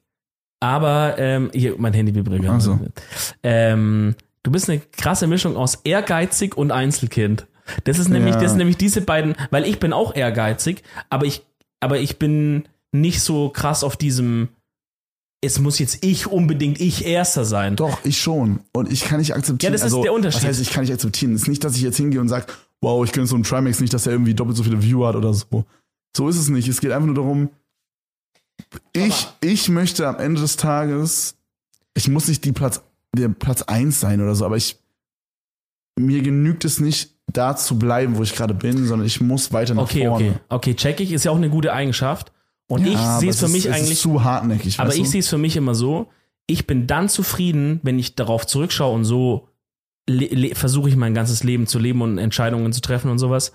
[0.60, 2.56] aber, ähm, hier, mein Handy vibriert gerade.
[2.56, 2.78] Ach so.
[3.42, 7.46] Ähm, du bist eine krasse Mischung aus ehrgeizig und Einzelkind.
[7.84, 8.40] Das ist nämlich, Ja.
[8.40, 11.42] das sind nämlich diese beiden, weil ich bin auch ehrgeizig, aber ich,
[11.80, 14.48] aber ich bin nicht so krass auf diesem,
[15.42, 17.76] es muss jetzt ich unbedingt ich Erster sein.
[17.76, 18.60] Doch, ich schon.
[18.72, 19.72] Und ich kann nicht akzeptieren.
[19.72, 20.42] Ja, das ist der Unterschied.
[20.42, 21.34] Was heißt, ich kann nicht akzeptieren?
[21.34, 22.46] Es ist nicht, dass ich jetzt hingehe und sage,
[22.84, 25.16] wow, ich gönne so einen Trimax nicht, dass er irgendwie doppelt so viele Viewer hat
[25.16, 25.64] oder so.
[26.16, 26.68] So ist es nicht.
[26.68, 27.48] Es geht einfach nur darum,
[28.92, 31.36] ich, ich möchte am Ende des Tages,
[31.94, 32.82] ich muss nicht die Platz,
[33.16, 34.78] der Platz eins sein oder so, aber ich,
[35.98, 39.74] mir genügt es nicht, da zu bleiben, wo ich gerade bin, sondern ich muss weiter
[39.74, 40.24] nach Okay, vorne.
[40.30, 42.32] okay, okay, check ich, ist ja auch eine gute Eigenschaft.
[42.66, 44.78] Und ich Ja, sehe aber es für ist- mich es eigentlich Ist zu hartnäckig.
[44.80, 46.08] Aber ich sehe es für mich immer so,
[46.46, 49.48] ich bin dann zufrieden, wenn ich darauf zurückschaue und so
[50.54, 53.52] versuche ich mein ganzes Leben zu leben und Entscheidungen zu treffen und sowas,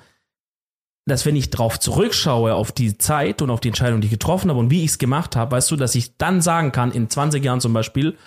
[1.05, 4.49] dass wenn ich drauf zurückschaue auf die Zeit und auf die Entscheidung, die ich getroffen
[4.49, 7.09] habe und wie ich es gemacht habe, weißt du, dass ich dann sagen kann, in
[7.09, 8.17] 20 Jahren zum Beispiel,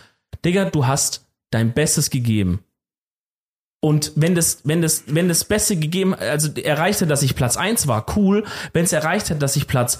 [0.45, 2.64] Digga, du hast dein Bestes gegeben.
[3.81, 7.57] Und wenn das, wenn das, wenn das Beste gegeben, also erreicht hat, dass ich Platz
[7.57, 8.45] 1 war, cool.
[8.73, 9.99] Wenn es erreicht hat, dass ich Platz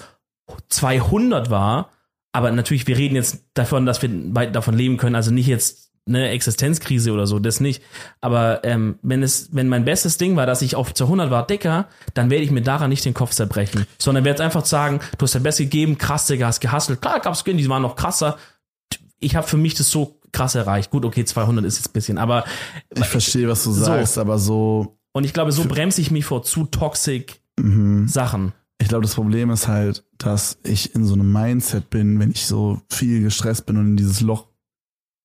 [0.69, 1.91] 200 war,
[2.31, 4.09] aber natürlich, wir reden jetzt davon, dass wir
[4.51, 7.81] davon leben können, also nicht jetzt eine Existenzkrise oder so, das nicht.
[8.19, 11.47] Aber ähm, wenn es, wenn mein bestes Ding war, dass ich auf zu 100 war
[11.47, 15.23] dicker, dann werde ich mir daran nicht den Kopf zerbrechen, sondern werde einfach sagen, du
[15.23, 17.01] hast dein Bestes gegeben, krass, Digga, hast gehasselt.
[17.01, 18.37] Klar, gab's Skin, die waren noch krasser.
[19.19, 20.91] Ich habe für mich das so krass erreicht.
[20.91, 22.43] Gut, okay, 200 ist jetzt ein bisschen, aber
[22.93, 23.85] ich verstehe, was du so.
[23.85, 24.97] sagst, aber so.
[25.13, 28.07] Und ich glaube, so bremse ich mich vor zu toxic mhm.
[28.07, 28.51] Sachen.
[28.79, 32.45] Ich glaube, das Problem ist halt, dass ich in so einem Mindset bin, wenn ich
[32.45, 34.47] so viel gestresst bin und in dieses Loch,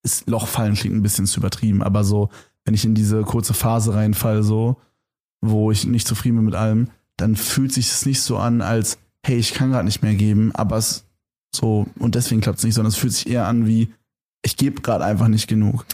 [0.03, 2.31] ist Loch fallen klingt ein bisschen zu übertrieben, aber so,
[2.65, 4.77] wenn ich in diese kurze Phase reinfall, so,
[5.41, 8.99] wo ich nicht zufrieden bin mit allem, dann fühlt sich es nicht so an, als,
[9.25, 11.05] hey, ich kann gerade nicht mehr geben, aber es
[11.55, 13.93] so, und deswegen klappt es nicht, sondern es fühlt sich eher an wie,
[14.43, 15.85] ich gebe gerade einfach nicht genug.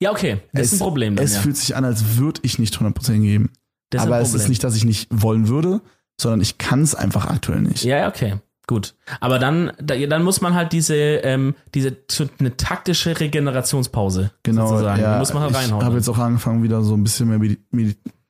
[0.00, 1.16] Ja, okay, das es, ist ein Problem.
[1.16, 1.40] Dann, es ja.
[1.40, 3.50] fühlt sich an, als würde ich nicht 100% geben.
[3.96, 5.80] aber es ist nicht, dass ich nicht wollen würde,
[6.20, 7.84] sondern ich kann es einfach aktuell nicht.
[7.84, 8.38] Ja, okay.
[8.68, 8.94] Gut.
[9.20, 11.96] Aber dann, dann muss man halt diese, ähm, diese
[12.38, 15.00] eine taktische Regenerationspause genau, sozusagen.
[15.00, 15.80] Ja, muss man halt reinhauen.
[15.80, 17.56] Ich habe jetzt auch angefangen, wieder so ein bisschen mehr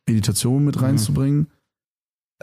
[0.07, 0.83] Meditation mit mhm.
[0.83, 1.39] reinzubringen.
[1.39, 1.47] Mhm.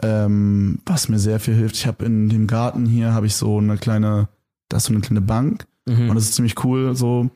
[0.02, 1.76] Ähm, was mir sehr viel hilft.
[1.76, 4.28] Ich habe in dem Garten hier habe ich so eine kleine,
[4.68, 6.10] da ist so eine kleine Bank mhm.
[6.10, 6.94] und das ist ziemlich cool.
[6.94, 7.30] So,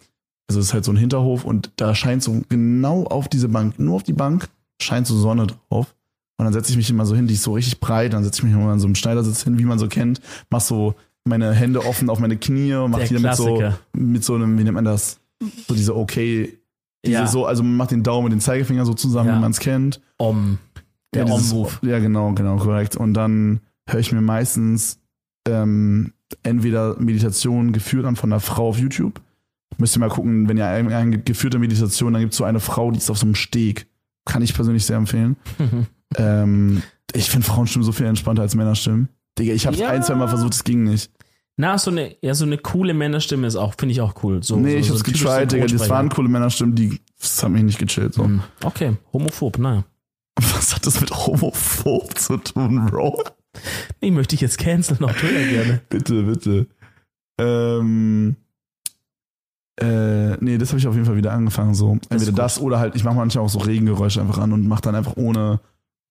[0.46, 3.78] also es ist halt so ein Hinterhof und da scheint so genau auf diese Bank,
[3.78, 5.94] nur auf die Bank scheint so Sonne drauf.
[6.40, 8.38] Und dann setze ich mich immer so hin, die ist so richtig breit, dann setze
[8.38, 11.52] ich mich immer an so einem Schneidersitz hin, wie man so kennt, mach so meine
[11.52, 13.62] Hände offen auf meine Knie und mach die damit so
[13.92, 15.20] mit so einem, wie nennt man das?
[15.68, 16.58] So diese okay,
[17.04, 17.26] diese ja.
[17.26, 19.36] so, also man macht den Daumen und den Zeigefinger so zusammen, ja.
[19.36, 20.00] wie man es kennt.
[20.16, 20.56] Om.
[21.12, 21.72] Der ja, Om-Move.
[21.82, 22.96] Ja, genau, genau, korrekt.
[22.96, 24.98] Und dann höre ich mir meistens
[25.46, 29.20] ähm, entweder Meditation geführt an von einer Frau auf YouTube.
[29.76, 32.92] Müsst ihr mal gucken, wenn ihr eine, geführte Meditation, dann gibt es so eine Frau,
[32.92, 33.88] die ist auf so einem Steg.
[34.24, 35.36] Kann ich persönlich sehr empfehlen.
[36.16, 36.82] Ähm,
[37.14, 39.08] ich finde Frauenstimmen so viel entspannter als Männerstimmen.
[39.38, 39.88] Digga, ich habe ja.
[39.88, 41.10] ein, zwei Mal versucht, es ging nicht.
[41.56, 44.42] Na, so eine, ja, so eine coole Männerstimme ist auch, finde ich auch cool.
[44.42, 45.66] So, nee, so, ich hab's so getried, Digga.
[45.66, 48.24] Das waren coole Männerstimmen, die, das hat mich nicht gechillt, so.
[48.24, 49.84] Hm, okay, homophob, naja.
[50.36, 53.22] Was hat das mit homophob zu tun, Bro?
[54.00, 55.80] Ich möchte dich jetzt canceln auf Twitter gerne.
[55.88, 56.66] bitte, bitte.
[57.38, 58.36] Ähm,
[59.80, 61.98] äh, nee, das habe ich auf jeden Fall wieder angefangen, so.
[62.08, 64.82] Entweder das, das oder halt, ich mache manchmal auch so Regengeräusche einfach an und mache
[64.82, 65.60] dann einfach ohne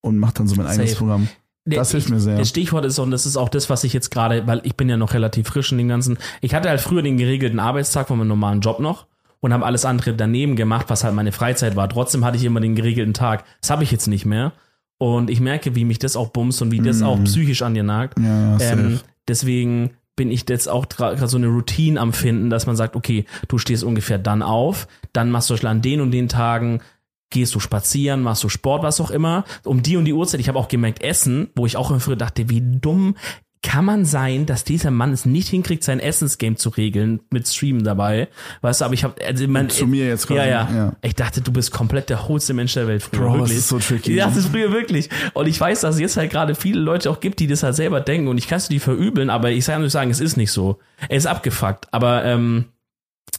[0.01, 0.81] und mache dann so mein Safe.
[0.81, 1.27] eigenes Programm.
[1.65, 2.37] Das hilft mir sehr.
[2.37, 4.89] Das Stichwort ist, und das ist auch das, was ich jetzt gerade, weil ich bin
[4.89, 6.17] ja noch relativ frisch in dem Ganzen.
[6.41, 9.07] Ich hatte halt früher den geregelten Arbeitstag von meinem normalen Job noch
[9.39, 11.87] und habe alles andere daneben gemacht, was halt meine Freizeit war.
[11.89, 13.43] Trotzdem hatte ich immer den geregelten Tag.
[13.61, 14.53] Das habe ich jetzt nicht mehr.
[14.97, 17.03] Und ich merke, wie mich das auch bumst und wie das mm.
[17.03, 18.19] auch psychisch an dir nagt.
[18.19, 22.75] Ja, ähm, deswegen bin ich jetzt auch gerade so eine Routine am Finden, dass man
[22.75, 26.81] sagt, okay, du stehst ungefähr dann auf, dann machst du an den und den Tagen
[27.29, 30.39] gehst du spazieren, machst du Sport, was auch immer, um die und die Uhrzeit.
[30.39, 33.15] Ich habe auch gemerkt, Essen, wo ich auch immer früher dachte, wie dumm
[33.61, 37.83] kann man sein, dass dieser Mann es nicht hinkriegt, sein Essensgame zu regeln mit Streamen
[37.83, 38.29] dabei.
[38.61, 40.49] Weißt du, aber ich habe also man, zu mir jetzt gerade.
[40.49, 43.19] Ja, ja, ja, Ich dachte, du bist komplett der holste Mensch der Welt früher.
[43.19, 43.49] Bro, wirklich.
[43.49, 44.13] Das ist so tricky.
[44.13, 45.09] Ja, das ist früher wirklich.
[45.33, 47.75] Und ich weiß, dass es jetzt halt gerade viele Leute auch gibt, die das halt
[47.75, 50.37] selber denken und ich kann es die verübeln, aber ich kann nur sagen, es ist
[50.37, 50.79] nicht so.
[51.09, 52.65] Er ist abgefuckt, aber ähm,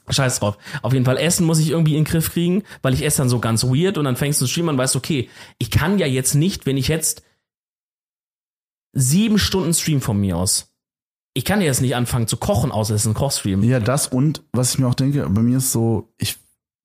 [0.09, 0.59] Scheiß drauf.
[0.83, 3.29] Auf jeden Fall Essen muss ich irgendwie in den Griff kriegen, weil ich esse dann
[3.29, 5.29] so ganz weird und dann fängst du zu streamen und weißt, okay,
[5.59, 7.23] ich kann ja jetzt nicht, wenn ich jetzt
[8.93, 10.73] sieben Stunden stream von mir aus.
[11.35, 13.63] Ich kann ja jetzt nicht anfangen zu kochen, außer es ist ein Kochstream.
[13.63, 16.39] Ja, das und was ich mir auch denke, bei mir ist so, ich,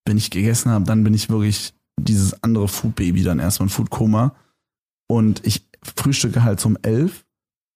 [0.05, 3.71] wenn ich gegessen habe, dann bin ich wirklich dieses andere Food Baby dann erstmal ein
[3.71, 4.35] Food Koma
[5.07, 7.24] und ich frühstücke halt um elf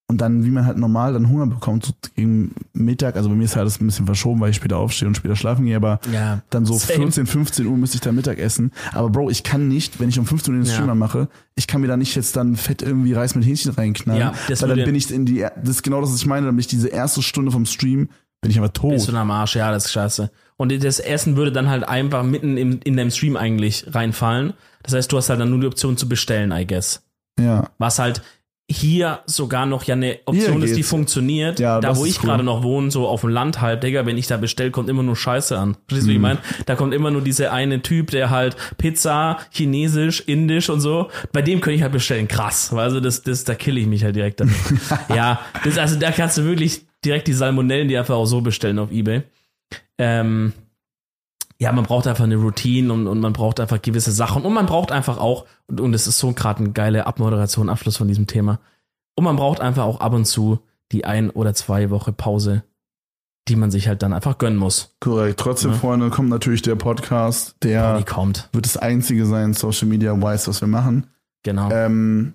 [0.09, 3.43] und dann, wie man halt normal dann Hunger bekommt, so gegen Mittag, also bei mir
[3.43, 5.99] ist halt das ein bisschen verschoben, weil ich später aufstehe und später schlafen gehe, aber
[6.11, 7.03] ja, dann so same.
[7.03, 8.71] 14, 15 Uhr müsste ich da Mittag essen.
[8.91, 10.95] Aber Bro, ich kann nicht, wenn ich um 15 Uhr den Streamer ja.
[10.95, 14.19] mache, ich kann mir da nicht jetzt dann fett irgendwie Reis mit Hähnchen reinknallen.
[14.19, 16.47] Ja, das weil dann bin ich in die, das ist genau das, was ich meine,
[16.47, 18.09] dann bin ich diese erste Stunde vom Stream,
[18.41, 18.93] bin ich aber tot.
[18.93, 20.31] Bist du am Arsch, ja, das ist scheiße.
[20.57, 24.53] Und das Essen würde dann halt einfach mitten im, in deinem Stream eigentlich reinfallen.
[24.81, 27.03] Das heißt, du hast halt dann nur die Option zu bestellen, I guess.
[27.39, 27.69] Ja.
[27.77, 28.23] Was halt,
[28.69, 31.59] hier sogar noch ja eine Option ist, die funktioniert.
[31.59, 32.27] Ja, da wo ich cool.
[32.27, 35.01] gerade noch wohne, so auf dem Land halt, Digga, wenn ich da bestell, kommt immer
[35.01, 35.75] nur Scheiße an.
[35.87, 36.07] Verstehst du, mhm.
[36.07, 36.21] wie ich mhm.
[36.21, 36.39] meine?
[36.67, 41.09] Da kommt immer nur diese eine Typ, der halt Pizza, Chinesisch, Indisch und so.
[41.33, 42.27] Bei dem könnte ich halt bestellen.
[42.27, 42.71] Krass.
[42.71, 44.55] Also das, das, da kill ich mich halt direkt damit.
[45.09, 48.77] ja, das, also da kannst du wirklich direkt die Salmonellen, die einfach auch so bestellen
[48.77, 49.23] auf Ebay.
[49.97, 50.53] Ähm,
[51.61, 54.65] ja, man braucht einfach eine Routine und, und man braucht einfach gewisse Sachen und man
[54.65, 58.27] braucht einfach auch, und, und es ist so gerade eine geile Abmoderation, Abschluss von diesem
[58.27, 58.59] Thema,
[59.15, 60.59] und man braucht einfach auch ab und zu
[60.91, 62.63] die ein oder zwei Woche Pause,
[63.49, 64.95] die man sich halt dann einfach gönnen muss.
[65.01, 65.39] Korrekt.
[65.39, 65.77] Trotzdem, Ja.
[65.77, 68.47] Freunde, kommt natürlich der Podcast, der kommt.
[68.53, 71.07] wird das einzige sein, Social Media wise, was wir machen.
[71.43, 71.69] Genau.
[71.71, 72.33] Ähm,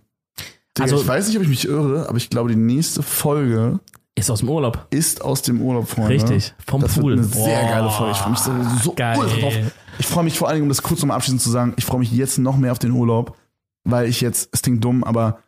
[0.79, 3.81] Also- ich weiß nicht, ob ich mich irre, aber ich glaube, die nächste Folge
[4.17, 4.87] Ist aus dem Urlaub.
[4.91, 6.11] ist aus dem Urlaub, Freunde.
[6.11, 6.55] Richtig.
[6.67, 7.17] Vom Das Pool.
[7.17, 8.12] wird eine sehr Boah, geile Folge.
[8.12, 8.53] Ich freue mich so,
[8.83, 9.17] so geil.
[9.19, 9.55] drauf.
[9.99, 11.99] Ich freue mich vor allen Dingen, um das kurz nochmal abschließend zu sagen, ich freue
[12.01, 13.37] mich jetzt noch mehr auf den Urlaub,
[13.85, 15.39] weil ich jetzt, es klingt dumm, aber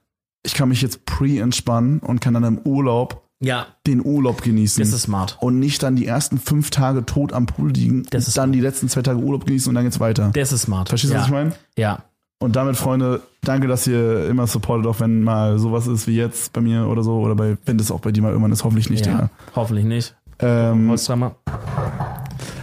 [0.44, 4.80] ich kann mich jetzt pre-entspannen und kann dann im Urlaub Ja, den Urlaub genießen.
[4.82, 5.36] das ist smart.
[5.40, 8.60] und nicht dann die ersten fünf Tage tot am Pool liegen, Das ist- dann die
[8.60, 10.30] letzten zwei Tage Urlaub genießen und dann geht's weiter.
[10.34, 10.88] Das ist smart.
[10.88, 11.20] Verstehst du, ja.
[11.20, 11.52] was ich meine?
[11.76, 12.04] Ja.
[12.38, 16.52] Und damit, Freunde, danke, dass ihr immer supportet, auch wenn mal sowas ist wie jetzt
[16.52, 18.90] bei mir oder so, oder bei, wenn das auch bei dir mal irgendwann ist, hoffentlich
[18.90, 19.12] nicht, ja.
[19.12, 19.30] Digga.
[19.54, 20.14] Hoffentlich nicht.
[20.38, 21.36] Ähm, Holzhammer.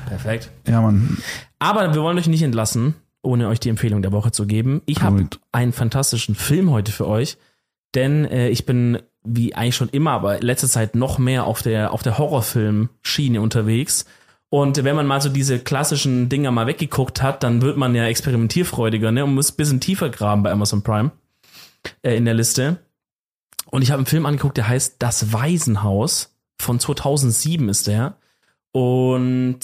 [0.07, 0.51] Perfekt.
[0.67, 1.17] ja, Mann.
[1.57, 2.93] Aber wir wollen euch nicht entlassen,
[3.23, 4.81] ohne euch die Empfehlung der Woche zu geben.
[4.85, 7.37] Ich habe einen fantastischen Film heute für euch,
[7.95, 11.93] denn äh, ich bin wie eigentlich schon immer, aber letzte Zeit noch mehr auf der
[11.93, 14.05] auf der Horrorfilm-Schiene unterwegs.
[14.53, 18.05] Und wenn man mal so diese klassischen Dinger mal weggeguckt hat, dann wird man ja
[18.05, 21.09] experimentierfreudiger ne, und muss ein bisschen tiefer graben bei Amazon Prime
[22.03, 22.77] äh, in der Liste.
[23.71, 28.17] Und ich habe einen Film angeguckt, der heißt Das Waisenhaus von 2007 ist der
[28.71, 29.59] und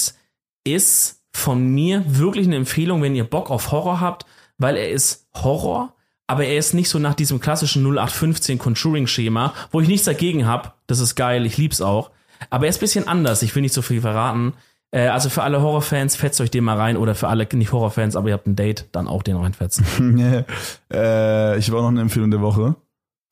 [0.63, 4.25] ist von mir wirklich eine Empfehlung, wenn ihr Bock auf Horror habt,
[4.57, 5.93] weil er ist Horror,
[6.25, 10.71] aber er ist nicht so nach diesem klassischen 0815 Conjuring-Schema, wo ich nichts dagegen habe.
[10.87, 12.09] Das ist geil, ich lieb's auch.
[12.49, 14.53] Aber er ist bisschen anders, ich will nicht so viel verraten.
[14.91, 18.15] Äh, also für alle Horrorfans, fetzt euch den mal rein oder für alle nicht Horrorfans,
[18.15, 19.85] aber ihr habt ein Date, dann auch den reinfetzen.
[20.91, 22.75] äh, ich habe auch noch eine Empfehlung der Woche.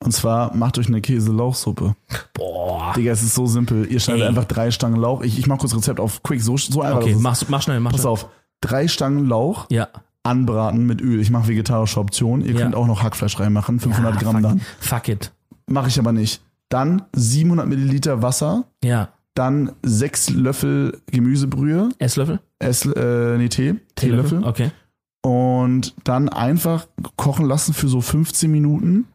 [0.04, 1.96] Und zwar macht euch eine Käse-Lauchsuppe.
[2.32, 2.92] Boah.
[2.94, 3.84] Digga, es ist so simpel.
[3.90, 4.28] Ihr schneidet Ey.
[4.28, 5.22] einfach drei Stangen Lauch.
[5.22, 7.02] Ich, ich mach kurz Rezept auf Quick, so, so einfach.
[7.02, 8.12] Okay, mach, mach schnell, mach Pass schnell.
[8.12, 8.28] auf.
[8.60, 9.88] Drei Stangen Lauch Ja.
[10.22, 11.18] anbraten mit Öl.
[11.20, 12.42] Ich mache vegetarische Option.
[12.42, 12.60] Ihr Ja.
[12.60, 13.80] könnt auch noch Hackfleisch reinmachen.
[13.80, 14.60] 500 Ja, Gramm fuck, dann.
[14.78, 15.32] Fuck it.
[15.66, 16.42] Mache ich aber nicht.
[16.68, 18.64] Dann 700 Milliliter Wasser.
[18.84, 19.08] Ja.
[19.38, 21.90] Dann sechs Löffel Gemüsebrühe.
[22.00, 22.40] Esslöffel?
[22.58, 23.76] Ess, äh, nee, Tee.
[23.94, 24.42] Teelöffel.
[24.42, 24.72] Okay.
[25.22, 29.06] Und dann einfach kochen lassen für so 15 Minuten.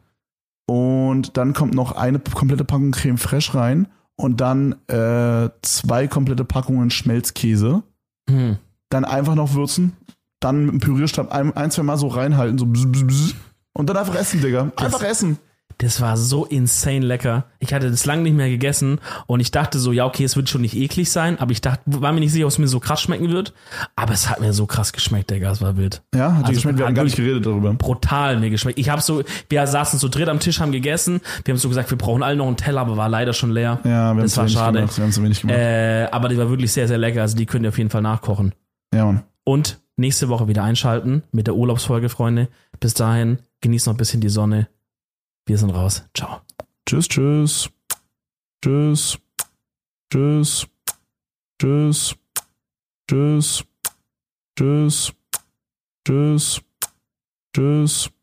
[0.66, 3.88] Und dann kommt noch eine komplette Packung Creme Fraiche rein.
[4.16, 7.82] Und dann äh, zwei komplette Packungen Schmelzkäse.
[8.30, 8.56] Hm.
[8.88, 9.92] Dann einfach noch würzen.
[10.40, 12.56] Dann mit dem Pürierstab ein, ein zwei Mal so reinhalten.
[12.56, 13.34] So bzz, bzz, bzz.
[13.74, 14.72] Und dann einfach essen, Digga.
[14.76, 15.38] Einfach essen.
[15.78, 17.44] Das war so insane lecker.
[17.58, 20.48] Ich hatte das lange nicht mehr gegessen und ich dachte so, ja, okay, es wird
[20.48, 22.80] schon nicht eklig sein, aber ich dachte, war mir nicht sicher, ob es mir so
[22.80, 23.52] krass schmecken wird.
[23.96, 26.02] Aber es hat mir so krass geschmeckt, Digga, es war wild.
[26.14, 26.78] Ja, hat Also, geschmeckt.
[26.78, 27.72] Wir haben gar nicht geredet darüber.
[27.74, 28.78] Brutal mir geschmeckt.
[28.78, 31.20] Ich habe so, wir saßen so dritt am Tisch, haben gegessen.
[31.44, 33.80] Wir haben so gesagt, wir brauchen alle noch einen Teller, aber war leider schon leer.
[33.84, 34.80] Ja, wir haben das war schade.
[34.80, 34.96] gemacht.
[34.96, 35.58] Wir haben zu wenig gemacht.
[35.58, 37.22] Äh, aber die war wirklich sehr, sehr lecker.
[37.22, 38.54] Also die könnt ihr auf jeden Fall nachkochen.
[38.94, 39.22] ja, Mann.
[39.46, 42.48] Und nächste Woche wieder einschalten mit der Urlaubsfolge, Freunde.
[42.80, 44.68] Bis dahin, genießt noch ein bisschen die Sonne.
[45.46, 46.02] Wir sind raus.
[46.14, 46.40] Ciao.
[46.86, 47.70] Tschüss, tschüss.
[48.62, 49.18] Tschüss.
[50.10, 50.66] Tschüss.
[51.58, 52.14] Tschüss.
[53.06, 53.64] Tschüss.
[54.56, 55.12] Tschüss.
[56.04, 56.62] Tschüss.
[57.54, 58.13] Tschüss.